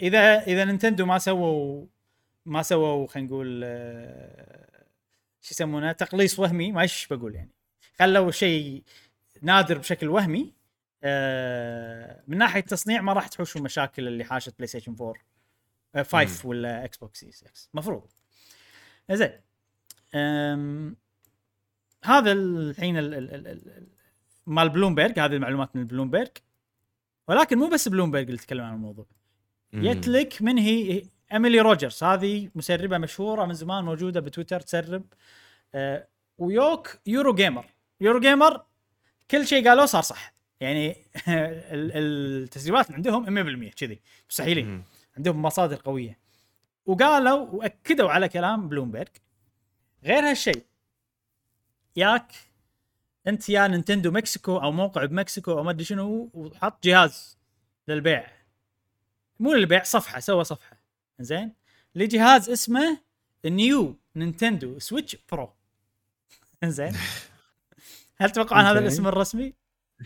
[0.02, 1.86] إذا إذا Nintendo ما سووا
[2.46, 4.86] ما سووا خلينا نقول آه،
[5.42, 7.52] شو يسمونه تقليص وهمي ما إيش بقول يعني.
[8.00, 8.84] خلوا شيء
[9.42, 10.54] نادر بشكل وهمي
[11.04, 15.14] آه، من ناحية التصنيع ما راح تحوشوا مشاكل اللي حاشت PlayStation 4
[15.96, 18.08] آه، 5 ولا Xbox Series X مفروض.
[19.12, 19.32] زين.
[22.04, 23.88] هذا الحين ال- ال- ال- ال-
[24.48, 26.28] مال بلومبرج هذه المعلومات من بلومبرج
[27.28, 29.06] ولكن مو بس بلومبرج اللي تكلم عن الموضوع.
[29.74, 31.04] جت لك من هي
[31.34, 32.04] إيميلي روجرز.
[32.04, 35.04] هذه مسربة مشهورة من زمان موجودة بتويتر تسرب.
[35.76, 36.08] آه
[36.38, 37.66] ويوك Eurogamer
[38.02, 38.66] Eurogamer
[39.32, 40.34] كل شيء قالوه صار صح.
[40.60, 40.92] يعني
[41.28, 41.92] ال-
[42.44, 43.26] التسريبات عندهم
[43.70, 44.02] 100% كذي.
[44.30, 44.84] مستحيلين.
[45.18, 46.25] عندهم مصادر قوية.
[46.86, 49.08] وقالوا وأكدوا على كلام بلومبرج
[50.04, 50.66] غير هالشيء
[51.96, 52.32] ياك
[53.28, 57.38] أنت يا Nintendo Mexico أو موقع بمكسيكو أو ما أدري شنو وحط جهاز
[57.88, 58.32] للبيع.
[59.40, 60.78] مو للبيع صفحة سوى صفحة.
[61.20, 61.54] زين
[61.96, 62.98] لجهاز اسمه
[63.46, 65.54] New Nintendo Switch Pro
[66.64, 66.96] زين
[68.18, 68.80] هل تتوقعون هذا.
[68.80, 69.54] الاسم الرسمي؟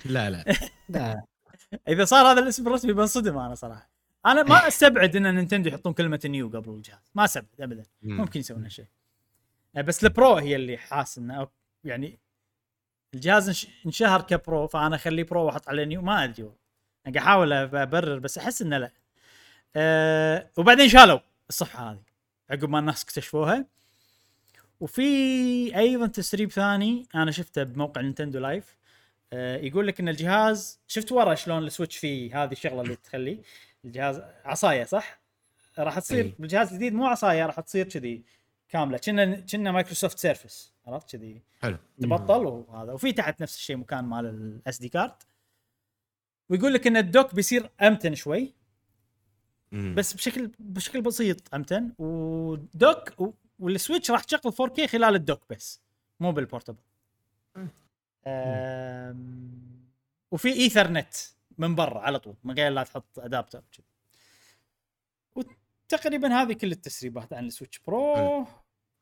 [0.05, 0.45] لا لا.
[0.89, 1.23] لا
[1.87, 3.89] إذا صار هذا الاسم الرسمي بنصدم أنا صراحة.
[4.25, 7.11] أنا ما استبعد ان Nintendo يحطون كلمة new قبل الجهاز.
[7.15, 7.83] ما استبعد ابدا.
[8.01, 8.17] مم.
[8.17, 8.85] ممكن يسوون هالشيء.
[9.75, 11.47] آه، بس ال Pro هي اللي حاس إنه
[11.83, 12.19] يعني
[13.13, 16.43] الجهاز انش- انشهر ك Pro فأنا اخليه Pro وأحط عليه new ما أدري.
[16.43, 16.53] أنا
[17.05, 18.91] قاعد أحاول أبرر بس أحس إنه لا.
[19.75, 21.19] أه وبعدين شالوا
[21.49, 22.01] الصفحة هذه
[22.49, 23.65] عقب ما الناس اكتشفوها.
[24.79, 25.01] وفي
[25.77, 28.75] أيضا تسريب ثاني أنا شفته بموقع Nintendo Life.
[29.33, 33.41] أه يقول لك إن الجهاز شفت ورا شلون ال Switch فيه؟ هذه الشغلة اللي تخلي
[33.85, 35.19] الجهاز عصاية صح؟
[35.79, 36.33] راح تصير أي.
[36.39, 38.23] بالجهاز الجديد مو عصاية راح تصير كذي
[38.69, 41.77] كاملة كنه كنه Microsoft Surface عرفت؟ كذي حلو.
[42.01, 42.91] تبطل وهذا.
[42.93, 45.13] وفي تحت نفس الشيء مكان مال ال SD card
[46.49, 48.53] ويقول لك إن ال dock بيصير أمتن شوي.
[49.71, 49.95] مم.
[49.95, 51.91] بس بشكل بشكل بسيط أمتن.
[51.97, 55.81] و dock و- وال Switch راح تشغل 4K خلال ال dock بس
[56.19, 56.77] مو بال portable
[58.27, 59.79] أم،
[60.31, 61.13] وفي ايثرنت
[61.59, 63.85] من برا على طول من غير لا تحط adapter كذي
[65.35, 68.45] وتقريبا هذه كل التسريبات عن ال Switch Pro.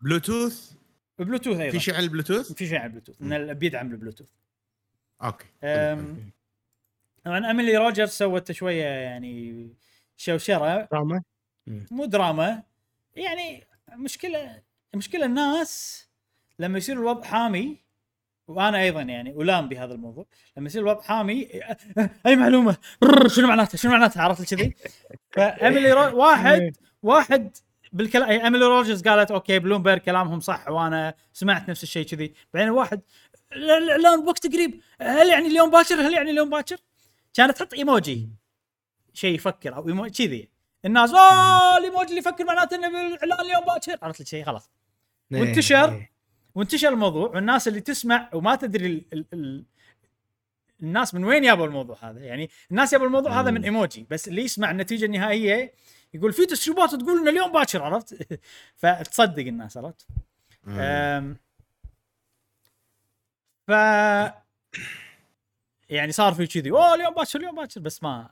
[0.01, 0.71] Bluetooth؟
[1.19, 1.71] Bluetooth أيضا.
[1.71, 3.21] في شيء على البلوتوث؟ في شيء عن البلوتوث.
[3.21, 4.29] إن ال- بيدعم ال Bluetooth.
[5.23, 5.45] okay.
[5.63, 6.31] أم،
[7.23, 9.67] طبعا أميلي روجرز سوت شوية يعني
[10.17, 10.87] شوشرة.
[10.91, 11.23] دراما.
[11.67, 12.63] مو دراما.
[13.15, 14.63] يعني مشكلة
[14.95, 16.03] مشكلة الناس
[16.59, 17.77] لما يصير الوضع حامي
[18.47, 20.25] وأنا أيضا يعني ألام بهذا الموضوع.
[20.57, 21.49] لما يصير الوضع حامي
[22.25, 22.77] أي معلومة؟
[23.27, 24.75] شنو معناتها؟ شنو معناتها؟ عرفت كذي؟
[25.31, 26.17] فأميلي رو...
[26.17, 27.57] واحد واحد
[27.91, 32.33] بالكلام أميلي روجرز قالت okay Bloomberg كلامهم صح وأنا سمعت نفس الشيء كذي.
[32.53, 33.01] بعدين واحد
[33.51, 36.77] لا- الاعلان بوقت قريب هل يعني اليوم باكر؟ هل يعني اليوم باكر؟
[37.33, 38.29] كانت تحط إيموجي.
[39.13, 40.49] شيء يفكر أو ايموجي كذي.
[40.85, 43.97] الناس اوه الإيموجي اللي يفكر معناته إنه بالإعلان اليوم باكر.
[44.01, 44.71] عرفت الشيء خلاص.
[45.31, 46.05] وانتشر.
[46.57, 49.65] وانتشر الموضوع والناس اللي تسمع وما تدري ال ال ال
[50.83, 52.19] الناس من وين جابوا الموضوع هذا.
[52.19, 55.73] يعني الناس جابوا الموضوع هذا من إيموجي بس اللي يسمع النتيجة النهائية
[56.13, 58.39] يقول في تسريبات تقول ان اليوم باكر عرفت؟
[58.81, 60.07] فتصدق الناس عرفت؟
[63.67, 63.71] ف
[65.89, 67.79] يعني صار في كذي أوه اليوم باكر اليوم باكر.
[67.81, 68.29] بس ما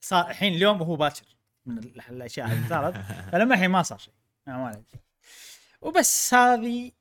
[0.00, 1.22] صار الحين اليوم هو باكر
[1.66, 2.94] من ال- الأشياء اللي صارت
[3.32, 4.14] فلما الحين ما صار شيء
[4.46, 4.84] ما ما عليك.
[5.80, 6.92] وبس هذه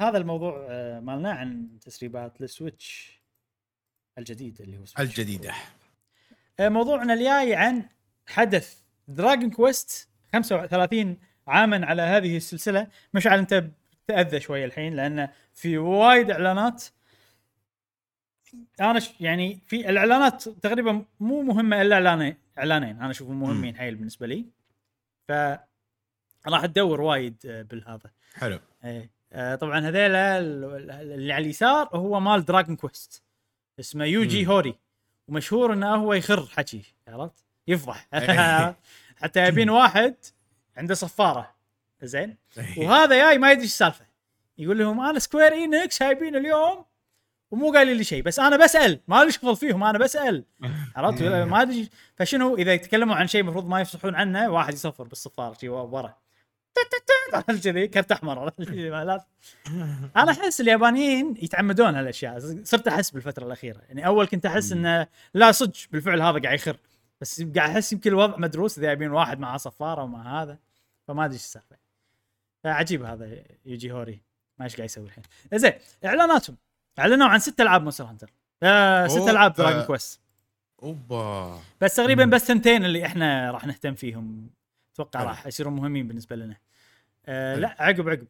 [0.00, 3.18] هذا الموضوع آه، مالنا عن تسريبات ال Switch
[4.18, 5.54] الجديد اللي هو Switch الجديدة.
[6.60, 7.88] آه، موضوعنا الجاي عن
[8.26, 12.86] حدث Dragon Quest 35 عاما على هذه السلسلة.
[13.14, 13.64] مشعل أنت
[14.06, 16.84] تأذى شوي الحين لأن في وايد إعلانات.
[18.80, 19.10] أنا ش...
[19.20, 22.96] يعني في الإعلانات تقريبا مو مهمة إلا اعلانين إعلانين.
[22.96, 24.46] أنا أشوفهم مهمين حيل بالنسبة لي.
[25.28, 25.32] ف
[26.46, 28.10] راح تدور وايد آه، بالهذا.
[28.34, 28.58] حلو.
[28.84, 33.22] إيه طبعا هذيلا ال- اللي على اليسار هو مال Dragon Quest
[33.80, 34.46] اسمه يوجي.
[34.46, 34.74] هوري
[35.28, 38.06] ومشهور إنه هو يخر حكي عرفت؟ يفضح.
[38.14, 38.76] إيه.
[39.22, 40.14] حتى يبين واحد
[40.76, 41.54] عنده صفارة.
[42.02, 42.86] زين؟ إيه.
[42.88, 44.04] وهذا جاي ما يدري إيش السالفة.
[44.58, 46.84] يقول لهم أنا Square Enix جايبين اليوم
[47.50, 49.00] ومو قايل لي شيء بس أنا بسأل.
[49.08, 50.44] ما لي شغل فيهم أنا بسأل.
[50.96, 55.54] عرفت؟ ما أدري فشنو؟ إذا يتكلموا عن شيء المفروض ما يفصحون عنه واحد يصفر بالصفارة
[55.54, 56.14] شي ورا.
[57.64, 58.52] كذي كرت أحمر
[60.16, 63.80] أنا أحس اليابانيين يتعمدون هالاشياء صرت أحس بالفترة الأخيرة.
[63.88, 66.76] يعني أول كنت أحس إنه لا صدق بالفعل هذا قاعد يخر.
[67.20, 70.58] بس قاعد أحس يمكن الوضع مدروس اذا يبين واحد مع صفارة ومع هذا
[71.08, 71.76] فما أدري إيش السالفة.
[72.64, 74.20] فعجيب هذا يوجي هوري.
[74.58, 75.24] ما إيش قاعد يسوي الحين.
[75.54, 75.72] زين
[76.04, 76.56] إعلاناتهم.
[76.98, 78.30] إعلنوا عن ست ألعاب Monster Hunter.
[78.62, 79.52] آه ست ألعاب.
[79.52, 80.20] Dragon Quest.
[80.82, 81.60] أوبا.
[81.80, 84.50] بس تقريبا بس ثنتين اللي إحنا راح نهتم فيهم.
[84.94, 85.22] أتوقع.
[85.22, 86.56] راح يصيرون مهمين بالنسبة لنا.
[87.28, 87.60] آه حلو.
[87.62, 88.26] لا عقب عقب.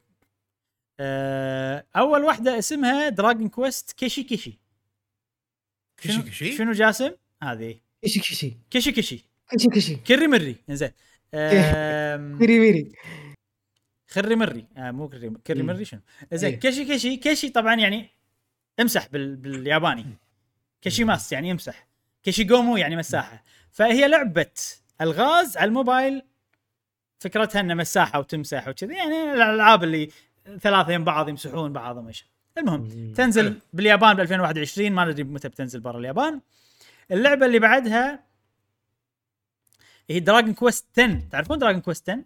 [1.01, 4.59] آه أول واحدة اسمها Dragon Quest كيشي كيشي.
[5.97, 7.11] كشي شنو- كشي شنو جاسم؟
[7.43, 7.81] هذه.
[8.03, 9.25] كشي كشي كيشي كيشي.
[9.53, 10.57] كشي كشي كري مري.
[10.71, 10.91] زين
[11.35, 12.93] آم، ميري ميري
[14.11, 14.67] خري مري.
[14.77, 15.63] آه مو كري كري.
[15.63, 16.01] مري شنو؟
[16.33, 16.61] زين إيه.
[16.61, 17.17] keshi keshi.
[17.17, 18.09] keshi طبعا يعني
[18.81, 19.37] امسح بال...
[19.37, 20.07] بالياباني.
[20.83, 21.89] keshimasu يعني امسح.
[22.23, 23.45] keshigomu يعني مساحة.
[23.71, 24.51] فهي لعبة
[25.01, 26.23] ألغاز على الموبايل
[27.19, 28.93] فكرتها إنه مساحة وتمسح وكذا.
[28.93, 30.11] يعني الألعاب اللي
[30.61, 32.27] ثلاثة يم بعض يمسحون بعضهم إيش
[32.59, 33.13] المهم.
[33.13, 33.61] تنزل.
[33.73, 36.41] باليابان ب 2021 ما ندري متى بتنزل برا اليابان.
[37.11, 38.25] اللعبة اللي بعدها
[40.11, 42.25] هي دراجون كويست 10 تعرفون دراجون كويست 10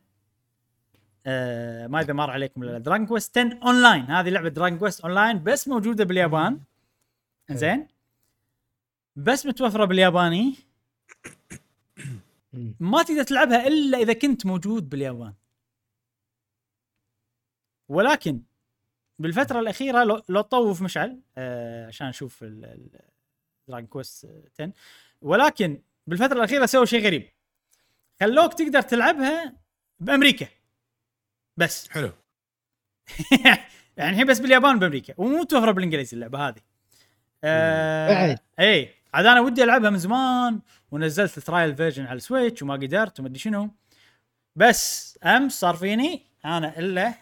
[1.26, 2.78] آه ما إذا مر عليكم ولا لا.
[2.78, 6.60] دراجون كويست 10 اونلاين هذه لعبة دراجون كويست اونلاين بس موجودة باليابان.
[7.50, 7.86] زين.
[9.16, 10.54] بس متوفرة بالياباني.
[12.80, 15.34] ما تقدر تلعبها إلا إذا كنت موجود باليابان.
[17.88, 18.42] ولكن
[19.18, 22.44] بالفترة الأخيرة لو, لو طوف مشعل آه عشان نشوف
[23.68, 24.26] دراجون كويست
[24.60, 24.72] 10
[25.22, 27.28] ولكن بالفترة الأخيرة سووا شيء غريب.
[28.20, 29.56] خلوك تقدر تلعبها
[30.00, 30.46] بأمريكا.
[31.56, 31.88] بس.
[31.92, 32.12] حلو.
[33.96, 35.14] يعني الحين بس باليابان بأمريكا.
[35.16, 36.60] ومو متوفره بالإنجليزي اللعبة هذه.
[37.44, 38.38] آه.
[38.60, 40.60] اي عاد أنا ودي ألعبها من زمان.
[40.92, 43.70] ونزلت ال trial version على السويتش وما قدرت وما أدري شنو.
[44.56, 47.14] بس أمس صار فيني أنا إلا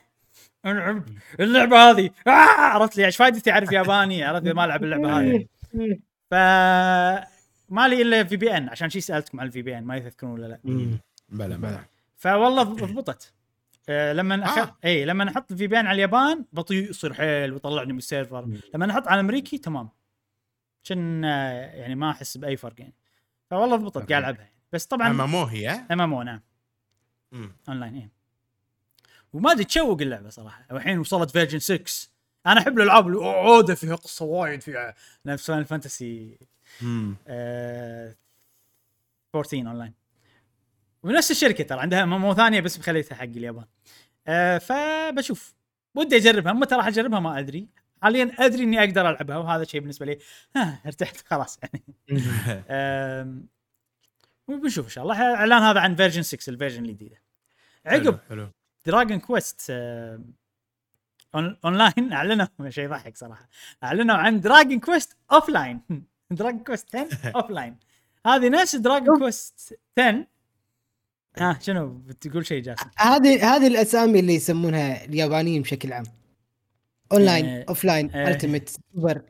[0.66, 1.04] العب
[1.40, 2.10] اللعبة هذه.
[2.26, 2.30] آه
[2.60, 5.46] عرفت لي إيش فايدتي أعرف ياباني؟ عرفت ما ألعب اللعبة هذه.
[6.30, 6.34] ف
[7.68, 10.60] مالي إلا VPN عشان شي سألتكم عن ال VPN ما تذكرون ولا لا.
[11.28, 11.80] بلا بلا
[12.16, 13.32] فوالله ضبطت.
[13.88, 14.58] آه لما أخ...
[14.58, 14.76] آه.
[14.84, 18.48] إي لما أحط ال VPN على اليابان بطيء يصير حيل ويطلعني من ال server.
[18.74, 19.88] لما أحط على الامريكي تمام.
[20.90, 22.94] آه، يعني ما أحس بأي فرق يعني.
[23.50, 23.96] فوالله ضبطت.
[24.10, 26.40] قاعد ألعبها بس طبعا أما مو هي؟ MMO نعم.
[27.32, 27.52] مم.
[27.68, 28.08] أونلاين اي
[29.32, 30.66] وما أدري تشوق اللعبة صراحة.
[30.70, 32.10] والحين وصلت version 6
[32.46, 34.94] أنا أحب الألعاب اللي عودة فيها قصة وايد فيها.
[35.26, 36.38] نفس فاينل فانتسي
[36.82, 37.16] مم.
[37.28, 38.14] آه
[39.34, 39.94] 14 أونلاين.
[41.02, 43.64] ونفس الشركة ترى عندها مو ثانية بس مخليتها حق اليابان.
[44.26, 45.54] آه فبشوف.
[45.94, 46.52] ودي أجربها.
[46.52, 47.68] متى راح أجربها ما أدري.
[48.02, 50.18] حاليا أدري إني أقدر ألعبها وهذا شيء بالنسبة لي
[50.56, 51.58] ها ارتحت خلاص.
[51.62, 53.46] يعني
[54.48, 55.22] وبنشوف إن شاء الله.
[55.34, 57.16] اعلان هذا عن version 6 ال version الجديده
[57.86, 58.48] عقب حلو
[58.86, 59.72] دراجون كويست
[61.34, 63.48] اونلاين أعلنوا شيء يضحك صراحة.
[63.84, 65.80] أعلنوا عن دراجون كويست offline
[66.30, 67.76] دراجون كويست 10 offline
[68.26, 70.26] هذه نفس دراجون كويست 10
[71.38, 72.86] ها شنو؟ بتقول شيء جاسم.
[72.98, 76.04] هذه هذه الأسامي اللي يسمونها اليابانيين بشكل عام.
[77.12, 77.64] اونلاين إيه.
[77.68, 78.28] offline إيه.
[78.28, 79.22] ultimate super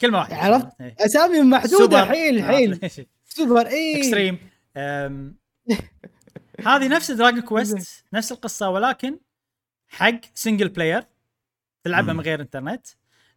[0.00, 0.96] كلمة واحدة عرفت؟ إيه.
[0.98, 3.06] أسامي محدودة حيل حيل عرفت.
[3.24, 4.38] سوبر اي extreme
[6.66, 9.18] هذه نفس دراجون كويست نفس القصة ولكن
[9.88, 11.04] حق single player
[11.84, 12.12] تلعبها.
[12.12, 12.86] من غير انترنت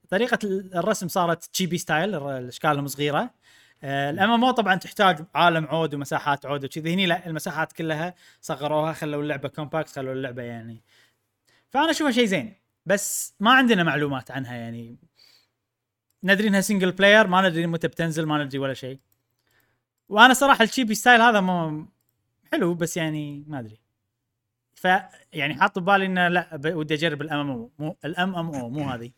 [0.10, 3.34] طريقة ال- الرسم صارت chibi style اشكالهم صغيرة
[3.84, 9.22] ال MMO طبعا تحتاج عالم عود ومساحات عود وكذي هني لا المساحات كلها صغروها خلوا
[9.23, 10.81] اللعبة compact خلوا اللعبة يعني
[11.69, 12.53] فأنا أشوفها شيء زين
[12.88, 14.97] بس ما عندنا معلومات عنها يعني.
[16.23, 18.99] ندري إنها single player ما ندري متى بتنزل ما ندري ولا شيء.
[20.09, 21.85] وأنا صراحة ال chibi style هذا مو
[22.51, 23.80] حلو بس يعني ما أدري.
[24.73, 24.88] ف
[25.34, 29.11] يعني حاط ببالي إنه لا ودي أجرب ال MMO مو ال MMO مو هذه.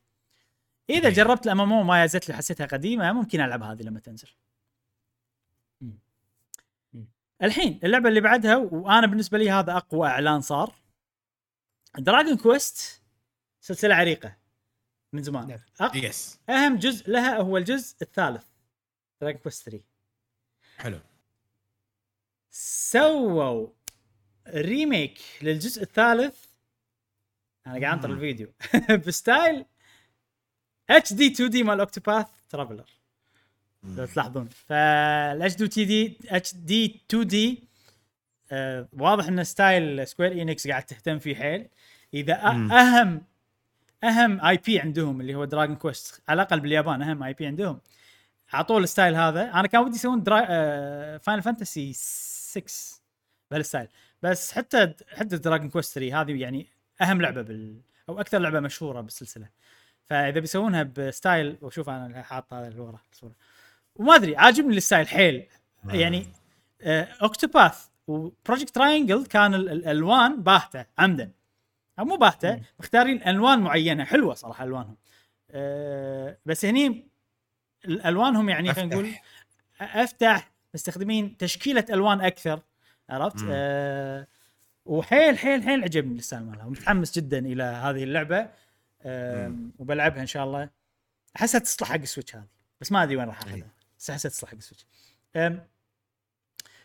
[0.89, 1.09] إذا.
[1.09, 4.29] جربت ال MMO ما لي حسيتها قديمة ممكن ألعب هذه لما تنزل.
[7.43, 10.73] الحين اللعبة اللي بعدها وأنا بالنسبة لي هذا أقوى إعلان صار.
[11.97, 12.98] دراجون كويست
[13.61, 14.35] سلسلة عريقة
[15.13, 15.47] من زمان.
[15.47, 15.91] نعم.
[15.95, 18.45] yes أهم جزء لها هو الجزء الثالث.
[19.21, 19.83] دراجون كويست 3
[20.77, 20.99] حلو.
[22.51, 23.67] سووا
[24.47, 26.45] remake للجزء الثالث.
[27.67, 28.11] أنا قاعد أنطر.
[28.13, 28.53] الفيديو.
[29.07, 29.65] ب style
[30.89, 32.85] HD 2D مال اوكتوباث ترافلر
[33.83, 34.47] لو تلاحظون.
[34.49, 37.63] فالاتش دي تي دي اتش دي 2 دي
[38.93, 41.67] واضح إن style سكوير انكس قاعد تهتم فيه حيل.
[42.13, 42.71] إذا مم.
[42.71, 43.23] أهم
[44.03, 47.79] أهم IP عندهم اللي هو دراجون كويست على الأقل باليابان أهم IP عندهم.
[48.53, 49.53] اعطوه ال style هذا.
[49.53, 50.45] أنا كان ودي يسوون درا...
[51.17, 52.63] فاينل فانتسي 6
[53.51, 53.87] بهال style
[54.23, 56.67] بس حتى حتى دراجون كويست 3 هذه يعني
[57.01, 59.49] أهم لعبة بال أو أكثر لعبة مشهورة بالسلسلة.
[60.05, 63.33] فإذا بيسوونها ب style وشوف أنا حاط هذا اللي ورا الصورة
[63.95, 65.47] وما أدري عاجبني ال style حيل.
[65.85, 66.25] يعني
[67.21, 71.31] اوكتوباث وبروجكت تراينجل كان ال- الالوان باهتة عمدا.
[71.99, 72.61] أو مو باهته.
[72.79, 74.97] مختارين ألوان معينة حلوة صراحة ألوانهم
[75.51, 77.07] أه بس هني
[77.85, 79.11] الألوانهم يعني خلينا نقول.
[79.81, 82.61] أفتح مستخدمين تشكيلة ألوان أكثر
[83.09, 84.27] عرفت؟ أه
[84.85, 88.49] وحيل حيل حيل عجبني ال style مالها ومتحمس جدا إلى هذه اللعبة
[89.01, 89.55] أه.
[89.79, 90.69] وبلعبها إن شاء الله
[91.35, 92.47] احسها تصلح حق السويتش هذه
[92.81, 93.41] بس ما أدري وين راح.
[93.41, 93.67] أخذها
[93.99, 94.85] بس احسها تصلح حق السويتش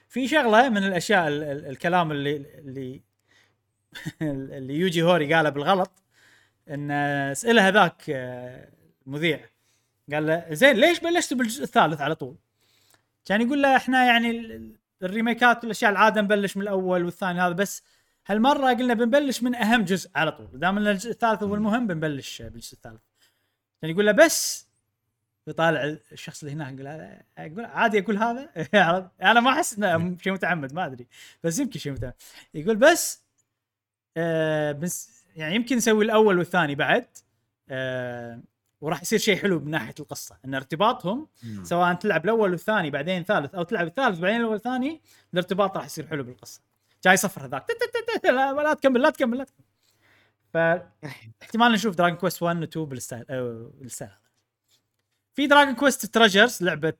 [0.08, 3.02] في شغلة من الأشياء ال- ال- الكلام اللي اللي
[4.22, 5.90] اللي يوجي هوري قاله بالغلط
[6.70, 8.68] إن اسئله هذاك آه،
[9.06, 9.40] المذيع.
[10.12, 12.36] قال له زين ليش بلشتوا بالجزء الثالث على طول؟
[13.24, 17.40] كان يقول له إحنا يعني ال- ال- ال remakeات والأشياء العادة نبلش من الأول والثاني
[17.40, 17.82] هذا بس
[18.26, 20.48] هالمرة قلنا بنبلش من أهم جزء على طول.
[20.54, 23.00] دام إن الجزء الثالث هو المهم بنبلش بالجزء الثالث.
[23.82, 24.68] كان يقول له بس؟
[25.46, 28.50] يطالع الشخص اللي هناك يقول يقول عادي أقول هذا؟
[29.30, 31.06] أنا ما أحس إنه شيء متعمد ما أدري
[31.42, 32.14] بس يمكن شيء متعمد.
[32.54, 33.23] يقول بس؟
[34.16, 37.06] آه بس يعني يمكن نسوي الأول والثاني بعد
[37.68, 38.40] آه
[38.80, 41.28] وراح يصير شيء حلو من ناحية القصة إن ارتباطهم.
[41.62, 45.00] سواء تلعب الأول والثاني بعدين الثالث أو تلعب الثالث بعدين الأول والثاني
[45.32, 46.60] الارتباط راح يصير حلو بالقصة.
[47.04, 47.66] جاي صفر هذاك.
[48.24, 49.64] لا لا تكمل لا تكمل لا تكمل.
[50.54, 53.24] فاحتمال نشوف دراجون كويست 1 و 2 بال style
[53.80, 54.10] بال style.
[54.10, 54.18] هذا
[55.34, 56.94] في دراجون كويست تريجرز لعبة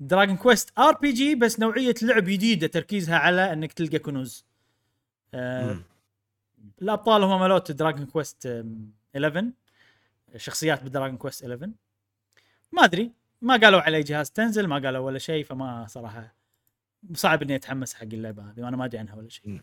[0.00, 4.46] دراجون كويست RPG بس نوعية لعب جديدة تركيزها على إنك تلقى كنوز.
[5.34, 5.78] آه،.
[6.82, 8.64] الأبطال هم مالوت دراجون كويست
[9.16, 9.50] 11
[10.36, 11.70] شخصيات بدراجون كويست 11
[12.72, 13.12] ما أدري.
[13.40, 16.34] ما قالوا على جهاز تنزل ما قالوا ولا شيء فما صراحة
[17.14, 19.60] صعب إني أتحمس حق اللعبة هذه وأنا ما أدري عنها ولا شيء.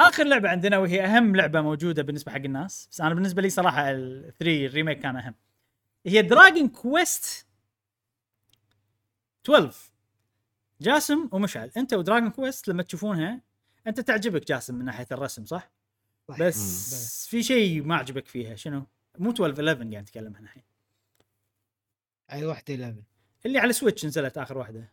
[0.00, 3.90] آخر لعبة عندنا وهي أهم لعبة موجودة بالنسبة حق الناس بس أنا بالنسبة لي صراحة
[3.90, 5.34] ال 3 ال remake كان أهم.
[6.06, 7.46] هي Dragon Quest
[9.44, 9.92] 12
[10.80, 13.40] جاسم ومشعل أنت و Dragon Quest لما تشوفونها
[13.86, 15.70] أنت تعجبك جاسم من ناحية الرسم صح؟
[16.28, 16.38] صح.
[16.38, 18.86] بس في شيء ما عجبك فيها شنو؟
[19.18, 20.62] مو 12 11 قاعد نتكلم عنها الحين.
[22.32, 23.02] أي واحدة 11
[23.46, 24.92] اللي على سويتش نزلت آخر واحدة.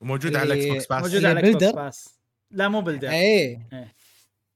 [0.00, 2.18] وموجود على الاكس إيه، بوكس باس موجوده على إكس بوكس؟ باس
[2.50, 3.94] لا مو بلدر اي إيه.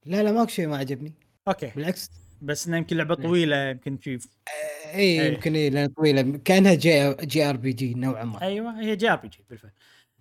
[0.05, 1.13] لا لا ماكو شيء ما عجبني.
[1.47, 1.71] أوكي.
[1.75, 2.09] بالعكس.
[2.41, 4.19] بس انه يمكن لعبة طويلة يمكن في
[4.93, 5.33] اي إيه.
[5.33, 6.37] يمكن اي لأن طويلة.
[6.37, 8.41] كأنها جي جي ار بي جي نوعا ما.
[8.41, 9.71] أيوه هي جي ار بي جي بالفعل.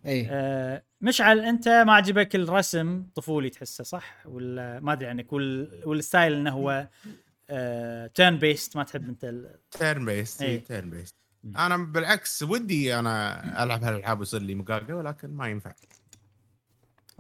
[0.07, 5.83] اي آه مشعل أنت ما عجبك الرسم طفولي تحسه صح؟ ولا ما أدري عنك وال...
[5.85, 6.89] والستايل إنه هو
[7.51, 9.59] آه turn-based ما تحب أنت ال...
[9.71, 10.65] turn-based إيه.
[10.65, 11.15] turn-based
[11.57, 15.73] أنا بالعكس ودي أنا ألعب هالألعاب ويصير لي مقاقة ولكن ما ينفع.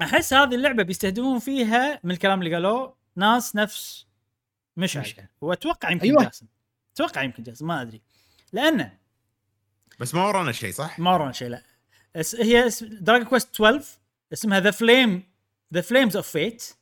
[0.02, 4.06] أحس هذه اللعبة بيستهدفون فيها من الكلام اللي قالوه ناس نفس
[4.76, 5.02] مشعل.
[5.02, 5.26] مشعل.
[5.40, 6.24] وأتوقع يمكن أيوة.
[6.24, 6.46] جاسم.
[6.94, 8.02] أتوقع يمكن جاسم ما أدري.
[8.52, 8.98] لأنه
[10.00, 11.62] بس ما ورانا شيء صح؟ ما ورانا شيء لا.
[12.16, 13.84] اس- هي Dragon Quest 12
[14.32, 15.22] اسمها The Flame
[15.74, 16.74] The Flames of Fate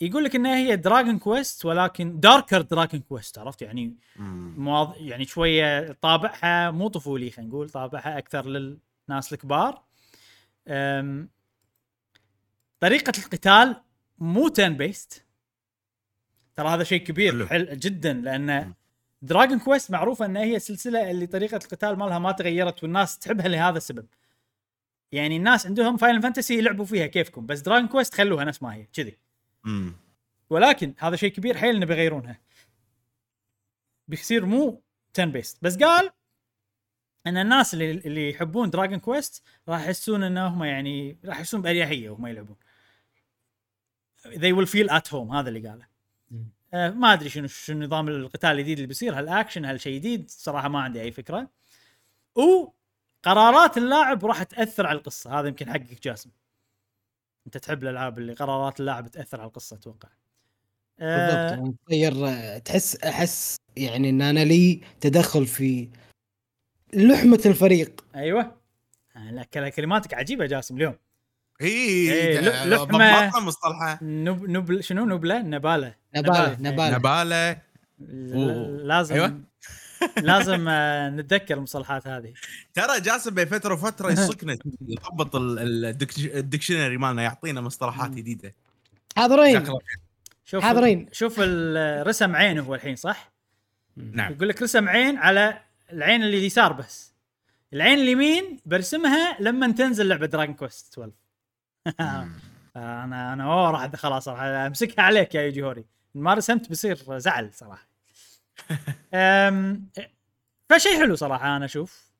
[0.00, 3.96] يقول لك إنها هي Dragon Quest ولكن darker Dragon Quest عرفت يعني.
[4.16, 4.94] مواض...
[4.96, 9.82] يعني شوية طابعها مو طفولي خلينا نقول طابعها أكثر للناس الكبار
[10.68, 11.28] أم...
[12.80, 13.76] طريقة القتال
[14.18, 15.24] مو turn-based
[16.56, 17.46] ترى هذا شيء كبير حلو.
[17.46, 18.74] حلو جدا لأن.
[19.22, 23.76] Dragon Quest معروفة إن هي سلسله اللي طريقة القتال مالها ما تغيرت والناس تحبها لهذا
[23.76, 24.06] السبب.
[25.12, 28.86] يعني الناس عندهم Final Fantasy يلعبوا فيها كيفكم بس Dragon Quest خلوها نفس ما هي
[28.92, 29.18] كذي.
[30.50, 32.40] ولكن هذا شيء كبير حيل إنه بيغيرونها.
[34.08, 34.82] بيصير مو
[35.14, 36.10] turn-based بس قال
[37.26, 42.26] إن الناس اللي اللي يحبون Dragon Quest راح يحسون انهم يعني راح يحسون بأريحية وهم
[42.26, 42.56] يلعبون.
[44.26, 45.86] They will feel at home هذا اللي قاله.
[46.74, 49.20] آه ما أدري شنو شنو نظام القتال الجديد اللي بيصير.
[49.20, 51.50] هل اكشن هل شيء جديد؟ صراحة ما عندي أي فكرة.
[52.34, 55.40] وقرارات اللاعب راح تأثر على القصة.
[55.40, 56.30] هذا يمكن حقك جاسم.
[57.46, 60.08] أنت تحب الألعاب اللي قرارات اللاعب تأثر على القصة أتوقع.
[61.00, 61.68] آه، بالضبط.
[61.68, 65.88] مطير آه، تحس أحس يعني إن أنا لي تدخل في
[66.94, 68.04] لحمة الفريق.
[68.14, 68.58] أيوه.
[69.76, 70.94] كلماتك عجيبة جاسم اليوم.
[71.62, 71.66] اي
[72.12, 76.56] إيه، تع- ل- لحمة- ضبطنا مصطلحها نب نبل شنو نبله نبالة نبالة إيه.
[76.60, 77.60] نبالة نبالة.
[78.84, 79.40] لازم أيوة.
[80.16, 82.32] لازم آه، نتذكر المصطلحات هذه
[82.74, 84.56] ترى جاسم بين فترة وفترة يصكنا
[84.88, 88.54] يضبط ال- ال- ال dictio- ال dictionary مالنا يعطينا مصطلحات جديدة
[89.16, 89.64] حاضرين.
[90.44, 91.08] شوف حاضرين.
[91.12, 93.32] شوف ال- رسم عين هو الحين صح؟
[93.96, 95.60] نعم يقول لك رسم عين على
[95.92, 97.12] العين اللي اليسار بس
[97.72, 101.27] العين اليمين برسمها لما تنزل لعبة Dragon Quest 12 مم.
[102.76, 105.84] أنا أنا أوه راح خلاص راح أمسكها عليك يا يوجي هوري.
[106.14, 107.88] ما رسمت بيصير زعل صراحة.
[109.14, 109.88] أم...
[110.68, 112.12] فشيء حلو صراحة أنا أشوف.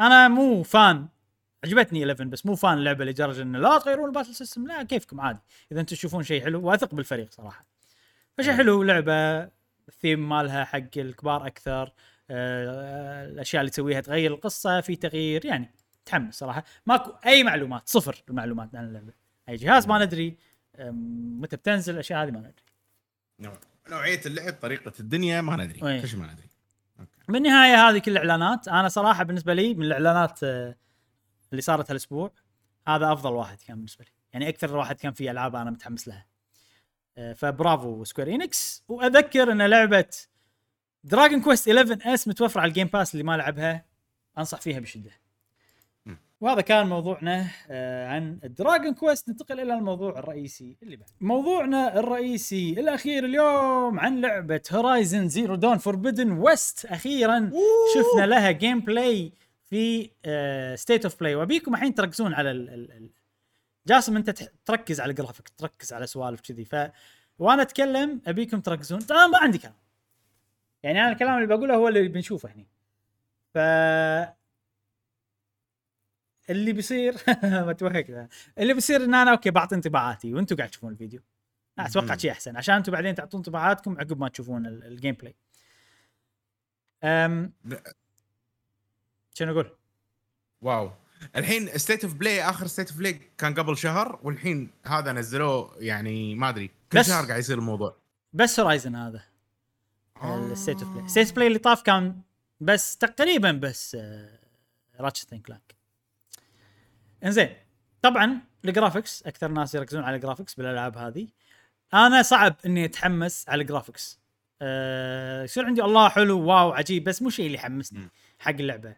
[0.00, 1.08] أنا مو fan
[1.64, 4.66] عجبتني 11 بس مو fan اللعبة لدرجه إنه لا تغيرون ال battle system.
[4.66, 5.40] لا كيفكم؟ عادي.
[5.72, 7.64] إذا أنتم تشوفون شيء حلو واثق بالفريق صراحة.
[8.38, 9.48] فشيء حلو لعبة
[9.88, 11.92] الثيم مالها حق الكبار أكثر.
[12.30, 15.74] آه، الأشياء اللي تسويها تغير القصة في تغيير يعني
[16.06, 16.64] تحمس صراحة.
[16.86, 19.12] ماكو أي معلومات صفر المعلومات عن اللعبة.
[19.48, 20.36] أي جهاز ما ندري
[20.78, 22.54] أم، متى بتنزل الاشياء هذه ما ندري.
[23.40, 23.60] نوع-
[23.90, 25.80] نوعية اللعب طريقة الدنيا ما ندري.
[26.02, 26.48] كل شيء ما ندري.
[27.28, 28.68] بالنهاية هذه كل الإعلانات.
[28.68, 30.76] أنا صراحة بالنسبة لي من الإعلانات آه،
[31.52, 32.32] اللي صارت هالأسبوع
[32.88, 34.10] هذا أفضل واحد كان بالنسبة لي.
[34.32, 36.26] يعني أكثر واحد كان فيه ألعاب أنا متحمس لها.
[37.18, 38.84] آه، فبرافو Square Enix.
[38.88, 40.08] وأذكر إن لعبة
[41.04, 43.84] Dragon Quest 11 S متوفرة على ال Game Pass اللي ما لعبها
[44.38, 45.10] أنصح فيها بشدة.
[46.44, 52.70] وهذا كان موضوعنا آه، عن Dragon Quest ننتقل إلى الموضوع الرئيسي اللي بعد موضوعنا الرئيسي
[52.70, 57.50] الأخير اليوم عن لعبة Horizon Zero Dawn Forbidden West أخيرا
[57.94, 59.32] شفنا لها gameplay
[59.70, 60.10] في
[60.76, 63.10] State of Play وأبيكم الحين تركزون على ال ال ال.
[63.86, 64.30] جاسم أنت
[64.64, 66.64] تركز على الجرافيك تركز على سوالف كذي.
[66.64, 66.76] ف
[67.38, 68.98] وأنا أتكلم أبيكم تركزون.
[68.98, 69.74] طبعا ما عندي كلام.
[70.82, 72.64] يعني أنا الكلام اللي بقوله هو اللي بنشوفه هنا
[73.54, 73.58] ف
[76.50, 77.14] اللي بيصير
[77.66, 78.28] ما توهق.
[78.58, 81.20] اللي بيصير إن أنا أوكي بعطي انطباعاتي وأنتم قاعد تشوفون الفيديو.
[81.78, 82.16] أتوقع.
[82.16, 82.56] شيء أحسن.
[82.56, 85.34] عشان أنتم بعدين تعطون انطباعاتكم عقب ما تشوفون ال- ال gameplay.
[89.34, 89.70] شنو أقول؟
[90.62, 90.90] wow.
[91.36, 96.34] الحين State of Play آخر State of Play كان قبل شهر والحين هذا نزلوه يعني
[96.34, 96.68] ما أدري.
[96.92, 97.96] كل بس- شهر قاعد يصير الموضوع.
[98.32, 99.22] بس Horizon هذا.
[100.24, 102.20] ال State of Play ال State Play اللي طاف كان
[102.60, 104.38] بس تقريبا بس آه،
[105.00, 105.74] Ratchet and Clank
[107.24, 107.56] إنزين
[108.02, 111.28] طبعا ال graphics أكثر ناس يركزون على ال graphics بالألعاب هذه.
[111.94, 114.20] أنا صعب إني أتحمس على ال graphics
[114.62, 118.08] أه يصير عندي الله حلو wow عجيب بس مو شيء اللي يحمسني.
[118.38, 118.96] حق اللعبة.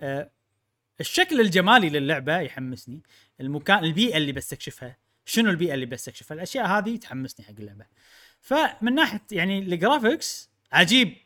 [0.00, 0.30] أه
[1.00, 3.00] الشكل الجمالي للعبة يحمسني.
[3.40, 7.86] المكان البيئة اللي بستكشفها شنو البيئة اللي بستكشفها الأشياء هذه تحمسني حق اللعبة.
[8.40, 11.16] فمن ناحية يعني ال graphics عجيب.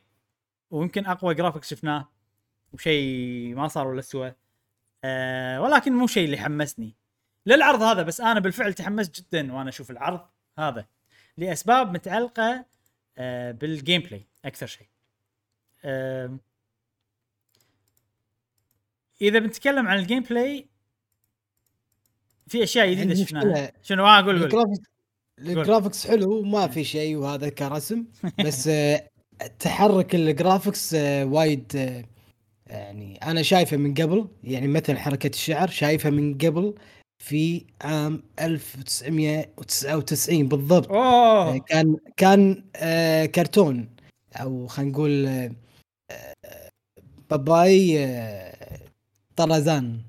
[0.71, 2.09] ويمكن أقوى graphics شفناه.
[2.73, 4.35] وشيء ما صار ولا سوى.
[5.05, 6.97] أه ولكن مو شيء اللي حمسني.
[7.47, 10.21] للعرض هذا بس أنا بالفعل تحمست جدا وأنا أشوف العرض
[10.59, 10.87] هذا
[11.37, 12.65] لأسباب متعلقة
[13.19, 14.87] أه بال gameplay أكثر شيء.
[15.85, 16.39] أه
[19.23, 20.69] إذا بنتكلم عن ال gameplay
[22.47, 23.73] في أشياء جديدة شفناها.
[23.83, 24.79] شنو؟ آه قول قول.
[25.39, 28.05] ال graphics حلو ما في شيء وهذا كرسم
[28.45, 29.11] بس آه،
[29.59, 32.05] تحرك ال graphics آه، وايد آه،
[32.71, 36.75] يعني أنا شايفه من قبل يعني مثل حركة الشعر شايفه من قبل
[37.25, 40.91] في عام 1999 بالضبط.
[40.91, 43.89] آه، اوه كان كان آه، كرتون
[44.37, 45.51] أو خلينا نقول آه،
[46.11, 46.35] آه،
[47.31, 48.81] باباي آه،
[49.37, 50.01] طرزان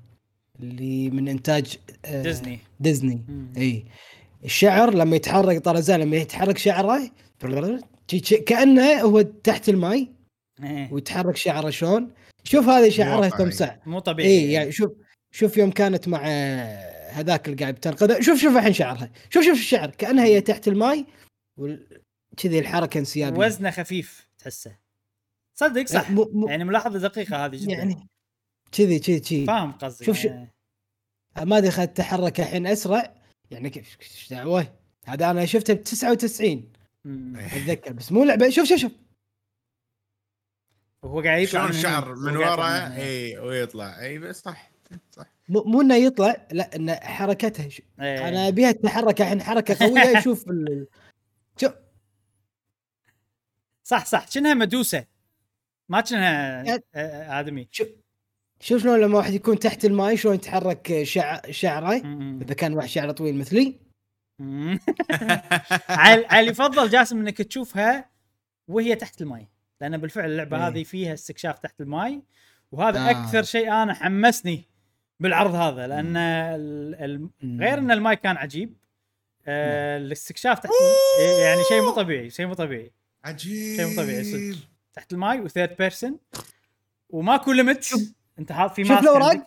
[0.60, 2.58] اللي من إنتاج آه، ديزني.
[2.80, 3.22] ديزني.
[3.28, 3.52] مم.
[3.56, 3.84] إي.
[4.44, 7.10] الشعر لما يتحرك طرزان لما يتحرك شعره
[8.46, 10.08] كأنه هو تحت الماي
[10.62, 10.92] إيه.
[10.92, 12.10] ويتحرك شعره شلون؟
[12.44, 13.28] شوف هذه شعرها.
[13.28, 14.28] تمسع مو طبيعي.
[14.28, 14.92] اي يعني شوف
[15.30, 16.22] شوف يوم كانت مع
[17.10, 19.10] هذاك اللي قاعد بتنقذه شوف شوف الحين شعرها.
[19.30, 19.90] شوف شوف الشعر.
[19.90, 21.06] كأنها هي تحت الماي
[21.56, 22.02] وال-
[22.36, 23.38] كذي الحركة انسيابية.
[23.38, 24.76] وزنه خفيف تحسه.
[25.54, 26.10] صدق صح.
[26.10, 27.72] مو مو يعني ملاحظة دقيقة هذه جدا.
[27.72, 28.08] يعني
[28.72, 29.46] كذي كذي كذي.
[29.46, 30.04] فاهم قصدي.
[30.04, 30.52] شوف شو- إيه.
[31.44, 33.14] ما أدري خد تحرك الحين أسرع.
[33.50, 34.66] يعني كيف إيش دعوة؟
[35.04, 36.72] هذا أنا شفته ب 99
[37.04, 37.36] مم.
[37.36, 38.50] أتذكر بس مو لعبة.
[38.50, 38.92] شوف شوف شوف.
[41.02, 42.14] وهو قاعد يطلع شلون من الشعر.
[42.14, 42.96] من هو ورا.
[42.96, 44.00] اي ويطلع.
[44.00, 44.72] اي بس صح
[45.10, 45.26] صح.
[45.48, 47.82] مو مو إنه يطلع لا انه حركتها ش...
[48.00, 48.28] إيه.
[48.28, 50.86] أنا أبيها تتحرك الحين حركة قوية شوف ال...
[51.60, 51.72] شوف
[53.82, 54.28] صح صح.
[54.34, 55.04] كأنها مدوسة.
[55.88, 56.64] ما كأنها
[56.94, 57.68] آه، آدمي.
[57.70, 57.88] شوف
[58.60, 61.50] شوف شلون لما واحد يكون تحت الماي شلون يتحرك شع...
[61.50, 61.96] شعره.
[62.42, 63.80] إذا كان واحد شعره طويل مثلي.
[66.28, 68.10] عال يفضل جاسم إنك تشوفها
[68.68, 69.48] وهي تحت الماي
[69.82, 70.68] لأن بالفعل اللعبة إيه.
[70.68, 72.22] هذه فيها استكشاف تحت الماي
[72.72, 73.10] وهذا آه.
[73.10, 74.64] أكثر شيء أنا حمسني
[75.20, 77.28] بالعرض هذا لأن ال...
[77.60, 78.76] غير إن الماي كان عجيب
[79.46, 80.72] آه الاستكشاف تحت
[81.42, 82.92] يعني شيء مو طبيعي شيء مو طبيعي.
[83.24, 83.76] عجيب!
[83.76, 84.58] شيء مو طبيعي صدق.
[84.94, 86.18] تحت الماي و third person
[87.10, 87.88] وماكو limit
[88.38, 89.44] أنت حاط في شوف الاوراق.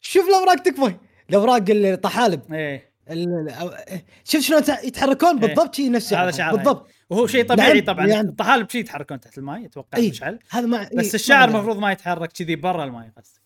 [0.00, 0.94] شوف الاوراق تكفى.
[1.30, 2.92] الاوراق الطحالب إيه.
[3.10, 5.48] ال- ال- شوف شلون يتحركون إيه.
[5.54, 6.50] بالضبط شي نفس هذا.
[6.52, 6.90] بالضبط.
[7.10, 8.06] وهو شيء طبيعي نعم، طبعا.
[8.06, 8.28] يعني.
[8.28, 10.10] الطحالب شي يتحركون تحت الماي أتوقع إيه.
[10.10, 13.40] مشعل هذا ما بس إيه، الشعر المفروض ما يتحرك كذي برا الماي قصدك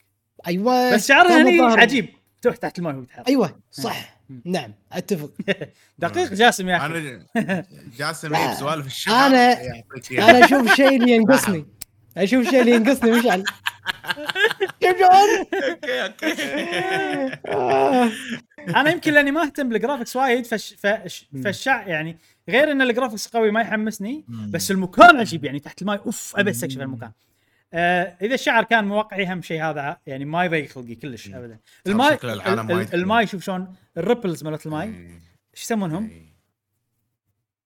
[0.47, 2.09] أيوه بس شعرها هني الظاهر- عجيب.
[2.43, 3.29] تروح تحت الماي وهو يتحرك.
[3.29, 4.17] أيوه صح.
[4.31, 4.43] مم.
[4.45, 5.31] نعم أتفق.
[5.99, 6.87] دقيق جاسم يا أخي.
[6.87, 7.65] أنا
[7.99, 8.35] جاسم.
[8.35, 9.31] يجيب سوالف الشعر.
[9.35, 9.85] إياها.
[10.13, 11.67] أنا أشوف شيء اللي ينقصني.
[12.17, 13.45] أشوف شيء اللي ينقصني مشعل
[14.81, 16.33] كيف جون؟ okay okay.
[17.49, 18.11] آه.
[18.69, 22.19] أنا يمكن لأني ما أهتم بال graphics وايد فش فش فالشع يعني
[22.49, 26.51] غير إن ال graphics قوي ما يحمسني بس المكان عجيب يعني تحت الماي أوف أبي
[26.51, 27.13] أستكشف المكان
[27.73, 31.29] آه إذا الشعر كان موقعي أهم شيء هذا يعني ما يضيق خلقي كلش.
[31.29, 32.19] ابدا الماي.
[32.95, 35.21] الماي شوف شلون ال ripples مالت الماي إيه.
[35.55, 36.31] إيش يسمونهم؟ إيه.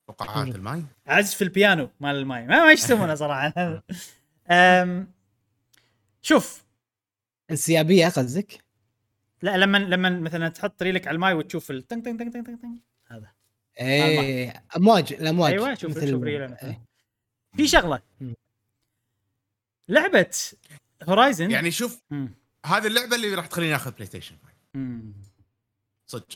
[0.08, 3.52] فقاعات الماي عزف البيانو مال الماي ما ما إيش يسمونه صراحة
[4.50, 5.08] أم
[6.22, 6.64] شوف
[7.50, 8.64] انسيابيه قصدك؟
[9.42, 13.32] لا لما لما مثلا تحط ريلك على الماي وتشوف التنك تنك تنك تنك تنك هذا
[13.80, 16.80] إيه أمواج الأمواج أيوه شوف مثل- شوف إيه.
[17.56, 18.02] في شغلة.
[18.20, 18.34] مم.
[19.88, 20.30] لعبة
[21.02, 22.00] Horizon يعني شوف
[22.66, 24.36] هذه اللعبة اللي راح تخليني آخذ PlayStation
[24.74, 25.12] 5
[26.06, 26.26] صدق.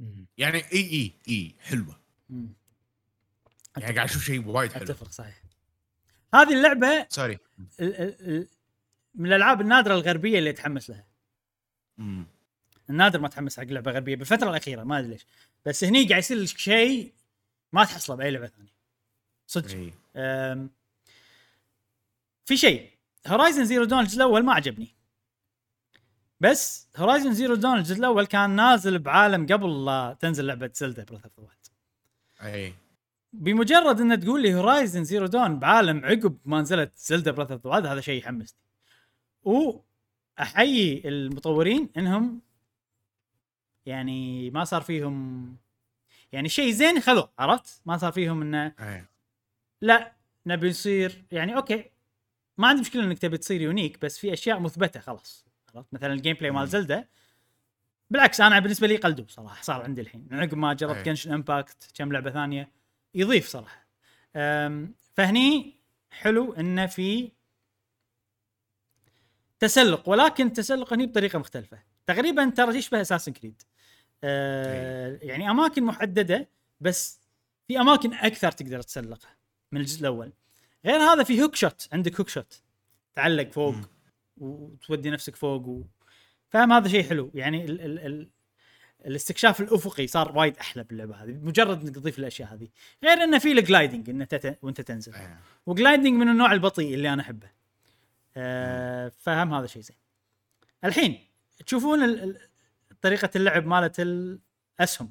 [0.00, 0.26] مم.
[0.38, 2.00] يعني إي إي إي حلوة.
[3.76, 4.84] يعني قاعد أشوف شيء وايد حلو.
[4.84, 5.42] أتفق صحيح.
[6.34, 7.38] هذه اللعبة sorry
[7.80, 8.48] ال- ال- ال-
[9.14, 11.04] من الألعاب النادرة الغربية اللي اتحمس لها.
[11.98, 12.26] مم.
[12.90, 15.26] النادر ما اتحمس حق لعبة غربية بالفترة الأخيرة ما أدري ليش.
[15.68, 17.12] بس هني قاعد يصير لك شيء
[17.72, 18.72] ما تحصله بأي لعبة ثانية.
[19.46, 19.70] صدق.
[19.70, 19.92] إي.
[20.16, 20.70] أم،
[22.44, 22.90] في شيء.
[23.26, 24.94] Horizon Zero Dawn الجزء الأول ما عجبني.
[26.40, 31.24] بس Horizon Zero Dawn الجزء الأول كان نازل بعالم قبل لا تنزل لعبة Zelda Breath
[31.24, 31.68] of the Wild
[32.42, 32.74] اي
[33.32, 37.75] بمجرد ان تقول لي Horizon Zero Dawn بعالم عقب ما نزلت Zelda Breath of the
[37.75, 38.58] Wild هذا شيء يحمسني.
[39.42, 42.40] وأحيي المطورين إنهم
[43.88, 45.56] يعني ما صار فيهم
[46.32, 49.04] يعني شيء زين خذوه عرفت؟ ما صار فيهم إنه اي
[49.80, 50.12] لا
[50.46, 51.90] نبي نصير يعني okay
[52.58, 56.36] ما عندي مشكلة إنك تبي تصير unique بس في أشياء مثبتة خلاص عرفت؟ مثلا ال
[56.36, 56.50] gameplay.
[56.50, 57.08] مال Zelda
[58.10, 61.04] بالعكس أنا بالنسبة لي قلدو صراحة صار عندي الحين عقب ما جربت.
[61.06, 62.72] Genshin Impact كم لعبة ثانية
[63.14, 63.86] يضيف صراحة.
[65.14, 65.74] فهني
[66.10, 67.32] حلو إنه في
[69.58, 71.78] تسلق ولكن التسلق هني بطريقة مختلفة.
[72.06, 73.62] تقريبا ترى يشبه Assassin's Creed
[74.24, 76.48] أه يعني أماكن محددة
[76.80, 77.20] بس
[77.68, 79.36] في أماكن أكثر تقدر تسلقها
[79.72, 80.32] من الجزء الأول.
[80.84, 82.62] غير هذا في hookshot عندك hookshot
[83.14, 83.84] تعلق فوق مم.
[84.36, 85.82] وتودي نفسك فوق و...
[86.50, 87.30] فاهم؟ هذا شيء حلو.
[87.34, 87.80] يعني ال...
[87.80, 87.98] ال...
[87.98, 88.28] ال...
[89.06, 92.68] الاستكشاف الأفقي صار وايد أحلى باللعبة هذه مجرد إنك تضيف الأشياء هذه.
[93.04, 94.58] غير إنه في ال gliding إنه تت...
[94.62, 95.14] وأنت تنزل.
[95.14, 95.36] إي.
[95.66, 97.50] و gliding من النوع البطيء اللي أنا أحبه.
[98.36, 99.96] آه فهم هذا شيء زين.
[100.84, 101.18] الحين
[101.66, 102.48] تشوفون ال...
[103.02, 105.10] طريقة اللعب مالت الاسهم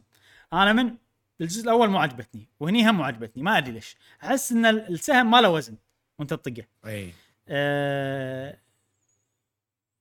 [0.53, 0.97] أنا من
[1.41, 3.95] الجزء الأول مو عجبتني وهني هم مو عجبتني ما أدري ليش.
[4.23, 5.77] أحس إن ال- السهم ما له وزن
[6.19, 6.65] وأنت تطقه.
[6.85, 7.13] إي.
[7.47, 8.57] آه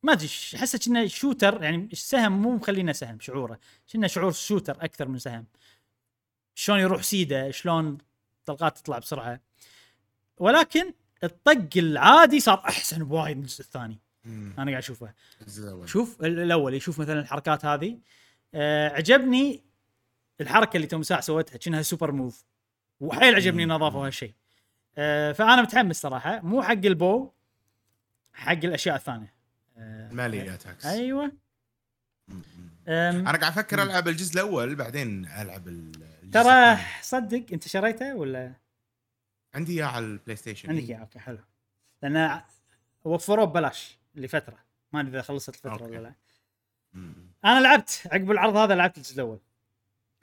[0.03, 3.59] ما أدري احسه كأنه shooter يعني السهم مو مخلينا سهم شعوره
[3.93, 5.47] كأنه شعور shooter أكثر من سهم.
[6.55, 7.99] شلون يروح سيده شلون
[8.47, 9.41] طلقات تطلع بسرعة.
[10.39, 10.93] ولكن
[11.25, 13.99] الطق العادي صار أحسن بوايد من الجزء الثاني.
[14.27, 14.53] مم.
[14.59, 15.13] أنا قاعد أشوفه.
[15.85, 17.99] شوف ال- الأول يشوف مثلا الحركات هذه.
[18.55, 19.63] آه عجبني
[20.41, 22.45] الحركة اللي تو مساع سوتها كأنها super move.
[23.01, 23.75] وحيل عجبني ان مم.
[23.75, 24.35] اضافوا هالشيء
[24.99, 26.41] آه فأنا متحمس صراحة.
[26.41, 27.31] مو حق ال bow
[28.33, 29.35] حق الأشياء الثانية.
[29.77, 30.87] آه melee attacks.
[30.87, 31.33] أيوه.
[32.89, 33.83] أنا قاعد أفكر.
[33.83, 36.79] ألعب الجزء الأول بعدين ألعب ال- الجزء ترى.
[37.03, 38.53] صدق أنت شريته ولا؟
[39.55, 40.69] عندي إياه على البلاي ستيشن.
[40.71, 41.39] عندك إياه okay حلو.
[42.03, 42.41] لأن
[43.05, 43.99] وفروه ببلاش.
[44.17, 44.59] لفترة.
[44.93, 45.85] ما أدري إذا خلصت الفترة okay.
[45.85, 46.15] ولا لا.
[47.45, 49.39] أنا لعبت عقب العرض هذا لعبت الجزء الأول.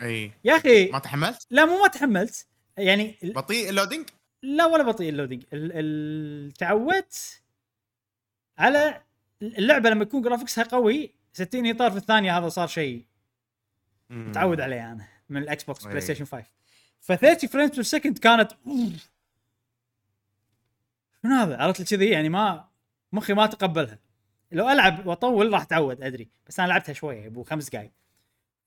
[0.01, 0.31] أي.
[0.43, 2.47] يا أخي ما تحملت؟ لا مو ما تحملت.
[2.77, 4.09] يعني بطيء ال loading؟
[4.41, 5.43] لا ولا بطيء ال loading.
[5.53, 7.41] ال- ال- تعودت
[8.57, 9.01] على
[9.41, 13.05] اللعبة لما يكون graphics ها قوي 60 إطار في الثانية هذا صار شيء.
[14.09, 15.85] متعود عليه أنا من الاكس بوكس.
[15.85, 16.45] بلاي ستيشن 5
[16.99, 18.51] ف 30 frames per second كانت.
[21.23, 22.67] شنو هذا؟ عرفت كذي؟ يعني ما
[23.13, 23.99] مخي ما تقبلها.
[24.51, 26.29] لو ألعب وأطول راح أتعود أدري.
[26.47, 27.91] بس أنا لعبتها شوية أبو خمس دقائق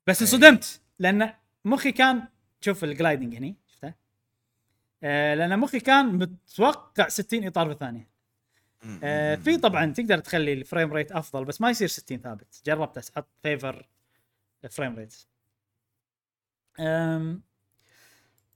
[0.07, 0.21] بس.
[0.21, 1.33] انصدمت لأن
[1.65, 2.29] مخي كان
[2.61, 3.95] شوف ال gliding هني شفته؟
[5.03, 8.09] آه لأن مخي كان متوقع 60 إطار في الثانية
[8.83, 9.01] مم.
[9.05, 12.63] آه في طبعا تقدر تخلي ال frame rate أفضل بس ما يصير 60 ثابت.
[12.67, 13.89] جربت أحط favor
[14.71, 15.15] frame rate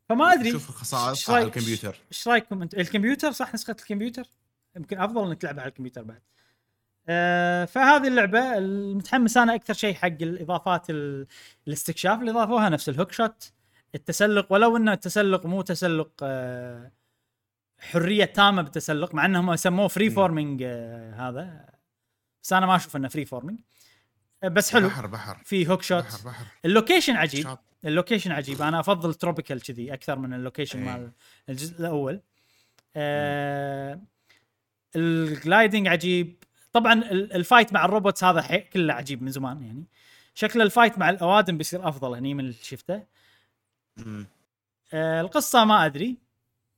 [0.08, 0.50] فما أدري.
[0.50, 1.96] شوف الخصائص على الكمبيوتر.
[2.12, 4.26] إيش رأيكم انت الكمبيوتر صح نسخة الكمبيوتر؟
[4.76, 6.22] يمكن أفضل إنك تلعبها على الكمبيوتر بعد.
[7.08, 11.26] أه فهذه اللعبة المتحمس أنا أكثر شيء حق الإضافات ال-
[11.68, 13.52] الاستكشاف اللي ضافوها نفس ال hookshot
[13.94, 16.92] التسلق ولو إنه التسلق مو تسلق أه
[17.78, 20.10] حرية تامة بالتسلق مع إنهم سموه free.
[20.10, 21.66] forming أه هذا.
[22.42, 23.60] بس أنا ما أشوف إنه free forming
[24.42, 24.88] أه بس حلو.
[24.88, 25.42] بحر بحر.
[25.44, 26.44] في hookshot بحر بحر.
[26.64, 27.42] ال location عجيب.
[27.44, 27.60] شاط.
[27.84, 28.62] ال location عجيب.
[28.62, 30.96] أنا أفضل tropical كذي أكثر من ال location إيه.
[30.96, 31.12] مال
[31.48, 32.20] الجزء الأول.
[32.96, 34.00] آه
[34.96, 36.44] ال gliding عجيب.
[36.72, 38.60] طبعا ال- ال fight مع ال robots هذا حي...
[38.60, 39.84] كله عجيب من زمان يعني.
[40.34, 43.02] شكل ال fight مع الأوادم بيصير أفضل هني من اللي شفته.
[44.92, 46.18] آه القصة ما أدري.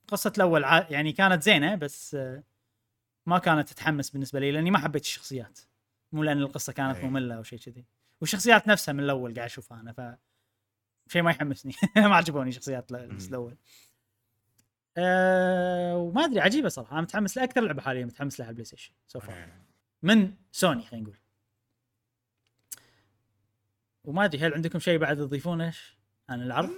[0.09, 0.87] قصة الأول ع...
[0.91, 2.43] يعني كانت زينة بس آه
[3.27, 5.59] ما كانت تتحمس بالنسبة لي لأني ما حبيت الشخصيات.
[6.13, 6.97] مو لأن القصة كانت.
[7.05, 7.85] مملة أو شيء كذي.
[8.21, 10.01] والشخصيات نفسها من الأول قاعد أشوفها أنا ف
[11.13, 11.75] شيء ما يحمسني.
[11.97, 13.57] ما عجبوني شخصيات الأول.
[14.97, 16.93] أه وما أدري عجيبة صراحة.
[16.93, 19.49] أنا متحمس لأكثر لعبة حاليا متحمس لها على البلاي ستيشن so far
[20.03, 21.19] من سوني خلينا نقول.
[24.05, 25.75] وما أدري هل عندكم شيء بعد تضيفونه
[26.29, 26.71] عن العرض؟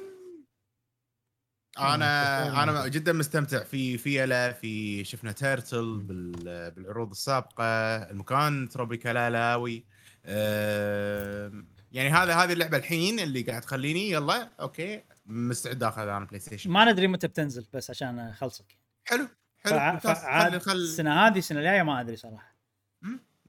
[1.78, 3.65] أنا أنا جدا مستمتع.
[3.65, 7.65] في فيلا في شفنا turtle بال- بالعروض السابقة
[8.11, 9.85] المكان tropical هاواي
[10.27, 15.03] أم، يعني هذا هذه اللعبة الحين اللي قاعد تخليني يلا okay.
[15.27, 18.77] مستعد آخذ أنا بلاي ستيشن ما ندري متى بتنزل بس عشان أخلصك.
[19.05, 19.29] حلو
[19.65, 19.73] حلو.
[19.73, 19.99] فع-.
[19.99, 22.55] فعاد خل السنة هذه السنة الجاية ما أدري صراحة.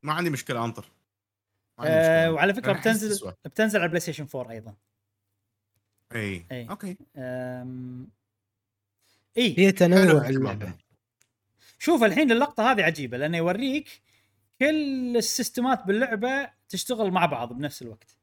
[0.04, 0.86] ما عندي مشكلة أنطر.
[1.80, 2.32] عندي أه مشكلة.
[2.32, 3.34] وعلى فكرة بتنزل تسوى.
[3.46, 4.76] بتنزل على البلاي ستيشن 4 أيضا.
[6.16, 6.46] إي.
[6.52, 6.70] أي.
[6.70, 6.98] okay.
[7.18, 8.08] أم...
[9.38, 9.60] إي.
[9.60, 10.30] هي تنوع.
[10.30, 10.74] اللعبة.
[11.80, 14.02] شوف الحين اللقطة هذه عجيبة لأنه يوريك
[14.60, 18.18] كل السيستمات باللعبة تشتغل مع بعض بنفس الوقت.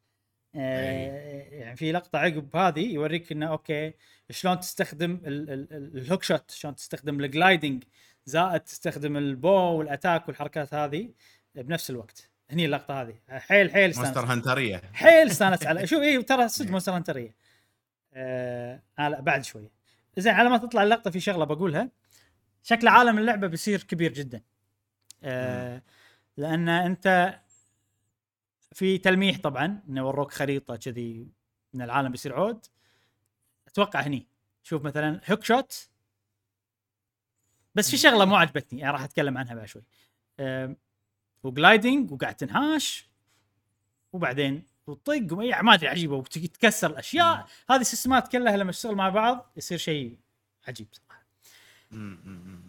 [0.53, 3.93] يعني في لقطة عقب هذه يوريك إنه okay
[4.29, 7.83] شلون تستخدم ال- ال- ال- ال hookshot شلون تستخدم ال gliding
[8.25, 11.09] زائد تستخدم ال bow وال attack والحركات هذه
[11.55, 12.29] بنفس الوقت.
[12.49, 13.15] هني اللقطة هذه.
[13.29, 17.35] حيل حيل مونستر استانس هنتريه حيل استانس على شوف اي ترى صدق مونستر هنتريه
[18.13, 19.71] آه آه لا بعد شوية
[20.17, 21.89] زين على ما تطلع اللقطة في شغلة بقولها
[22.63, 24.41] شكل عالم اللعبة بيصير كبير جدا.
[25.23, 25.81] آه
[26.37, 27.39] لأن أنت
[28.73, 31.27] في تلميح طبعا إنه وروك خريطة كذي
[31.75, 32.65] إن العالم بيصير عود.
[33.67, 34.27] أتوقع هني.
[34.63, 35.89] شوف مثلا hookshot
[37.75, 39.83] بس في شغلة مو عجبتني يعني راح أتكلم عنها بعد شوي.
[41.43, 43.09] و gliding وقاعد تنحاش
[44.13, 46.15] وبعدين وطق ما أدري عجيبة.
[46.15, 47.47] وتتكسر الأشياء.
[47.69, 50.17] هذه السيستمات كلها لما تشتغل مع بعض يصير شيء
[50.67, 51.23] عجيب صراحة.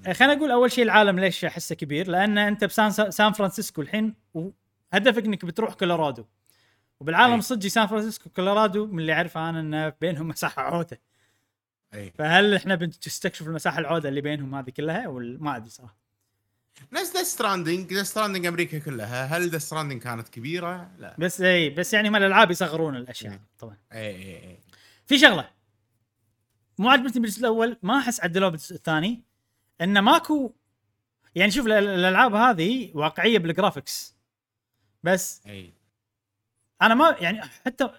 [0.06, 4.14] آه، خلينا نقول أول شيء العالم ليش أحسه كبير؟ لأن أنت بسان سان فرانسيسكو الحين
[4.94, 6.24] وهدفك إنك بتروح كولورادو.
[7.00, 7.34] وبالعالم.
[7.34, 11.00] الصجي سان فرانسيسكو كولورادو من اللي اعرفه أنا إنه بينهم مساحة عودة.
[11.94, 12.10] أي.
[12.10, 15.96] فهل إحنا بنستكشف المساحة العودة اللي بينهم هذه كلها ولا ما أدري صراحة.
[16.92, 21.16] نفس Death Stranding Death Stranding أمريكا كلها هل Death Stranding كانت كبيرة؟ لا.
[21.18, 23.40] بس أي بس يعني ما الألعاب يصغرون الأشياء مم.
[23.58, 23.76] طبعا.
[23.92, 24.58] أي أي أي.
[25.06, 25.50] في شغلة.
[26.78, 29.22] مو عجبتني بالجزء الأول ما أحس عدلوه بالجزء الثاني
[29.80, 30.52] إنه ماكو
[31.34, 34.13] يعني شوف ال- ال- الألعاب هذه واقعية بال graphics
[35.04, 35.72] بس أي.
[36.82, 37.90] أنا ما يعني حتى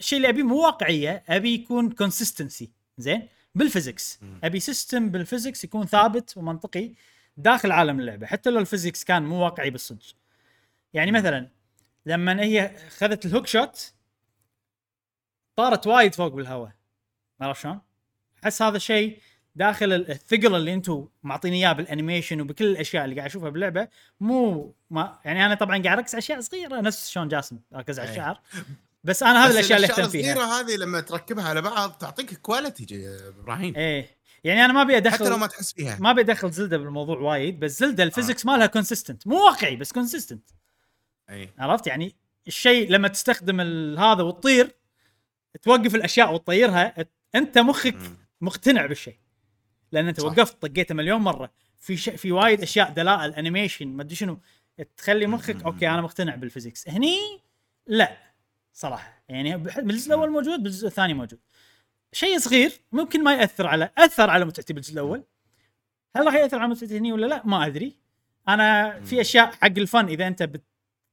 [0.00, 4.20] الشيء اللي أبيه مو واقعية أبي يكون consistency زين؟ بال physics.
[4.44, 6.94] أبي system بال physics يكون ثابت ومنطقي
[7.36, 10.16] داخل عالم اللعبة حتى لو ال physics كان مو واقعي بالصدق.
[10.92, 11.48] يعني مثلا
[12.06, 13.94] لما هي خذت ال hookshot
[15.56, 16.72] طارت وايد فوق بالهواء.
[17.40, 17.80] عرفت شلون؟
[18.44, 19.20] أحس هذا الشيء
[19.54, 23.88] داخل ال- الثقل اللي أنتم معطيني اياه بال animation وبكل الأشياء اللي قاعد أشوفها باللعبة
[24.20, 28.08] مو ما يعني أنا طبعا قاعد أركز على أشياء صغيرة نفس شلون جاسم ركز على
[28.08, 28.12] أي.
[28.12, 28.40] الشعر.
[29.04, 33.08] بس أنا هذه الأشياء اللي أهتم الصغيرة فيها هذه لما تركبها على بعض تعطيك quality
[33.28, 33.76] إبراهيم.
[33.76, 34.20] إيه.
[34.44, 35.96] يعني أنا ما أبي ادخل حتى لو ما تحس فيها.
[36.00, 39.92] ما أبي أدخل زلدة بالموضوع وايد بس زلدة ال physics مالها consistent مو واقعي بس
[39.92, 40.50] consistent
[41.30, 42.16] اي عرفت؟ يعني
[42.46, 44.70] الشيء لما تستخدم ال- هذا وتطير
[45.62, 46.94] توقف الأشياء وتطيرها
[47.34, 47.96] أنت مخك.
[48.40, 49.16] مقتنع بالشيء.
[49.92, 50.26] لأن أنت صح.
[50.26, 51.50] وقفت طقيته مليون مرة.
[51.78, 52.08] في ش...
[52.08, 54.38] في وايد أشياء دلائل animation ما أدري شنو.
[54.96, 55.62] تخلي مخك.
[55.62, 57.18] okay أنا مقتنع بال physics هني
[57.86, 58.16] لا
[58.72, 59.22] صراحة.
[59.28, 61.38] يعني بالجزء الأول موجود بالجزء الثاني موجود.
[62.12, 65.24] شيء صغير ممكن ما يأثر على أثر على متعتي بالجزء الأول.
[66.16, 67.96] هل راح يأثر على متعتي هني ولا لا؟ ما أدري.
[68.48, 69.20] أنا في.
[69.20, 70.50] أشياء حق ال fun إذا أنت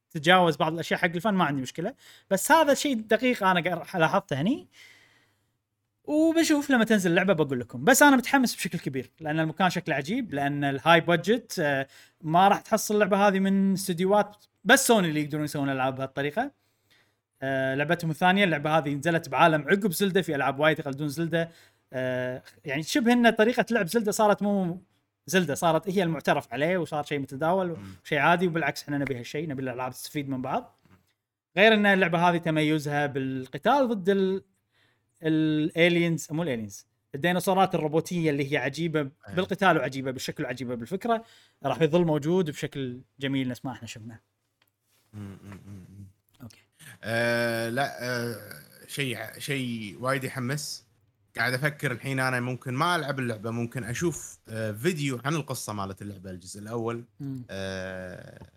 [0.09, 1.93] بتتجاوز بعض الأشياء حق ال fun ما عندي مشكلة.
[2.29, 3.59] بس هذا شيء دقيق أنا
[3.93, 4.67] لاحظته هني.
[6.07, 7.83] وبشوف لما تنزل اللعبة بقول لكم.
[7.83, 11.87] بس أنا متحمس بشكل كبير لأن المكان شكله عجيب لأن ال high budget آه،
[12.21, 16.51] ما راح تحصل اللعبة هذه من استديوهات بس سوني اللي يقدرون يسوون ألعاب بهالطريقة.
[17.41, 21.49] آه، لعبتهم الثانية اللعبة هذه نزلت بعالم عقب Zelda في ألعاب وايد يقلدون Zelda
[21.93, 24.81] آه، يعني شبه إن طريقة لعب Zelda صارت مو
[25.25, 27.75] Zelda صارت هي المعترف عليه وصار شيء متداول مم.
[28.03, 30.79] شيء عادي وبالعكس إحنا نبي هالشيء نبي الألعاب تستفيد من بعض.
[31.57, 34.09] غير إن اللعبة هذه تميزها بالقتال ضد
[35.23, 36.85] ال aliens مو ال aliens
[37.15, 41.23] الديناصورات الروبوتية اللي هي عجيبة بالقتال وعجيبة بالشكل وعجيبة بالفكرة
[41.65, 44.19] راح يظل موجود بشكل جميل نفس ما إحنا شفنا
[45.13, 46.07] مم، مم، مم.
[46.41, 46.61] أوكي
[47.03, 48.37] آه لا آه
[48.87, 50.87] شيء شيء وايد يحمس
[51.37, 56.01] قاعد أفكر الحين أنا ممكن ما ألعب اللعبة ممكن أشوف آه، فيديو عن القصة مالت
[56.01, 57.03] اللعبة الجزء الأول.
[57.49, 58.47] آه،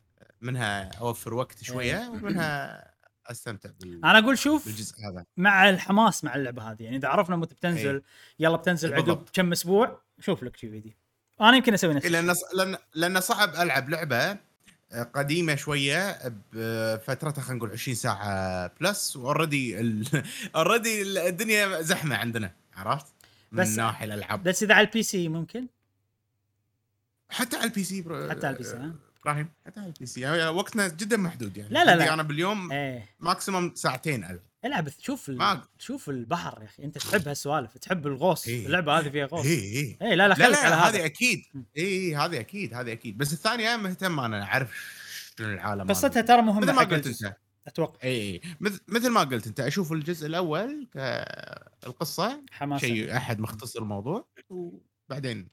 [0.40, 2.08] منها أوفر وقت شوية إيه.
[2.08, 2.89] ومنها
[3.30, 7.36] أستمتع بال- أنا أقول شوف بالجزء هذا مع الحماس مع اللعبة هذه يعني إذا عرفنا
[7.36, 8.02] متى بتنزل إيه.
[8.38, 9.22] يلا بتنزل عقب.
[9.32, 10.92] كم أسبوع شوف لك شي فيديو
[11.40, 12.12] أنا يمكن أسوي نفس إيه،.
[12.12, 14.36] لأن لأن لأن صعب ألعب لعبة
[14.92, 16.18] آه، قديمة شوية
[16.52, 19.76] بفترتها خلينا نقول 20 ساعة plus و already
[20.56, 23.06] already الدنيا زحمة عندنا عرفت؟
[23.52, 25.66] من بس- ناحية الألعاب بس إذا على ال PC ممكن
[27.30, 28.30] حتى على ال PC bro...
[28.30, 29.48] حتى على ال PC ها؟ إبراهيم.
[29.66, 30.20] حتى على ال PC.
[30.20, 31.70] يعني وقتنا جدا محدود يعني.
[31.74, 32.14] لا، لا، لا.
[32.14, 33.08] أنا باليوم إيه.
[33.20, 35.36] maximum ساعتين العب العب شوف ال...
[35.36, 36.84] ما- شوف البحر يا أخي.
[36.84, 37.78] أنت تحب هالسوالف.
[37.78, 38.48] تحب الغوص.
[38.48, 38.66] إيه.
[38.66, 39.46] اللعبة هذه فيها غوص.
[39.46, 41.42] اي اي إيه لا لا لا خليك على لا هذه أكيد.
[41.54, 41.64] مم.
[41.76, 43.18] اي اي هذه أكيد هذه أكيد.
[43.18, 44.70] بس الثانية مهتم أنا أعرف
[45.38, 46.22] شنو العالم قصتها.
[46.22, 47.06] ترى مهمة مثل ما قلت.
[47.06, 47.36] أنت.
[47.66, 47.98] أتوقع.
[48.04, 49.60] اي اي مثل مثل ما قلت أنت.
[49.60, 52.86] أشوف الجزء الأول كالقصه حماسة.
[52.86, 54.28] شيء أحد مختصر الموضوع.
[54.50, 55.48] وبعدين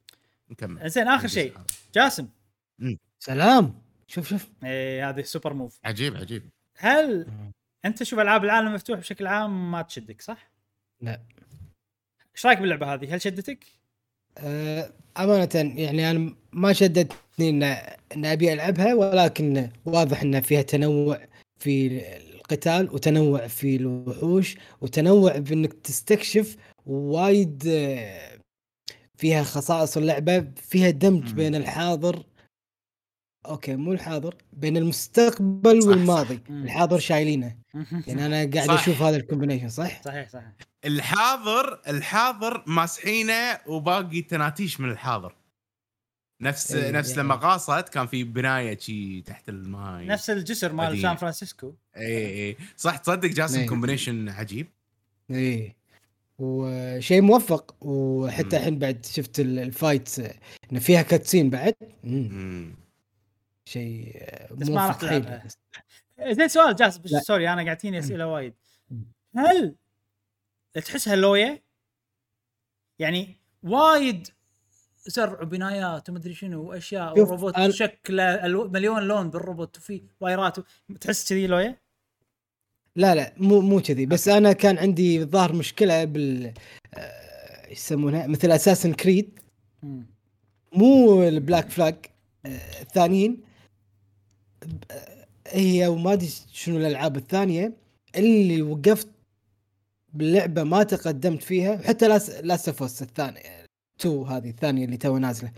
[0.49, 0.89] نكمل.
[0.89, 1.53] زين آخر شيء.
[1.95, 2.27] جاسم.
[3.19, 7.27] سلام شوف شوف إيه هذه سوبر موف عجيب عجيب هل
[7.85, 10.51] أنت تشوف ألعاب العالم المفتوح بشكل عام ما تشدك صح؟
[11.01, 11.21] لا
[12.35, 13.65] إيش رأيك باللعبة هذه؟ هل شدتك؟
[14.37, 17.63] آه، أمانة يعني أنا ما شدتني إن
[18.15, 21.19] إن أبي ألعبها ولكن واضح إن فيها تنوع
[21.59, 28.39] في القتال وتنوع في الوحوش وتنوع بإنك تستكشف وايد آه،
[29.15, 31.33] فيها خصائص اللعبة فيها دمج.
[31.33, 32.23] بين الحاضر
[33.47, 35.87] أوكي مو الحاضر بين المستقبل صح، صح.
[35.89, 36.63] والماضي مم.
[36.63, 37.55] الحاضر شايلينه
[38.07, 38.81] يعني أنا قاعد صح.
[38.81, 40.51] أشوف هذا ال combination صح؟ صحيح صحيح
[40.85, 45.35] الحاضر الحاضر ماسحينه وباقي تناتيش من الحاضر
[46.41, 47.21] نفس إيه، نفس يعني.
[47.21, 51.01] لما غاصت كان في بناية شي تحت الماي نفس الجسر مال.
[51.01, 53.67] سان فرانسيسكو اي اي صح تصدق جاسم إيه.
[53.67, 54.67] combination عجيب
[55.31, 55.75] إيه
[56.39, 58.57] وشيء موفق وحتى.
[58.57, 60.33] الحين بعد شفت ال- ال fight آه،
[60.73, 62.29] إن فيها cutscene بعد مم.
[62.31, 62.75] مم.
[63.67, 65.43] شيء بس ما راح تلعبها.
[66.31, 67.19] زين سؤال لا.
[67.19, 68.53] sorry أنا قاعدتيني أسئلة وايد.
[69.35, 69.75] هل
[70.73, 71.63] تحسها لوية؟
[72.99, 74.27] يعني وايد
[75.07, 80.63] زرع وبنايات ومدري شنو وأشياء وروبوت أنا- شكله مليون لون بالروبوت وفي وايرات و...
[81.01, 81.81] تحس كذي لوية؟
[82.95, 86.53] لا لا مو مو كذي بس أنا كان عندي ظاهر مشكلة بال
[86.93, 89.39] آه، يسمونها مثل Assassin's Creed.
[90.73, 91.95] مو ال Black Flag
[92.45, 93.43] آه، الثانيين
[95.47, 97.73] هي وما أدري شنو الألعاب الثانية
[98.15, 99.07] اللي وقفت
[100.13, 103.65] باللعبه ما تقدمت فيها حتى Las Last الثانية
[103.99, 105.51] تو هذه الثانية اللي تو نازلة.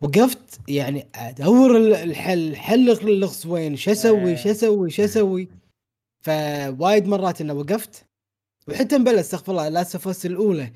[0.00, 4.36] وقفت يعني أدور ال- الحل حل اللغز وين شو أسوي.
[4.36, 5.48] شو أسوي شو أسوي؟
[6.24, 8.04] فوايد مرات إنه وقفت.
[8.68, 10.72] وحتى مبلش استغفر الله Last الأولى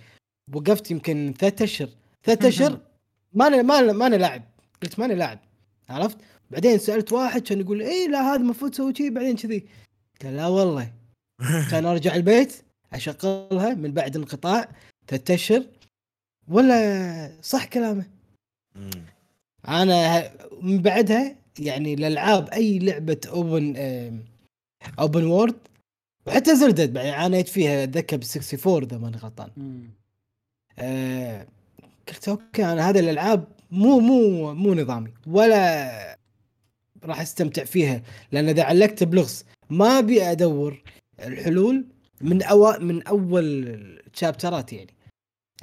[0.54, 1.88] وقفت يمكن ثلاث أشهر.
[2.24, 2.80] ثلاث أشهر
[3.32, 3.62] ما أنا-
[3.92, 4.42] ما أنا لاعب.
[4.82, 5.38] قلت ما أنا لاعب
[5.88, 6.18] عرفت؟
[6.50, 9.66] بعدين سألت واحد كان يقول اي لا هذا المفروض تسوي شيء بعدين كذي
[10.22, 10.92] قال لا والله
[11.70, 12.52] كان أرجع البيت
[12.92, 14.68] أشغلها من بعد انقطاع
[15.08, 15.62] ثلاث اشهر
[16.48, 18.06] ولا صح كلامه.
[19.68, 20.30] أنا
[20.62, 23.76] من بعدها يعني الالعاب أي لعبة open
[24.98, 25.56] open world
[26.26, 29.50] وحتى Zelda بعد عانيت فيها أتذكر ب 64 إذا ماني غلطان.
[30.78, 31.46] آه،
[32.08, 36.18] قلت أوكي أنا هذه الألعاب مو مو مو نظامي ولا
[37.06, 38.02] راح أستمتع فيها
[38.32, 40.82] لأن إذا علقت بلغز ما أبي أدور
[41.20, 41.84] الحلول
[42.20, 43.78] من أو من أول
[44.14, 44.94] شابترات يعني.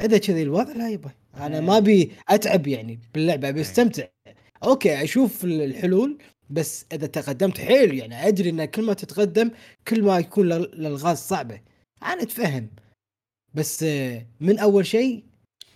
[0.02, 3.62] إذا كذي الوضع لا يبا أنا ما أبي أتعب يعني باللعبة أبي.
[3.62, 4.04] أستمتع.
[4.64, 6.18] أوكي أشوف ال- الحلول
[6.50, 9.52] بس إذا تقدمت حيل يعني أدري إن كل ما تتقدم
[9.88, 11.62] كل ما يكون ال- الالغاز صعبة.
[12.04, 12.68] أنا أتفهم.
[13.54, 15.24] بس آه، من أول شيء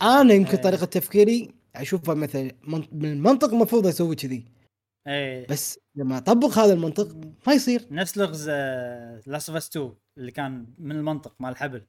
[0.01, 0.61] أنا يمكن إيه.
[0.61, 2.51] طريقة تفكيري أشوفها مثلا
[2.91, 4.43] من المنطق المفروض أسوي كذي.
[5.07, 7.15] إيه بس لما أطبق هذا المنطق
[7.47, 8.49] ما يصير نفس لغز
[9.27, 11.85] Last of 2 اللي كان من المنطق مال الحبل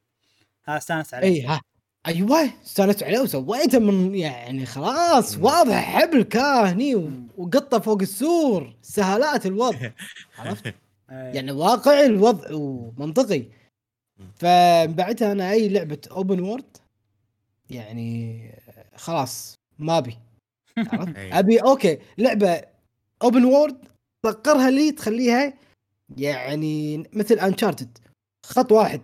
[0.65, 1.61] هذا استانست عليه اي ها
[2.07, 5.37] أيوه استانست عليه وسويته من يعني خلاص.
[5.37, 6.95] واضح حبل كاهني.
[7.37, 9.89] وقطة فوق السور سهالات الوضع
[10.39, 10.75] عرفت إيه.
[11.09, 13.43] يعني واقعي الوضع ومنطقي
[14.35, 16.77] فبعدها أنا أي لعبة open world
[17.69, 18.41] يعني
[18.95, 20.17] خلاص ما أبي
[20.77, 21.39] عرفت؟ إيه.
[21.39, 22.61] أبي أوكي لعبة
[23.21, 23.77] open world
[24.21, 25.53] طقرها لي تخليها
[26.17, 27.97] يعني مثل Uncharted
[28.45, 29.01] خط واحد.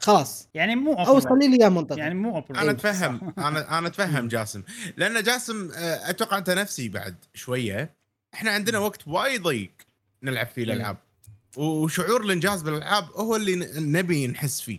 [0.00, 0.48] خلاص.
[0.54, 1.38] يعني مو open اوصل.
[1.38, 3.34] لي منطقه يعني مو open أنا أتفهم.
[3.38, 4.62] أنا أنا أتفهم جاسم.
[4.96, 7.94] لأن جاسم آه، أتوقع أنت نفسي بعد شوية.
[8.34, 9.72] إحنا عندنا وقت وايد ضيق
[10.22, 10.96] نلعب فيه الألعاب.
[11.56, 14.78] وشعور الإنجاز بالألعاب هو اللي نبي نحس فيه.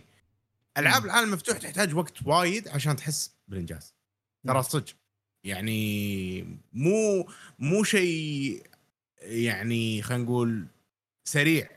[0.78, 3.94] ألعاب العالم المفتوح تحتاج وقت وايد عشان تحس بالإنجاز.
[4.46, 4.62] ترى مم.
[4.62, 4.94] صدق.
[5.44, 6.42] يعني
[6.72, 7.28] مو
[7.58, 8.62] مو شيء
[9.22, 10.66] يعني خلينا نقول
[11.28, 11.68] سريع.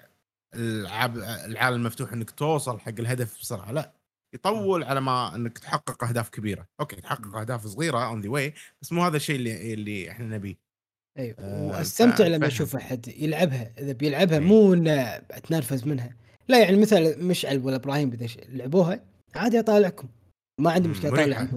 [0.56, 3.94] العاب العالم المفتوح إنك توصل حق الهدف بسرعة لا.
[4.36, 6.68] يطول على ما إنك تحقق أهداف كبيرة.
[6.80, 10.56] أوكي تحقق أهداف صغيرة on the way بس مو هذا الشيء اللي اللي إحنا نبيه.
[11.18, 11.36] أيوه.
[11.40, 12.48] آه، وأستمتع لما.
[12.48, 13.74] أشوف أحد يلعبها.
[13.78, 14.46] إذا بيلعبها إيه.
[14.46, 15.02] مو إنه
[15.32, 16.16] أتنرفز منها.
[16.48, 19.06] لا يعني مثل مشعل ولا إبراهيم اذا لعبوها
[19.36, 20.08] عادي أطالعكم.
[20.62, 21.48] ما عندي مشكلة مريحة.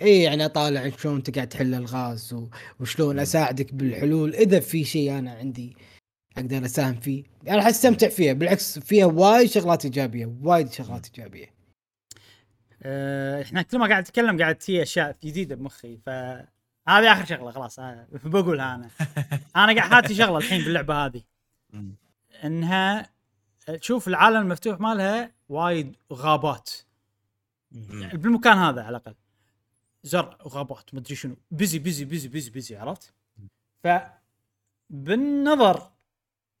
[0.00, 2.36] اي يعني أطالع شلون انت قاعد تحل الغاز
[2.80, 3.18] وشلون.
[3.18, 4.34] أساعدك بالحلول.
[4.34, 5.76] إذا في شيء أنا عندي
[6.36, 7.24] أقدر أساهم فيه.
[7.48, 8.32] أنا راح أستمتع فيها.
[8.32, 11.54] بالعكس فيها وايد شغلات إيجابية وايد شغلات إيجابية.
[12.82, 15.98] آه، إحنا كل ما قاعد أتكلم قاعد في أشياء جديدة بمخي.
[16.06, 16.08] ف
[16.88, 17.80] هذه آخر شغلة خلاص.
[18.24, 18.90] بقولها أنا.
[19.64, 21.22] أنا قاعد حاتي شغلة الحين باللعبة هذه.
[22.44, 23.10] إنها
[23.80, 26.70] تشوف العالم المفتوح مالها وايد غابات.
[27.72, 28.08] مم.
[28.08, 29.14] بالمكان هذا على الأقل.
[30.08, 31.36] زرع وغابات مدري شنو.
[31.50, 33.12] busy busy busy busy busy عرفت؟
[33.84, 33.88] ف
[34.90, 35.90] بالنظر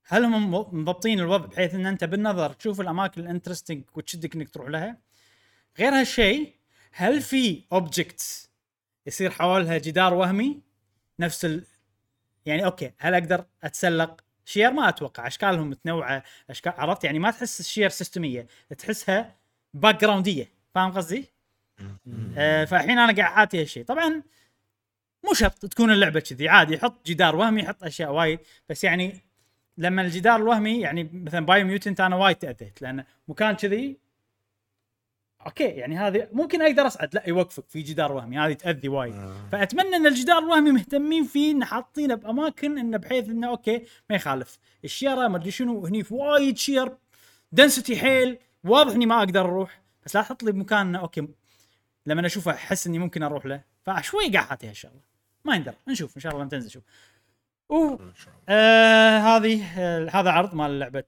[0.04, 4.68] هل هم مضبطين الوضع بحيث إن أنت بالنظر تشوف الأماكن ال interesting وتشدك إنك تروح
[4.68, 4.98] لها؟
[5.78, 6.54] غير هالشيء
[6.92, 8.50] هل في objects
[9.06, 10.60] يصير حولها جدار وهمي؟
[11.20, 11.64] نفس ال...
[12.46, 15.26] يعني أوكي هل أقدر أتسلق؟ شير ما أتوقع.
[15.26, 16.22] أشكالهم متنوعة.
[16.50, 18.46] اشكال عرفت؟ يعني ما تحس الشير system يه
[18.78, 19.36] تحسها
[19.74, 21.37] background يه فاهم قصدي؟
[22.36, 24.22] آه فالحين أنا قاعد حاتي هالشيء طبعا
[25.24, 26.48] مو شرط تكون اللعبة كذي.
[26.48, 28.38] عادي يحط جدار وهمي يحط أشياء وايد.
[28.68, 29.20] بس يعني
[29.78, 33.96] لما الجدار الوهمي يعني مثلا Biomutant أنا وايد تأذيت لأن مكان كذي
[35.46, 37.14] أوكي يعني هذه ممكن أقدر أصعد.
[37.14, 38.38] لا يوقفك في جدار وهمي.
[38.38, 39.14] هذه تأذي وايد.
[39.14, 39.48] آه.
[39.52, 44.58] فأتمنى إن الجدار الوهمي مهتمين فيه إن حاطينه بأماكن إنه بحيث إنه أوكي ما يخالف.
[44.84, 46.96] الشيره ما أدري شنو هني في وايد شير.
[47.52, 49.80] density حيل واضح إني ما أقدر أروح.
[50.06, 51.28] بس لا تحط لي بمكان إنه أوكي
[52.08, 53.62] لما أشوفه أحس إني ممكن أروح له.
[53.86, 55.00] فشوي قاعد حاتي هالشغله
[55.44, 55.74] ما يندر.
[55.88, 56.82] نشوف إن شاء الله لما تنزل شوف
[57.68, 57.96] و.
[58.48, 61.04] آه هذه آه هذا عرض مال لعبة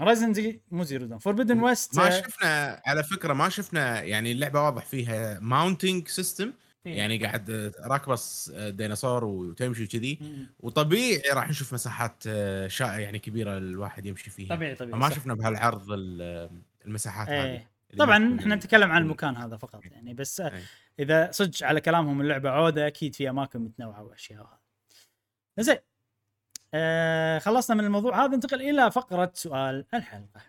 [0.00, 4.62] Horizon زي مو Zero Dawn Forbidden West ما شفنا على فكرة ما شفنا يعني اللعبة
[4.64, 6.52] واضح فيها mounting system
[6.86, 6.96] إيه.
[6.98, 10.18] يعني قاعد راكبه س- ديناصور وتمشي كذي
[10.60, 14.56] وطبيعي راح نشوف مساحات آه، شا يعني كبيرة الواحد يمشي فيها.
[14.56, 15.10] طبيعي طبيعي ما.
[15.10, 16.50] شفنا بهالعرض ال-
[16.86, 17.44] المساحات هذه إيه.
[17.46, 17.66] اللي
[17.98, 20.62] طبعا إحنا نتكلم عن المكان هذا فقط يعني بس آه، إيه.
[20.98, 24.58] إذا صدق على كلامهم اللعبة عودة أكيد في أماكن متنوعة وأشياء
[25.60, 25.76] زين
[26.74, 30.40] آه خلصنا من الموضوع هذا ننتقل إلى فقرة سؤال الحلقة.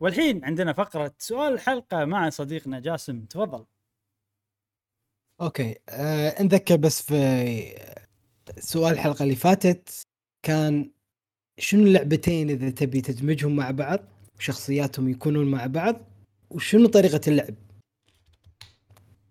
[0.00, 3.64] والحين عندنا فقرة سؤال الحلقة مع صديقنا جاسم تفضل.
[5.40, 7.76] أوكي آه نذكر بس في
[8.58, 10.06] سؤال الحلقة اللي فاتت
[10.42, 10.90] كان
[11.58, 14.00] شنو اللعبتين إذا تبي تدمجهم مع بعض
[14.38, 16.11] وشخصياتهم يكونون مع بعض؟
[16.54, 17.54] وشنو طريقة اللعب؟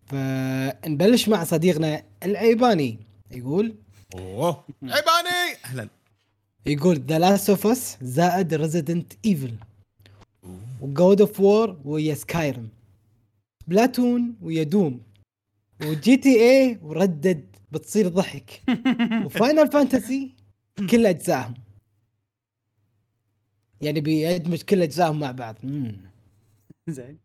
[0.06, 3.00] فنبلش مع صديقنا العيباني.
[3.32, 3.76] يقول
[4.16, 4.66] أوه.
[4.84, 5.58] عيباني!
[5.66, 5.90] أهلا.
[6.66, 9.54] يقول The Last of Us زائد Resident Evil
[10.82, 12.70] و God of War ويا Skyrim
[13.68, 15.02] Splatoon ويا Doom و
[15.86, 18.62] GTA و Red Dead بتصير ضحك.
[19.26, 20.36] و Final Fantasy
[20.90, 21.54] كل اجزائهم
[23.82, 25.56] يعني بيدمج كل اجزائهم مع بعض.
[25.64, 26.11] مم.
[26.90, 27.20] زين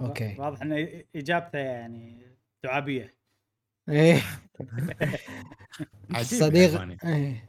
[0.00, 2.22] أوكي واضح إن إجابته يعني
[2.64, 3.14] دعابية
[3.88, 4.22] إيه
[6.22, 6.80] صديق.
[7.04, 7.44] إيه.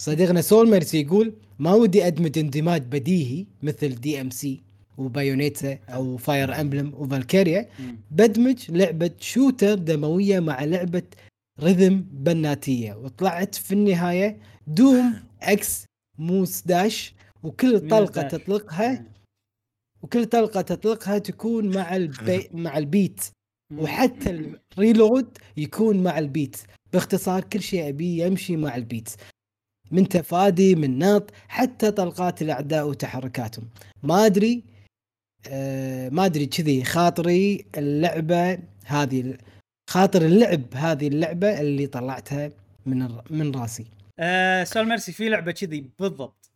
[0.00, 4.62] صديقنا سول ميرسي يقول ما ودي أدمج اندماج بديهي مثل DMC
[4.98, 7.68] و Bayonetta أو Fire Emblem و Valkyria.
[8.10, 11.02] بدمج لعبة shooter دموية مع لعبة
[11.60, 15.84] rhythm بناتية وطلعت في النهاية Doom X
[16.18, 18.32] Muse Dash وكل طلقة dash.
[18.32, 19.04] تطلقها
[20.02, 23.20] وكل طلقة تطلقها تكون مع ال bea- مع ال beat.
[23.74, 26.56] وحتى ال reload يكون مع ال beat.
[26.92, 29.08] باختصار كل شيء ابيه يمشي مع ال beat.
[29.90, 33.68] من تفادي من نط حتى طلقات الأعداء وتحركاتهم.
[34.02, 34.62] ما أدري
[35.48, 39.38] آه ما أدري كذي خاطري اللعبة هذه
[39.90, 42.50] خاطر اللعب هذه اللعبة اللي طلعتها
[42.86, 43.84] من الر- من راسي.
[44.18, 46.50] آه سول ميرسي في لعبة كذي بالضبط.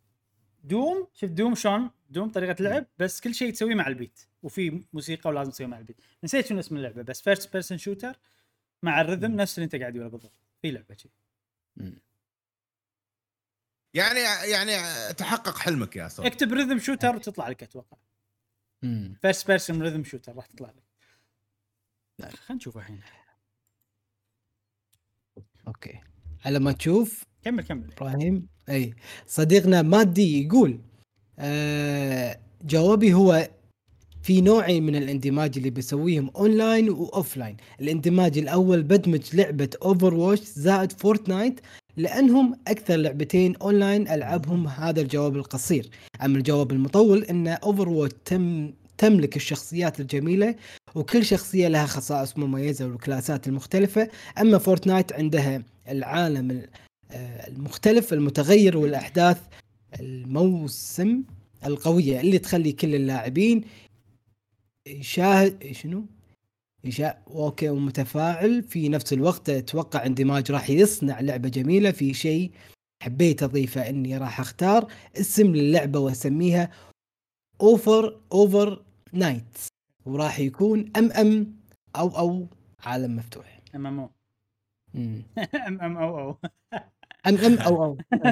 [0.63, 4.19] Doom؟ شوف Doom شلون؟ Doom طريقة لعب بس كل شيء تسويه مع ال beat.
[4.43, 5.97] وفي موسيقى ولازم تسويه مع ال beat.
[6.23, 8.19] نسيت شنو اسم اللعبة بس first person shooter
[8.83, 10.33] مع ال rhythm نفس اللي انت قاعد تقوله بالضبط.
[10.61, 11.11] في لعبة كذي
[13.93, 14.19] يعني
[14.51, 14.73] يعني
[15.13, 17.97] تحقق حلمك يا صديقي اكتب rhythm shooter وتطلع لك أتوقع.
[19.21, 20.83] first person rhythm shooter راح تطلع لك.
[22.21, 23.01] خلينا نشوف الحين.
[25.67, 25.99] أوكي.
[26.45, 27.91] على ما تشوف كمل كمل.
[27.91, 28.95] إبراهيم أي.
[29.27, 30.81] صديقنا مادي يقول
[31.41, 33.49] آه جوابي هو
[34.23, 40.91] في نوعين من الاندماج اللي بيسويهم online و offline الاندماج الأول بدمج لعبة Overwatch زائد
[40.91, 41.59] Fortnite
[41.97, 45.89] لأنهم أكثر لعبتين اونلاين ألعبهم هذا الجواب القصير.
[46.25, 50.55] أما الجواب المطول إن Overwatch تم تملك الشخصيات الجميلة
[50.95, 54.09] وكل شخصية لها خصائص مميزة والكلاسات المختلفة.
[54.41, 56.69] أما Fortnite عندها العالم ال-
[57.11, 59.37] آه، المختلف المتغير والأحداث
[59.99, 61.23] الموسم
[61.65, 63.63] القويه اللي تخلي كل اللاعبين
[64.87, 66.05] يشاهد شنو؟
[66.83, 68.63] يشا أوكي ومتفاعل.
[68.63, 71.91] في نفس الوقت أتوقع اندماج راح يصنع لعبة جميلة.
[71.91, 72.51] في شيء
[73.03, 76.71] حبيت أضيفه إني راح أختار اسم للعبه وأسميها
[77.61, 79.57] Over Overnite.
[80.05, 82.47] وراح يكون MMO أو
[82.79, 83.59] عالم مفتوح.
[83.75, 84.09] MMO.
[85.67, 86.37] MMOO.
[87.27, 87.97] MMOO.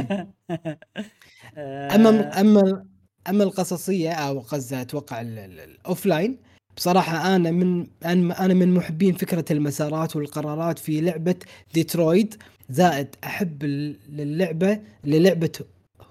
[1.57, 2.85] آه، أما اما
[3.29, 6.37] أما القصصية أو قصدي أتوقع ال- ال- ال offline
[6.77, 11.35] بصراحة أنا من أنا من محبين فكرة المسارات والقرارات في لعبة
[11.73, 13.63] ديترويد زائد أحب
[14.09, 15.51] للعبة للعبة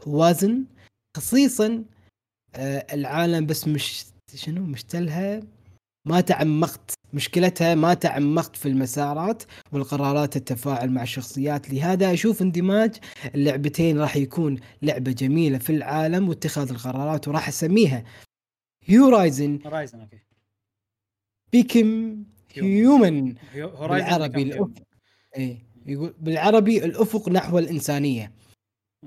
[0.07, 0.65] وازن
[1.17, 1.85] خصيصا
[2.55, 5.41] آه، العالم بس مش شنو؟ مشتلها
[6.07, 11.71] ما تعمقت مشكلتها ما تعمقت في المسارات والقرارات التفاعل مع الشخصيات.
[11.71, 12.97] لهذا أشوف اندماج
[13.35, 18.05] اللعبتين راح يكون لعبة جميلة في العالم واتخاذ القرارات وراح أسميها
[18.91, 20.19] Horizon Horizon okay.
[21.53, 22.17] Become
[22.55, 24.69] Human بالعربي الأف...
[25.37, 28.33] إيه يقول بالعربي الأفق نحو الإنسانية.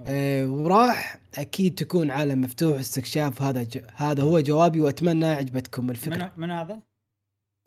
[0.07, 3.77] آه وراح أكيد تكون عالم مفتوح استكشاف هذا ج...
[3.95, 6.31] هذا هو جوابي وأتمنى عجبتكم الفكرة.
[6.37, 6.81] من من هذا؟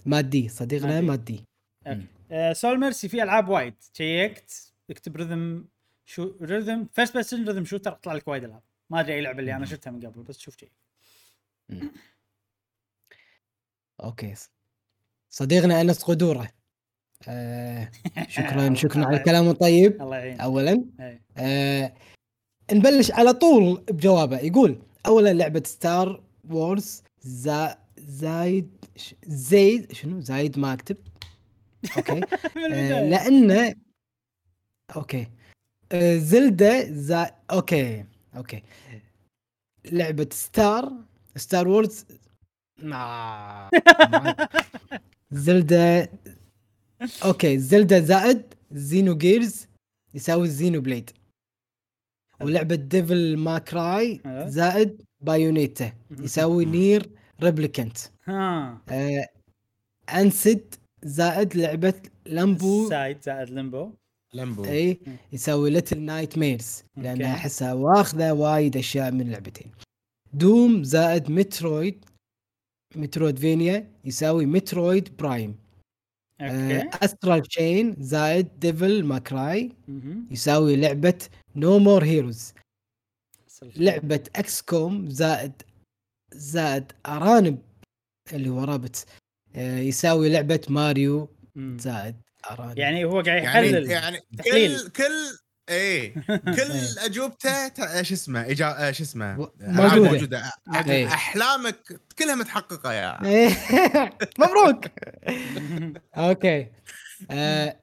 [0.06, 1.44] مادي صديقنا مادي.
[1.86, 2.06] مادي.
[2.30, 3.74] آه، سول ميرسي في ألعاب وايد.
[3.92, 5.64] شيكت اكتب rhythm
[6.06, 8.62] شو rhythm first person rhythm shooter طلع لك وايد ألعاب.
[8.90, 10.70] ما أدري أي لعبة اللي أنا شفتها من قبل بس شوف شيء
[14.02, 14.34] Okay.
[15.30, 16.48] صديقنا أنس قدوره
[17.28, 17.90] آه
[18.28, 20.02] شكرا شكرا على الكلام الطيب.
[20.02, 21.22] الله يعين اولا إيه.
[21.36, 21.94] آه
[22.72, 24.38] نبلش على طول بجوابه.
[24.38, 28.70] يقول اولا لعبة Star Wars زا زايد
[29.26, 30.96] زايد شنو؟ زايد ما أكتب.
[31.96, 32.20] أوكي.
[32.72, 33.08] آه.
[33.08, 33.74] لأنه
[34.96, 35.26] okay.
[35.92, 38.04] آه Zelda زا okay
[38.36, 38.62] okay.
[39.84, 40.92] لعبة Star
[41.36, 42.06] Star Wars.
[42.82, 43.70] ما
[45.30, 46.10] Zelda
[47.24, 47.58] okay.
[47.58, 49.66] Zelda زائد Xenogears
[50.14, 51.10] يساوي Xenoblade.
[52.40, 54.48] ولعبة Devil May Cry أه.
[54.48, 57.10] زائد Bayonetta يساوي NieR
[57.42, 58.82] Replicant ها.
[58.88, 59.28] آه
[60.14, 61.94] Inside زائد لعبة
[62.26, 62.88] Limbo.
[62.88, 63.92] Inside زائد Limbo.
[64.34, 65.16] Limbo إي مم.
[65.32, 67.22] يساوي Little Nightmares لأن.
[67.22, 69.70] أحسها واخذة وايد أشياء من اللعبتين
[70.32, 72.04] Doom زائد Metroid
[72.96, 75.56] Metroid فينيا يساوي Metroid Prime.
[76.40, 76.88] Okay.
[77.04, 79.72] Astral Chain زائد Devil May Cry.
[80.30, 81.18] يساوي لعبة
[81.56, 82.52] No More Heroes
[83.76, 85.52] لعبة XCOM زائد
[86.34, 87.58] زائد أرانب
[88.32, 89.06] اللي هو Rabbids
[89.56, 91.28] آه، يساوي لعبة ماريو.
[91.56, 92.16] زائد
[92.50, 94.78] أرانب يعني هو قاعد يعني يحلل يعني تحليل.
[94.78, 95.38] كل كل
[95.68, 98.92] إيه كل أجوبته ت- شو اسمه إجا...
[98.92, 100.10] شو اسمه موجودة.
[100.12, 101.06] موجودة أ- إيه.
[101.06, 103.50] أحلامك كلها متحققة يا إيه.
[104.38, 104.84] مبروك
[106.16, 106.66] أوكي
[107.30, 107.80] آه،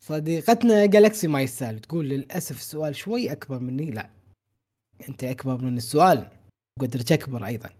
[0.00, 4.10] صديقتنا جالكسي ما يستاهل تقول للأسف السؤال شوي أكبر مني لا
[5.08, 6.28] أنت أكبر من السؤال
[6.80, 7.70] قدرك اكبر أيضا.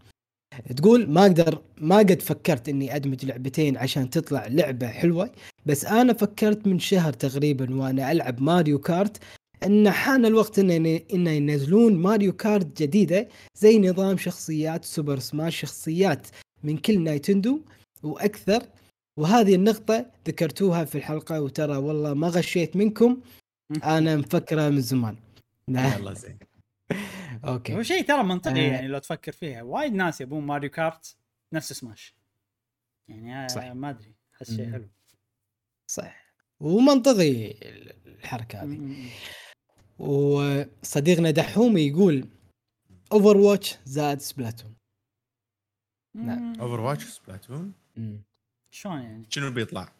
[0.77, 5.33] تقول ما أقدر ما قد فكرت إني أدمج لعبتين عشان تطلع لعبة حلوة
[5.67, 9.17] بس أنا فكرت من شهر تقريبا وأنا ألعب Mario Kart
[9.65, 10.71] إن حان الوقت ان
[11.15, 13.29] ان ينزلون Mario Kart جديدة
[13.59, 16.27] زي نظام شخصيات Super Smash شخصيات
[16.65, 17.61] من كل Nintendo
[18.03, 18.63] وأكثر.
[19.19, 23.21] وهذه النقطة ذكرتوها في الحلقة وترى والله ما غشيت منكم.
[23.85, 25.17] أنا مفكرة من زمان.
[25.69, 26.15] لا يلا
[27.47, 28.73] زين هو okay شيء ترى منطقي آه.
[28.73, 31.17] يعني لو تفكر فيها وايد ناس يبون Mario Kart
[31.53, 32.15] نفس سماش
[33.09, 33.65] يعني آه، صح.
[33.65, 34.73] ما أدري أحس شيء.
[34.73, 34.89] حلو
[35.87, 36.27] صح
[36.61, 37.55] ومنطقي
[38.07, 39.11] الحركة هذه.
[39.99, 42.29] وصديقنا دحوم يقول
[43.13, 44.77] Overwatch زائد Splatoon
[46.15, 46.61] نعم.
[46.61, 47.73] Overwatch Splatoon
[48.71, 49.93] شلون يعني؟ شنو بيطلع؟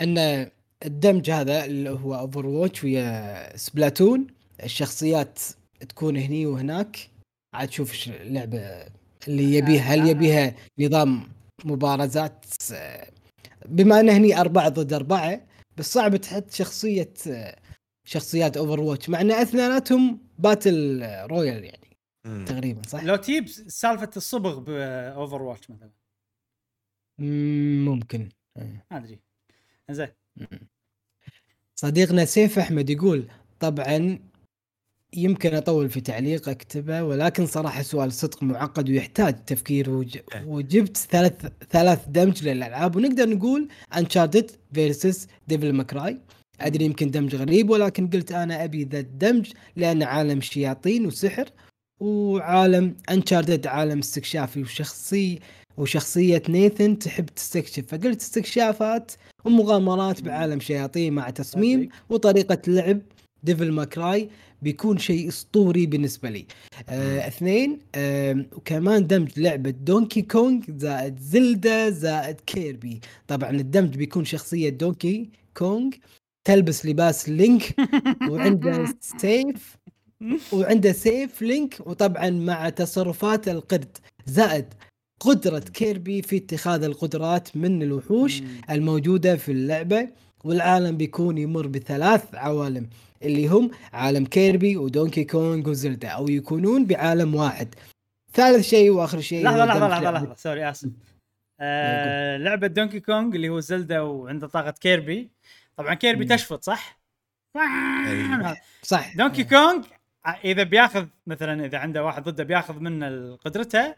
[0.00, 0.50] إن
[0.84, 4.26] الدمج هذا اللي هو Overwatch ويا Splatoon
[4.62, 5.38] الشخصيات
[5.88, 7.10] تكون هني وهناك.
[7.54, 8.86] عاد تشوف اللعبة
[9.28, 9.82] اللي يبيها.
[9.82, 11.28] هل يبيها نظام
[11.64, 13.10] مبارزات؟ آه،
[13.66, 15.46] بما انه هني أربعة ضد أربعة
[15.76, 17.56] بس صعب تحط شخصية آه،
[18.04, 21.96] شخصيات Overwatch مع إن أثنيناتهم battle royale يعني
[22.26, 22.44] مم.
[22.44, 25.90] تقريبا صح؟ لو تجيب سالفة الصبغ ب Overwatch مثلا.
[27.18, 28.28] مم، ممكن.
[28.56, 29.20] ما أدري.
[29.90, 30.08] زين
[31.74, 33.28] صديقنا سيف أحمد يقول
[33.60, 34.18] طبعا
[35.16, 40.18] يمكن أطول في تعليق أكتبه ولكن صراحة سؤال صدق معقد ويحتاج تفكير وج...
[40.34, 40.44] إيه.
[40.46, 41.32] وجبت ثلاث
[41.70, 46.18] ثلاث دمج للألعاب ونقدر نقول Uncharted versus Devil May Cry
[46.60, 51.48] أدري يمكن دمج غريب ولكن قلت أنا أبي ذا الدمج لأن عالم شياطين وسحر
[52.00, 55.40] وعالم Uncharted عالم استكشافي وشخصي
[55.76, 59.12] وشخصية Nathan تحب تستكشف فقلت استكشافات
[59.44, 61.88] ومغامرات بعالم شياطين مع تصميم.
[62.10, 63.00] وطريقة لعب
[63.42, 64.30] Devil May Cry
[64.62, 66.46] بيكون شيء أسطوري بالنسبة لي.
[66.88, 73.00] آه اثنين آه وكمان دمج لعبة Donkey Kong زائد Zelda زائد Kirby.
[73.28, 75.90] طبعا الدمج بيكون شخصية Donkey Kong
[76.44, 77.74] تلبس لباس Link
[78.30, 79.76] وعنده سيف
[80.52, 83.96] وعنده سيف Link وطبعا مع تصرفات القرد
[84.26, 84.74] زائد
[85.20, 88.42] قدرة Kirby في اتخاذ القدرات من الوحوش.
[88.70, 90.08] الموجودة في اللعبة
[90.44, 92.88] والعالم بيكون يمر بثلاث عوالم
[93.22, 97.74] اللي هم عالم Kirby و Donkey Kong و Zelda أو يكونون بعالم واحد
[98.32, 100.90] ثالث شيء وآخر شيء لحظة لحظة لحظة لحظة sorry آسف
[101.60, 105.30] آه لعبة Donkey Kong اللي هو Zelda وعنده طاقة Kirby
[105.76, 106.30] طبعا Kirby مم.
[106.30, 106.98] تشفط صح؟
[107.56, 108.56] أي.
[108.82, 109.84] صح Donkey Kong
[110.44, 113.94] إذا بياخذ مثلا إذا عنده واحد ضده بياخذ منه قدرته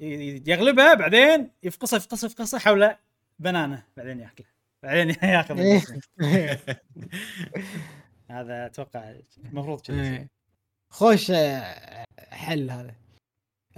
[0.00, 2.96] ي- يغلبه بعدين يفقصه يفقصه يفقصه حوله
[3.38, 4.46] بنانه بعدين يأكله
[4.82, 5.82] بعدين يأخذ إيه.
[8.28, 10.02] هذا أتوقع المفروض يصير.
[10.02, 10.28] إيه.
[10.90, 12.94] خوش آه، حل هذا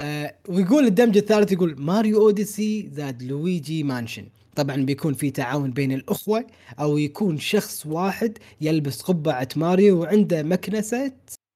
[0.00, 5.92] آه، ويقول الدمج الثالث يقول Mario Odyssey زاد Luigi Mansion طبعا بيكون في تعاون بين
[5.92, 6.46] الأخوة
[6.80, 11.12] أو يكون شخص واحد يلبس قبعة ماريو وعنده مكنسة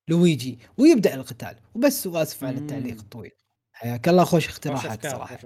[0.08, 2.58] لويجي ويبدأ القتال وبس وآسف على.
[2.58, 3.32] التعليق الطويل
[3.72, 5.38] حياك الله خوش اقتراحات أفكار، صراحة.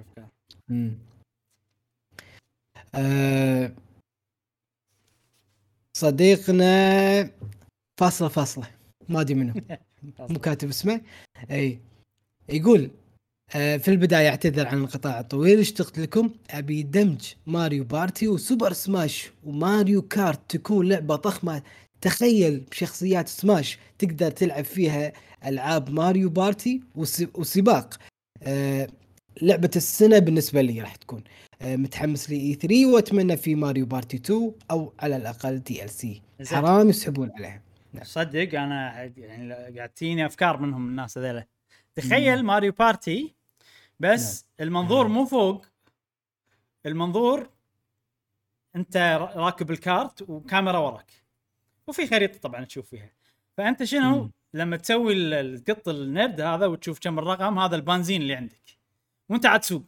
[2.94, 3.72] آه،
[5.96, 7.30] صديقنا
[8.00, 8.66] فاصله فاصله
[9.08, 9.54] ما أدري منه
[10.30, 11.00] مو كاتب اسمه.
[11.50, 11.78] أي.
[12.48, 12.90] يقول
[13.54, 15.58] آه، في البداية أعتذر عن الانقطاع الطويل.
[15.58, 16.30] اشتقت لكم.
[16.50, 21.62] أبي دمج Mario Party و Super Smash و Mario Kart تكون لعبة ضخمة.
[22.00, 25.12] تخيل بشخصيات سماش تقدر تلعب فيها
[25.46, 27.94] ألعاب Mario Party وس- وسباق.
[28.42, 28.88] آه،
[29.42, 31.24] لعبة السنة بالنسبة لي راح تكون
[31.62, 36.22] آه، متحمس لي E3 وأتمنى في Mario Party 2 أو على الأقل DLC.
[36.46, 37.62] حرام يسحبون عليها.
[38.02, 41.46] صدق أنا يعني قاعد تجيني أفكار منهم الناس هذيلا.
[41.94, 43.34] تخيل Mario Party
[44.00, 45.66] بس المنظور مو فوق.
[46.86, 47.50] المنظور
[48.76, 51.12] أنت را- راكب ال kart وكاميرا وراك.
[51.86, 53.10] وفي خريطة طبعا تشوف فيها.
[53.56, 54.30] فأنت شنو؟ مم.
[54.54, 58.75] لما تسوي ال- ال- تقط النرد هذا وتشوف كم الرقم هذا البنزين اللي عندك.
[59.28, 59.82] وانت عاد تسوق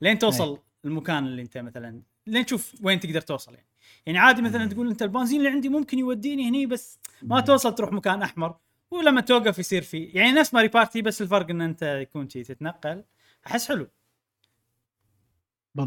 [0.00, 3.66] لين توصل المكان اللي انت مثلا لين تشوف وين تقدر توصل يعني.
[4.06, 7.92] يعني عادي مثلا تقول أنت البنزين اللي عندي ممكن يوديني هني بس ما توصل تروح
[7.92, 8.56] مكان أحمر.
[8.90, 13.04] ولما توقف يصير في يعني نفس Mario Party بس الفرق إن أنت يكون شي تتنقل.
[13.46, 13.78] أحس حلو.
[13.78, 13.90] يعني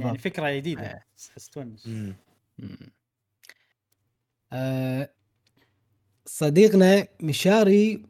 [0.04, 0.18] بالضبط.
[0.18, 0.82] فكرة جديدة.
[0.82, 1.04] آه.
[1.32, 1.90] أحس تونس.
[4.54, 5.10] آه،
[6.26, 8.04] صديقنا مشاري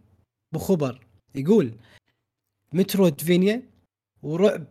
[0.52, 1.74] بخبر يقول
[2.74, 3.62] Metroidvania
[4.26, 4.66] ورعب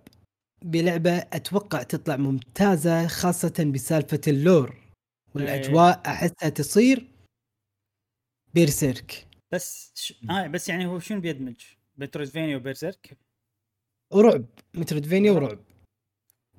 [0.65, 4.77] بلعبة أتوقع تطلع ممتازة خاصة بسالفة ال lore
[5.35, 7.09] والأجواء أحسها تصير
[8.55, 10.15] Berserk بس ش...
[10.31, 11.57] آه بس يعني هو شنو بيدمج؟
[11.97, 13.19] بتروزفينيا وبيرزيرك
[14.13, 14.45] ورعب
[14.75, 15.59] مترويدفينيا ورعب.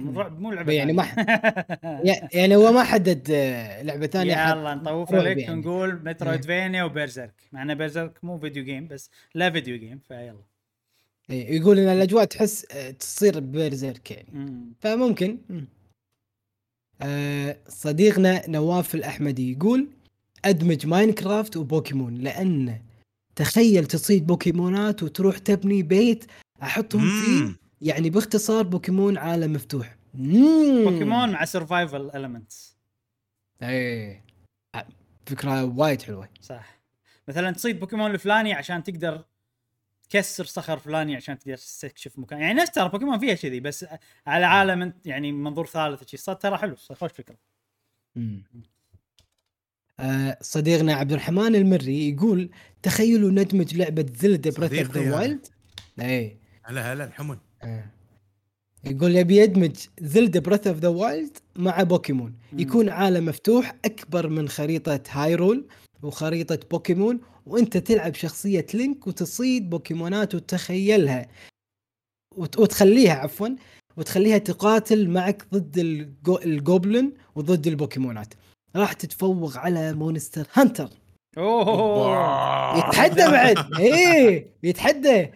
[0.01, 1.03] رعب مو لعبة يعني ما.
[2.09, 5.53] يع- يعني هو ما حدد آه، لعبة ثانية حط يلا نطوف لك يعني.
[5.53, 10.54] ونقول مترويدفينيا وبيرزيرك مع إن بيرزيرك مو فيديو جيم بس لا فيديو جيم فيلا إيه،
[11.29, 14.73] يقول إن الأجواء تحس آه، تصير بيرزيرك يعني مم.
[14.79, 15.67] فممكن مم.
[17.01, 19.87] آه صديقنا نواف الأحمدي يقول
[20.45, 22.79] أدمج Minecraft و Pokémon لأن
[23.35, 26.25] تخيل تصيد بوكيمونات وتروح تبني بيت
[26.63, 27.55] أحطهم فيه مم.
[27.81, 30.83] يعني باختصار بوكيمون عالم مفتوح مم.
[30.83, 32.77] بوكيمون مع survival elements
[33.61, 34.23] إيه
[34.75, 34.87] آه،
[35.25, 36.79] فكرة وايد حلوة صح
[37.27, 39.25] مثلا تصيد بوكيمون الفلاني عشان تقدر
[40.09, 43.85] تكسر صخر فلاني عشان تقدر تستكشف مكان يعني نفس ترى بوكيمون فيها كذي بس
[44.27, 47.37] على عالم يعني منظور ثالث صار ترى حلو خوش فكرة.
[49.99, 52.49] آه صديقنا عبد الرحمن المري يقول
[52.83, 55.15] تخيلوا ندمج لعبة Zelda Breath of the.
[55.15, 55.47] Wild
[56.01, 57.85] إيه هلا هلا الحمد آه.
[58.83, 62.59] يقول يبي يدمج Zelda Breath of the Wild مع بوكيمون مم.
[62.59, 65.67] يكون عالم مفتوح أكبر من خريطة Hyrule
[66.03, 71.27] وخريطة بوكيمون وانت تلعب شخصية Link وتصيد بوكيمونات وتخيلها.
[72.35, 73.47] وت- وتخليها عفوا
[73.97, 78.33] وتخليها تقاتل معك ضد الجو ال goblin وضد البوكيمونات.
[78.75, 80.89] راح تتفوق على Monster Hunter.
[81.37, 83.73] اوه يتحدى بعد.
[83.79, 85.31] إيه يتحدى.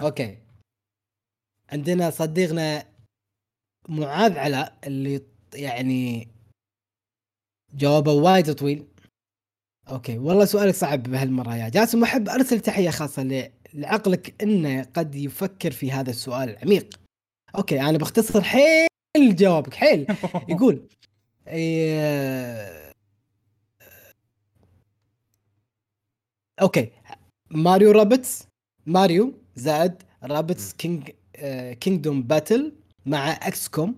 [0.00, 0.38] أوكي.
[1.72, 2.86] عندنا صديقنا
[3.88, 5.22] معاذ علاء اللي
[5.54, 6.28] يعني
[7.74, 8.86] جوابه وايد طويل.
[9.90, 12.02] أوكي والله سؤالك صعب بهالمرة يا جاسم.
[12.02, 17.00] أحب أرسل تحية خاصة لعقلك إنه قد يفكر في هذا السؤال العميق.
[17.56, 20.06] أوكي أنا بختصر حيل جوابك حيل.
[20.48, 20.88] يقول
[21.48, 22.92] إيه
[26.62, 26.90] أوكي
[27.50, 28.46] Mario Rabbids
[28.86, 32.72] Mario زائد Rabbids King آه Kingdom Battle
[33.06, 33.96] مع XCOM.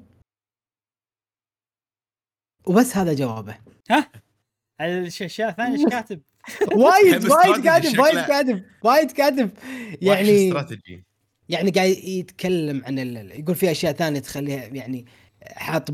[2.66, 3.58] وبس هذا جوابه.
[4.80, 6.20] الاشياء الثانية إيش كاتب؟
[6.72, 8.20] وايد وايد كاتب وايد.
[8.20, 9.50] كاتب وايد كاتب.
[10.02, 11.04] يعني يعني استراتيجي.
[11.48, 13.40] يعني قاعد يتكلم عن ال...
[13.40, 15.06] يقول في أشياء ثانية تخليها يعني
[15.42, 15.90] حاط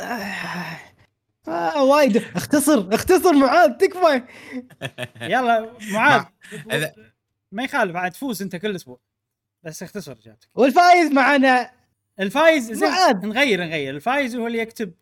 [0.00, 1.84] آه...
[1.84, 2.16] وايد.
[2.16, 4.22] اختصر اختصر معاذ تكفى.
[5.32, 6.24] يلا معاذ.
[7.52, 9.00] ما يخالف عاد تفوز أنت كل أسبوع.
[9.62, 11.70] بس اختصر اجابتك والفايز معنا
[12.20, 13.26] الفايز زين معاذ.
[13.26, 13.94] نغير نغير.
[13.94, 14.92] الفايز هو اللي يكتب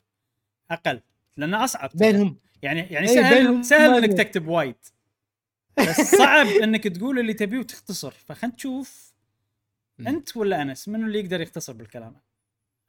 [0.70, 1.00] أقل
[1.36, 1.90] لأنه أصعب.
[1.94, 2.43] بينهم.
[2.62, 4.18] يعني يعني إيه، سهل سهل إنك.
[4.18, 4.76] تكتب وايد
[5.88, 9.14] بس صعب إنك تقول اللي تبيه وتختصر فخلنا نشوف.
[10.00, 12.16] أنت ولا أنس منو اللي يقدر يختصر بالكلام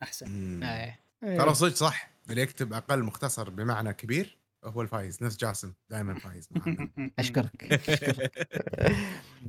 [0.04, 0.64] أحسن مم.
[0.64, 1.00] إيه.
[1.24, 6.50] ترى صدق صح اللي يكتب أقل مختصر بمعنى كبير هو الفايز نفس جاسم دائما فايز
[6.52, 6.90] معنا.
[7.20, 7.52] أشكرك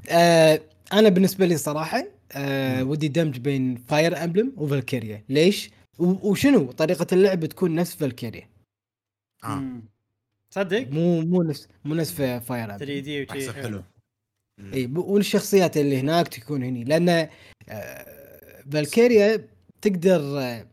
[0.09, 0.61] آه
[0.93, 2.83] أنا بالنسبة لي صراحة آه.
[2.85, 8.49] ودي دمج بين Fire Emblem و Valkyria ليش وشنو طريقة اللعب تكون نفس Valkyria
[9.45, 9.81] آه.
[10.47, 10.51] مم.
[10.51, 13.83] تصدق؟ مو مو نفس مو نفس Fire 3 Emblem D يصير حلو.
[14.75, 17.29] اي والشخصيات اللي هناك تكون هني لأن
[17.69, 19.49] آه Valkyria
[19.83, 20.67] تقدر آه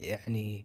[0.00, 0.64] يعني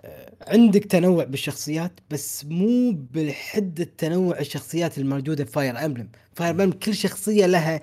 [0.00, 6.72] آه عندك تنوع بالشخصيات بس مو بالحد التنوع الشخصيات الموجودة في Fire Emblem Fire Emblem
[6.72, 7.80] كل شخصية لها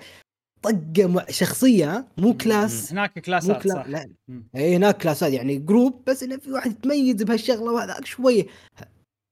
[0.62, 3.74] طقة مع شخصية ها؟ مو class هناك مو كلاسات كلا...
[3.74, 3.86] صح.
[3.86, 4.10] لا.
[4.56, 8.46] اي هناك كلاسات يعني group بس إنه في واحد يتميز بهالشغلة وهذاك شوية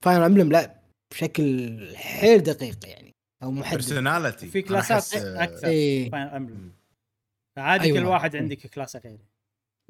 [0.05, 6.37] Fire Emblem لا بشكل حيل دقيق يعني أو محدد personality في كلاسات أكثر اي Fire
[6.37, 6.73] Emblem مم.
[7.57, 7.99] فعادي أيوة.
[8.01, 8.37] كل واحد.
[8.37, 9.19] عندك كلاسة غيره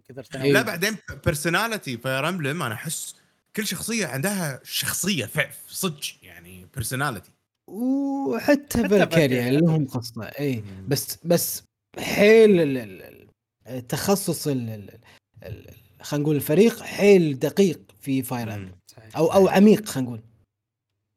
[0.09, 0.27] كثر إيه.
[0.29, 3.17] تنوع لا بعدين personality Fire Emblem أنا أحس
[3.57, 5.31] كل شخصية عندها شخصية
[5.69, 7.31] صدق يعني بيرسوناليتي
[7.71, 9.51] وحتى حتى Valkyria.
[9.51, 11.63] لهم قصة اي بس بس
[11.99, 13.29] حيل ال- ال- ال-
[13.67, 14.99] التخصص ال- ال-
[15.43, 18.76] ال- خلينا نقول الفريق حيل دقيق في Fire Emblem.
[19.17, 20.23] أو أو عميق خلينا نقول.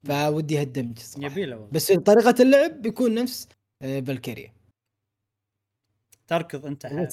[0.08, 1.32] فودي هالدمج صراحة.
[1.32, 1.72] يبي له والله.
[1.72, 3.48] بس طريقة اللعب بيكون نفس
[3.82, 4.54] آه، Valkyria
[6.28, 7.10] تركض أنت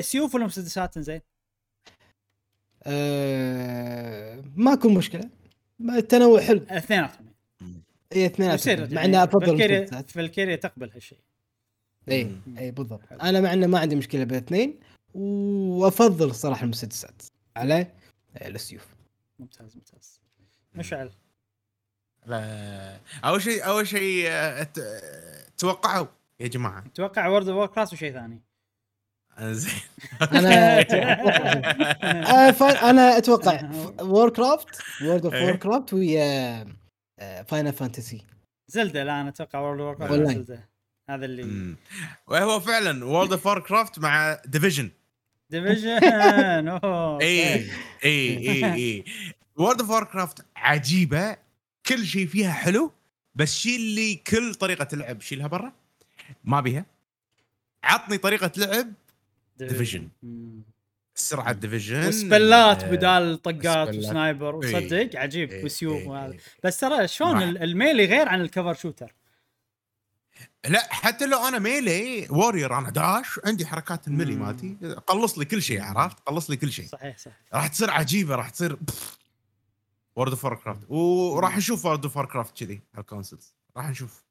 [0.00, 1.20] سيوف ولا مسدسات زين؟
[2.82, 5.30] آه، ماكو مشكلة.
[5.78, 6.64] ما- التنوع حلو.
[6.70, 7.28] اثنيناتهم
[8.12, 8.48] اي اثنين
[8.94, 9.58] مع إني أفضل
[10.08, 11.18] Valkyria تقبل هالشيء.
[12.08, 12.36] اي.
[12.58, 13.06] اي بالضبط.
[13.06, 13.18] حلو.
[13.20, 14.80] أنا مع إنه ما عندي مشكلة بالاثنين
[15.14, 17.22] وأفضل الصراحه المسدسات.
[17.56, 17.86] على
[18.36, 18.97] آه، السيوف.
[19.38, 20.20] ممتاز ممتاز.
[20.74, 21.10] مشعل.
[22.26, 26.06] لا أول شيء أول شيء آه، آه، توقعوا
[26.40, 26.84] يا جماعة.
[26.86, 28.40] أتوقع World of كلاس وشيء ثاني.
[29.38, 29.72] آه، زين.
[30.22, 34.68] أنا آه، فا- أنا أتوقع Warcraft
[35.04, 35.34] World of.
[35.34, 36.66] Warcraft ويا
[37.48, 38.24] Final Fantasy
[38.68, 40.32] زلدة لا أنا أتوقع World of والله.
[40.34, 40.68] زلده
[41.10, 41.76] هذا اللي مم.
[42.26, 44.90] وهو فعلا World of Warcraft مع Division
[45.50, 45.88] Division
[46.68, 47.54] أوه اي.
[47.54, 47.68] اي
[48.04, 49.04] اي اي
[49.56, 51.36] World of Warcraft عجيبة
[51.86, 52.92] كل شيء فيها حلو
[53.34, 55.72] بس شيل لي كل طريقة لعب شيلها برا
[56.44, 56.86] ما بيها
[57.84, 58.92] عطني طريقة لعب.
[60.22, 60.62] مم.
[61.14, 63.94] سرعة Division و spell ات بدال طقات.
[63.94, 64.76] و sniper إيه.
[64.76, 66.36] وصدق عجيب إيه، وسيوف إيه، وهذا.
[66.64, 69.14] بس ترى شلون ال melee غير عن ال cover shooter
[70.68, 74.42] لا حتى لو أنا melee warrior أنا داش عندي حركات ال melee مم.
[74.42, 76.86] مالتي قلص لي كل شيء عرفت؟ قلص لي كل شيء.
[76.86, 78.78] صحيح صح راح تصير عجيبة راح تصير
[80.16, 84.24] World of Warcraft وراح نشوف World of Warcraft كذي على ال consoles راح نشوف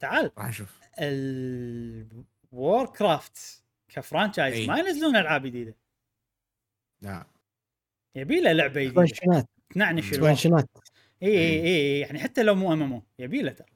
[0.00, 0.30] تعال.
[0.38, 0.68] راح نشوف
[0.98, 4.66] الوور كرافت كفرانشايز إيه.
[4.66, 5.74] ما ينزلون ألعاب جديدة.
[7.02, 7.26] لا.
[8.14, 9.02] يبي له لعبة جديدة.
[9.02, 10.68] expansion ات تنعنش expansion ات
[11.22, 13.66] اي اي اي يعني حتى لو مو MMO يبي له ترى.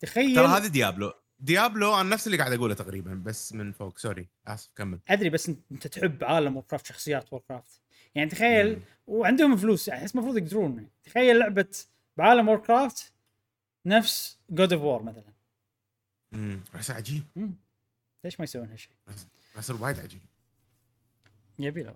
[0.00, 1.12] تخيل ترى هذا Diablo.
[1.40, 5.00] Diablo أنا نفس اللي قاعد أقوله تقريبا بس من فوق sorry آسف كمل.
[5.08, 7.80] أدري بس انت أنت تحب عالم وور كرافت شخصيات وور كرافت
[8.14, 10.88] يعني تخيل وعندهم فلوس يعني أحس المفروض يقدرون.
[11.04, 11.66] تخيل لعبة
[12.16, 13.12] بعالم Warcraft
[13.86, 15.32] نفس God of War مثلا.
[16.34, 17.22] امم بس عجيب.
[17.36, 17.52] مم.
[18.24, 18.92] ليش ما يسوون هالشيء؟
[19.56, 20.20] بس وايد عجيب.
[21.58, 21.94] يبي له.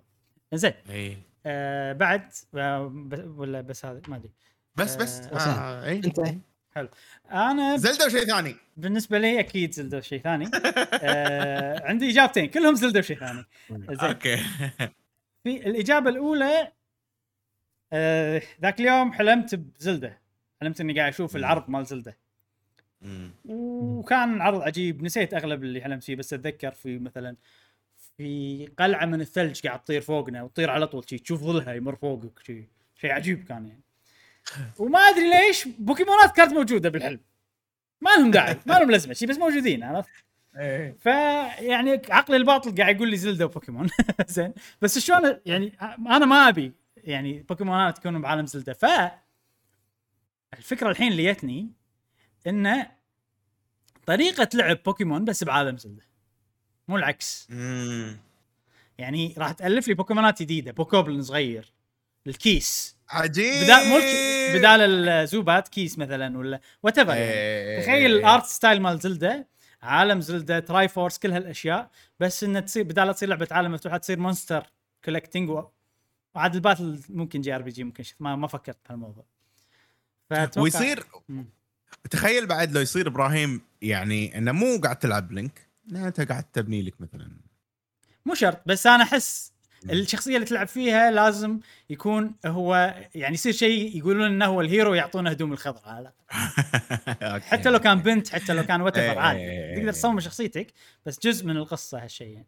[0.53, 4.31] زين اي آه بعد آه ب- ولا بس هذا؟ ما أدري.
[4.75, 6.19] بس بس آه، آه اي أنت
[7.31, 8.55] أنا زلدة وشيء ثاني.
[8.77, 10.51] بالنسبة لي أكيد زلدة شيء ثاني.
[11.03, 13.45] آه عندي إجابتين كلهم زلدة وشيء ثاني.
[13.69, 13.99] زين.
[13.99, 14.37] أوكي.
[15.43, 16.71] في الإجابة الأولى
[17.93, 20.21] آه ذاك اليوم حلمت بزلدة.
[20.61, 21.35] حلمت إني قاعد أشوف.
[21.35, 22.17] العرض مال زلدة.
[23.01, 23.31] مم.
[23.45, 27.35] وكان عرض عجيب نسيت أغلب اللي حلمت فيه بس أتذكر في مثلا
[28.17, 32.39] في قلعة من الثلج قاعد تطير فوقنا وتطير على طول شي تشوف ظلها يمر فوقك
[32.43, 33.84] شي شيء عجيب كان يعني.
[34.79, 37.19] وما أدري ليش بوكيمونات كانت موجودة بالحلم.
[38.01, 40.09] ما لهم داعي ما لهم لازمه شي بس موجودين عرفت؟
[40.57, 40.97] إيه.
[40.99, 43.89] فيعني عقلي الباطن قاعد يقول لي زلدة وبوكيمون.
[44.27, 44.53] زين.
[44.81, 45.77] بس شلون يعني
[46.07, 48.73] أنا ما أبي يعني بوكيمونات تكون بعالم زلدة.
[48.73, 48.85] ف
[50.53, 51.69] الفكرة الحين اللي جتني
[52.47, 52.91] إنه
[54.05, 56.03] طريقة لعب بوكيمون بس بعالم زلدة.
[56.87, 57.47] مو العكس.
[58.97, 61.73] يعني راح تألف لي بوكيمونات جديدة Bokoblin صغير
[62.27, 62.94] ال Keese.
[63.09, 63.97] عجيب بدال مو
[64.59, 67.23] بدال الزوبات Keese مثلا ولا whatever يعني.
[67.23, 67.81] إيه.
[67.81, 69.47] تخيل ال art style مال زلدة
[69.81, 74.65] عالم زلدة Triforce كل هالأشياء بس انها تصير بدال تصير لعبة عالم مفتوحة تصير monster
[75.05, 75.63] collecting و...
[76.35, 79.25] وعاد ال battle ممكن JRPG ممكن ما ما فكرت بهالموضوع
[80.33, 81.45] فأتوقع- ويصير مم.
[82.09, 86.81] تخيل بعد لو يصير إبراهيم يعني إنه مو قاعد تلعب Link لا أنت قاعد تبني
[86.81, 87.31] لك مثلا
[88.25, 89.53] مو شرط بس أنا أحس
[89.89, 91.59] الشخصية اللي تلعب فيها لازم
[91.89, 96.11] يكون هو يعني يصير شيء يقولون إنه هو ال hero يعطونه هدوم الخضراء على
[97.21, 97.41] الأقل.
[97.51, 99.91] حتى لو كان بنت حتى لو كان what إيه، عادي إيه، تقدر إيه.
[99.91, 100.67] تصمم شخصيتك
[101.05, 102.47] بس جزء من القصة هالشيء يعني.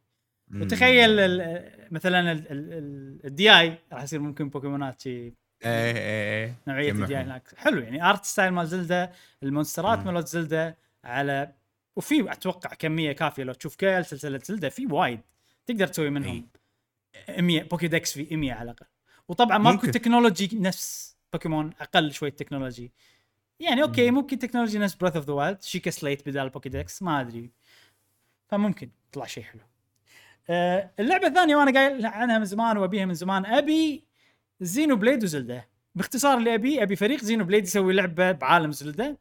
[0.56, 1.16] وتخيل
[1.92, 5.34] مثلا ال- ال- ال- ال DA راح يصير ممكن بوكيمونات شي إيه
[5.66, 7.04] إيه نوعية يجمعهم.
[7.04, 9.12] ال DA هناك حلو يعني art style مال زلدة
[9.44, 10.00] ال monster ات.
[10.06, 11.52] مالت زلدة على
[11.96, 15.20] وفي أتوقع كمية كافية لو تشوف كل سلسلة زلدة في وايد
[15.66, 16.48] تقدر تسوي منهم
[17.40, 18.86] 100 Pokédex في 100 على الأقل.
[19.28, 19.88] وطبعا ماكو.
[19.88, 22.92] technology نفس بوكيمون أقل شوي technology.
[23.60, 27.52] يعني أوكي ممكن technology نفس Breath of the Wild Sheikah Slate بدال Pokédex ما أدري.
[28.48, 29.62] فممكن يطلع شيء حلو.
[30.50, 34.04] آه اللعبة الثانية وأنا قايل عنها من زمان وأبيها من زمان أبي
[34.62, 35.68] Xenoblade وزلدة.
[35.96, 39.18] باختصار اللي أبي أبي فريق Xenoblade يسوي لعبة بعالم زلدة.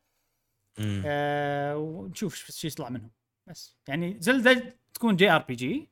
[0.79, 1.03] مم.
[1.07, 3.11] آه ونشوف شو يطلع منهم.
[3.47, 3.77] بس.
[3.89, 5.89] يعني زلدة تكون JRPG.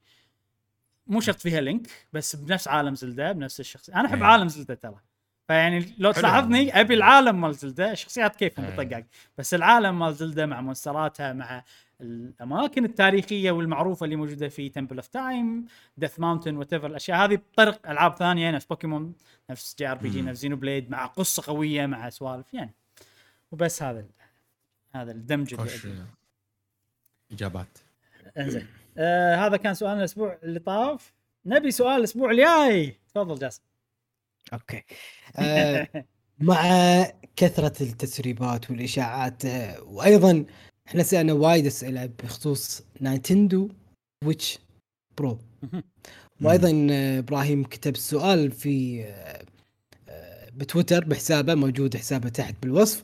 [1.06, 4.24] مو شرط فيها Link بس بنفس عالم زلدة بنفس الشخص أنا أحب إيه.
[4.24, 5.00] عالم زلدة ترى
[5.48, 6.12] فيعني لو.
[6.12, 8.76] تلاحظني أبي العالم مال زلدة الشخصيات كيفهم إيه.
[8.76, 9.04] بطقاق
[9.38, 11.64] بس العالم مال زلدة مع monster اتها مع
[12.00, 15.66] الأماكن التاريخية والمعروفة اللي موجودة في Temple of Time
[15.96, 19.14] Death Mountain what الأشياء هذه بطرق ألعاب ثانية نفس بوكيمون
[19.50, 20.22] نفس JRPG.
[20.22, 22.74] نفس Xenoblade مع قصة قوية مع سوالف يعني
[23.52, 24.04] وبس هذا
[24.94, 26.04] هذا الدمج اللي.
[27.32, 27.78] إجابات
[28.38, 28.66] إنزين
[28.98, 31.14] آه هذا كان سؤالنا الأسبوع اللي طاف.
[31.46, 33.00] نبي سؤال الأسبوع الجاي.
[33.14, 33.62] تفضل جاسم.
[34.52, 34.82] أوكي.
[35.38, 35.88] آه،
[36.38, 36.62] مع
[37.36, 40.44] كثرة التسريبات والإشاعات آه، وأيضا
[40.88, 43.68] إحنا سألنا وايد أسئلة بخصوص نايتندو
[44.24, 44.58] سويتش
[45.18, 45.38] برو.
[46.42, 49.44] وأيضا آه، إبراهيم كتب سؤال في آه،
[50.08, 53.02] آه، بتويتر بحسابه موجود حسابه تحت بالوصف.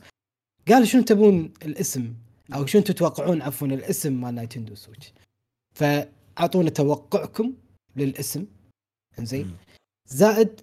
[0.67, 2.13] قال شنو تبون الاسم؟
[2.53, 5.13] أو شنو تتوقعون عفوا الاسم مال نايتندو سويتش
[5.73, 7.53] فأعطونا توقعكم
[7.95, 8.45] للاسم.
[9.19, 9.45] إنزين.
[9.45, 9.53] مم.
[10.05, 10.61] زائد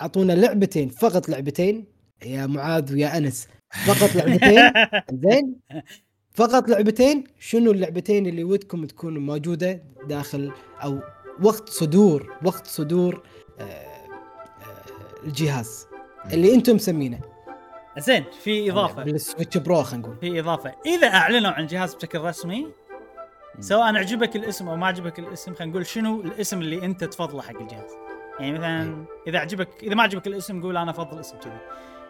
[0.00, 1.84] أعطونا لعبتين فقط لعبتين.
[2.26, 3.48] يا معاذ ويا أنس.
[3.86, 4.72] فقط لعبتين.
[5.24, 5.56] زين
[6.34, 7.24] فقط لعبتين.
[7.38, 10.52] شنو اللعبتين اللي ودكم تكون موجودة داخل
[10.82, 11.00] أو
[11.42, 13.22] وقت صدور وقت صدور
[13.60, 15.86] آه، آه، الجهاز
[16.32, 17.20] اللي أنتم مسمينه.
[17.98, 19.04] زين في إضافة.
[19.04, 20.16] بالسويتش برو خلينا نقول.
[20.20, 20.74] في إضافة.
[20.86, 22.66] إذا أعلنوا عن الجهاز بشكل رسمي
[23.60, 27.60] سواء عجبك الاسم أو ما عجبك الاسم خلينا نقول شنو الاسم اللي أنت تفضله حق
[27.60, 27.90] الجهاز؟
[28.40, 31.58] يعني مثلا إذا عجبك إذا ما عجبك الاسم قول أنا أفضل اسم كذي.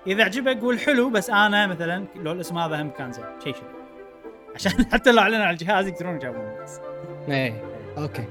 [0.06, 3.64] إذا عجبك قول حلو بس أنا مثلا لو الاسم هذا هم كان زين شيء شيء
[4.54, 6.80] عشان حتى لو أعلنوا عن الجهاز يقدرون يجاوبون الناس
[7.28, 7.62] إيه.
[7.98, 8.24] أوكي.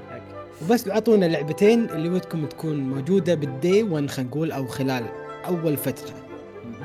[0.62, 5.06] وبس أعطونا لعبتين اللي ودكم تكون موجودة بال day 1 خلينا نقول أو خلال
[5.46, 6.14] أول فترة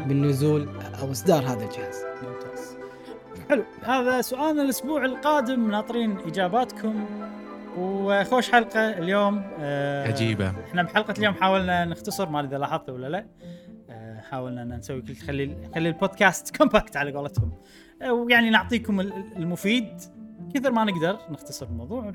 [0.08, 0.68] من نزول
[1.02, 2.04] أو إصدار هذا الجهاز.
[3.50, 3.64] حلو.
[3.84, 5.72] هذا سؤالنا الأسبوع القادم.
[5.72, 7.06] ناطرين إجاباتكم.
[7.78, 9.44] وخوش حلقة اليوم.
[9.60, 10.50] آه، عجيبة.
[10.68, 13.26] إحنا بحلقة اليوم حاولنا نختصر ما أدري إذا لاحظت ولا لا.
[13.90, 17.52] آه، حاولنا إن نسوي كل خلي خلي البودكاست كومباكت على قولتهم.
[18.02, 19.88] آه، ويعني نعطيكم ال- المفيد.
[20.56, 22.14] كثر ما نقدر نختصر الموضوع.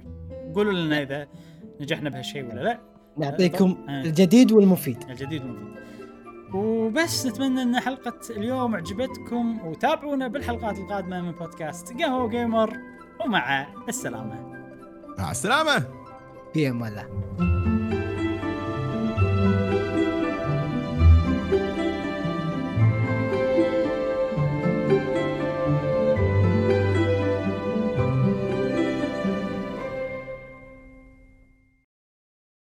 [0.55, 1.26] قولوا لنا إذا
[1.80, 2.78] نجحنا بهالشيء ولا لا.
[3.16, 4.02] نعطيكم آه.
[4.02, 5.05] الجديد والمفيد.
[5.10, 5.68] الجديد والمفيد.
[6.54, 12.76] وبس نتمنى إن حلقة اليوم عجبتكم وتابعونا بالحلقات القادمة من بودكاست قهوة جيمر
[13.24, 14.58] ومع السلامة.
[15.18, 15.84] مع السلامة.
[16.54, 17.77] في أمان الله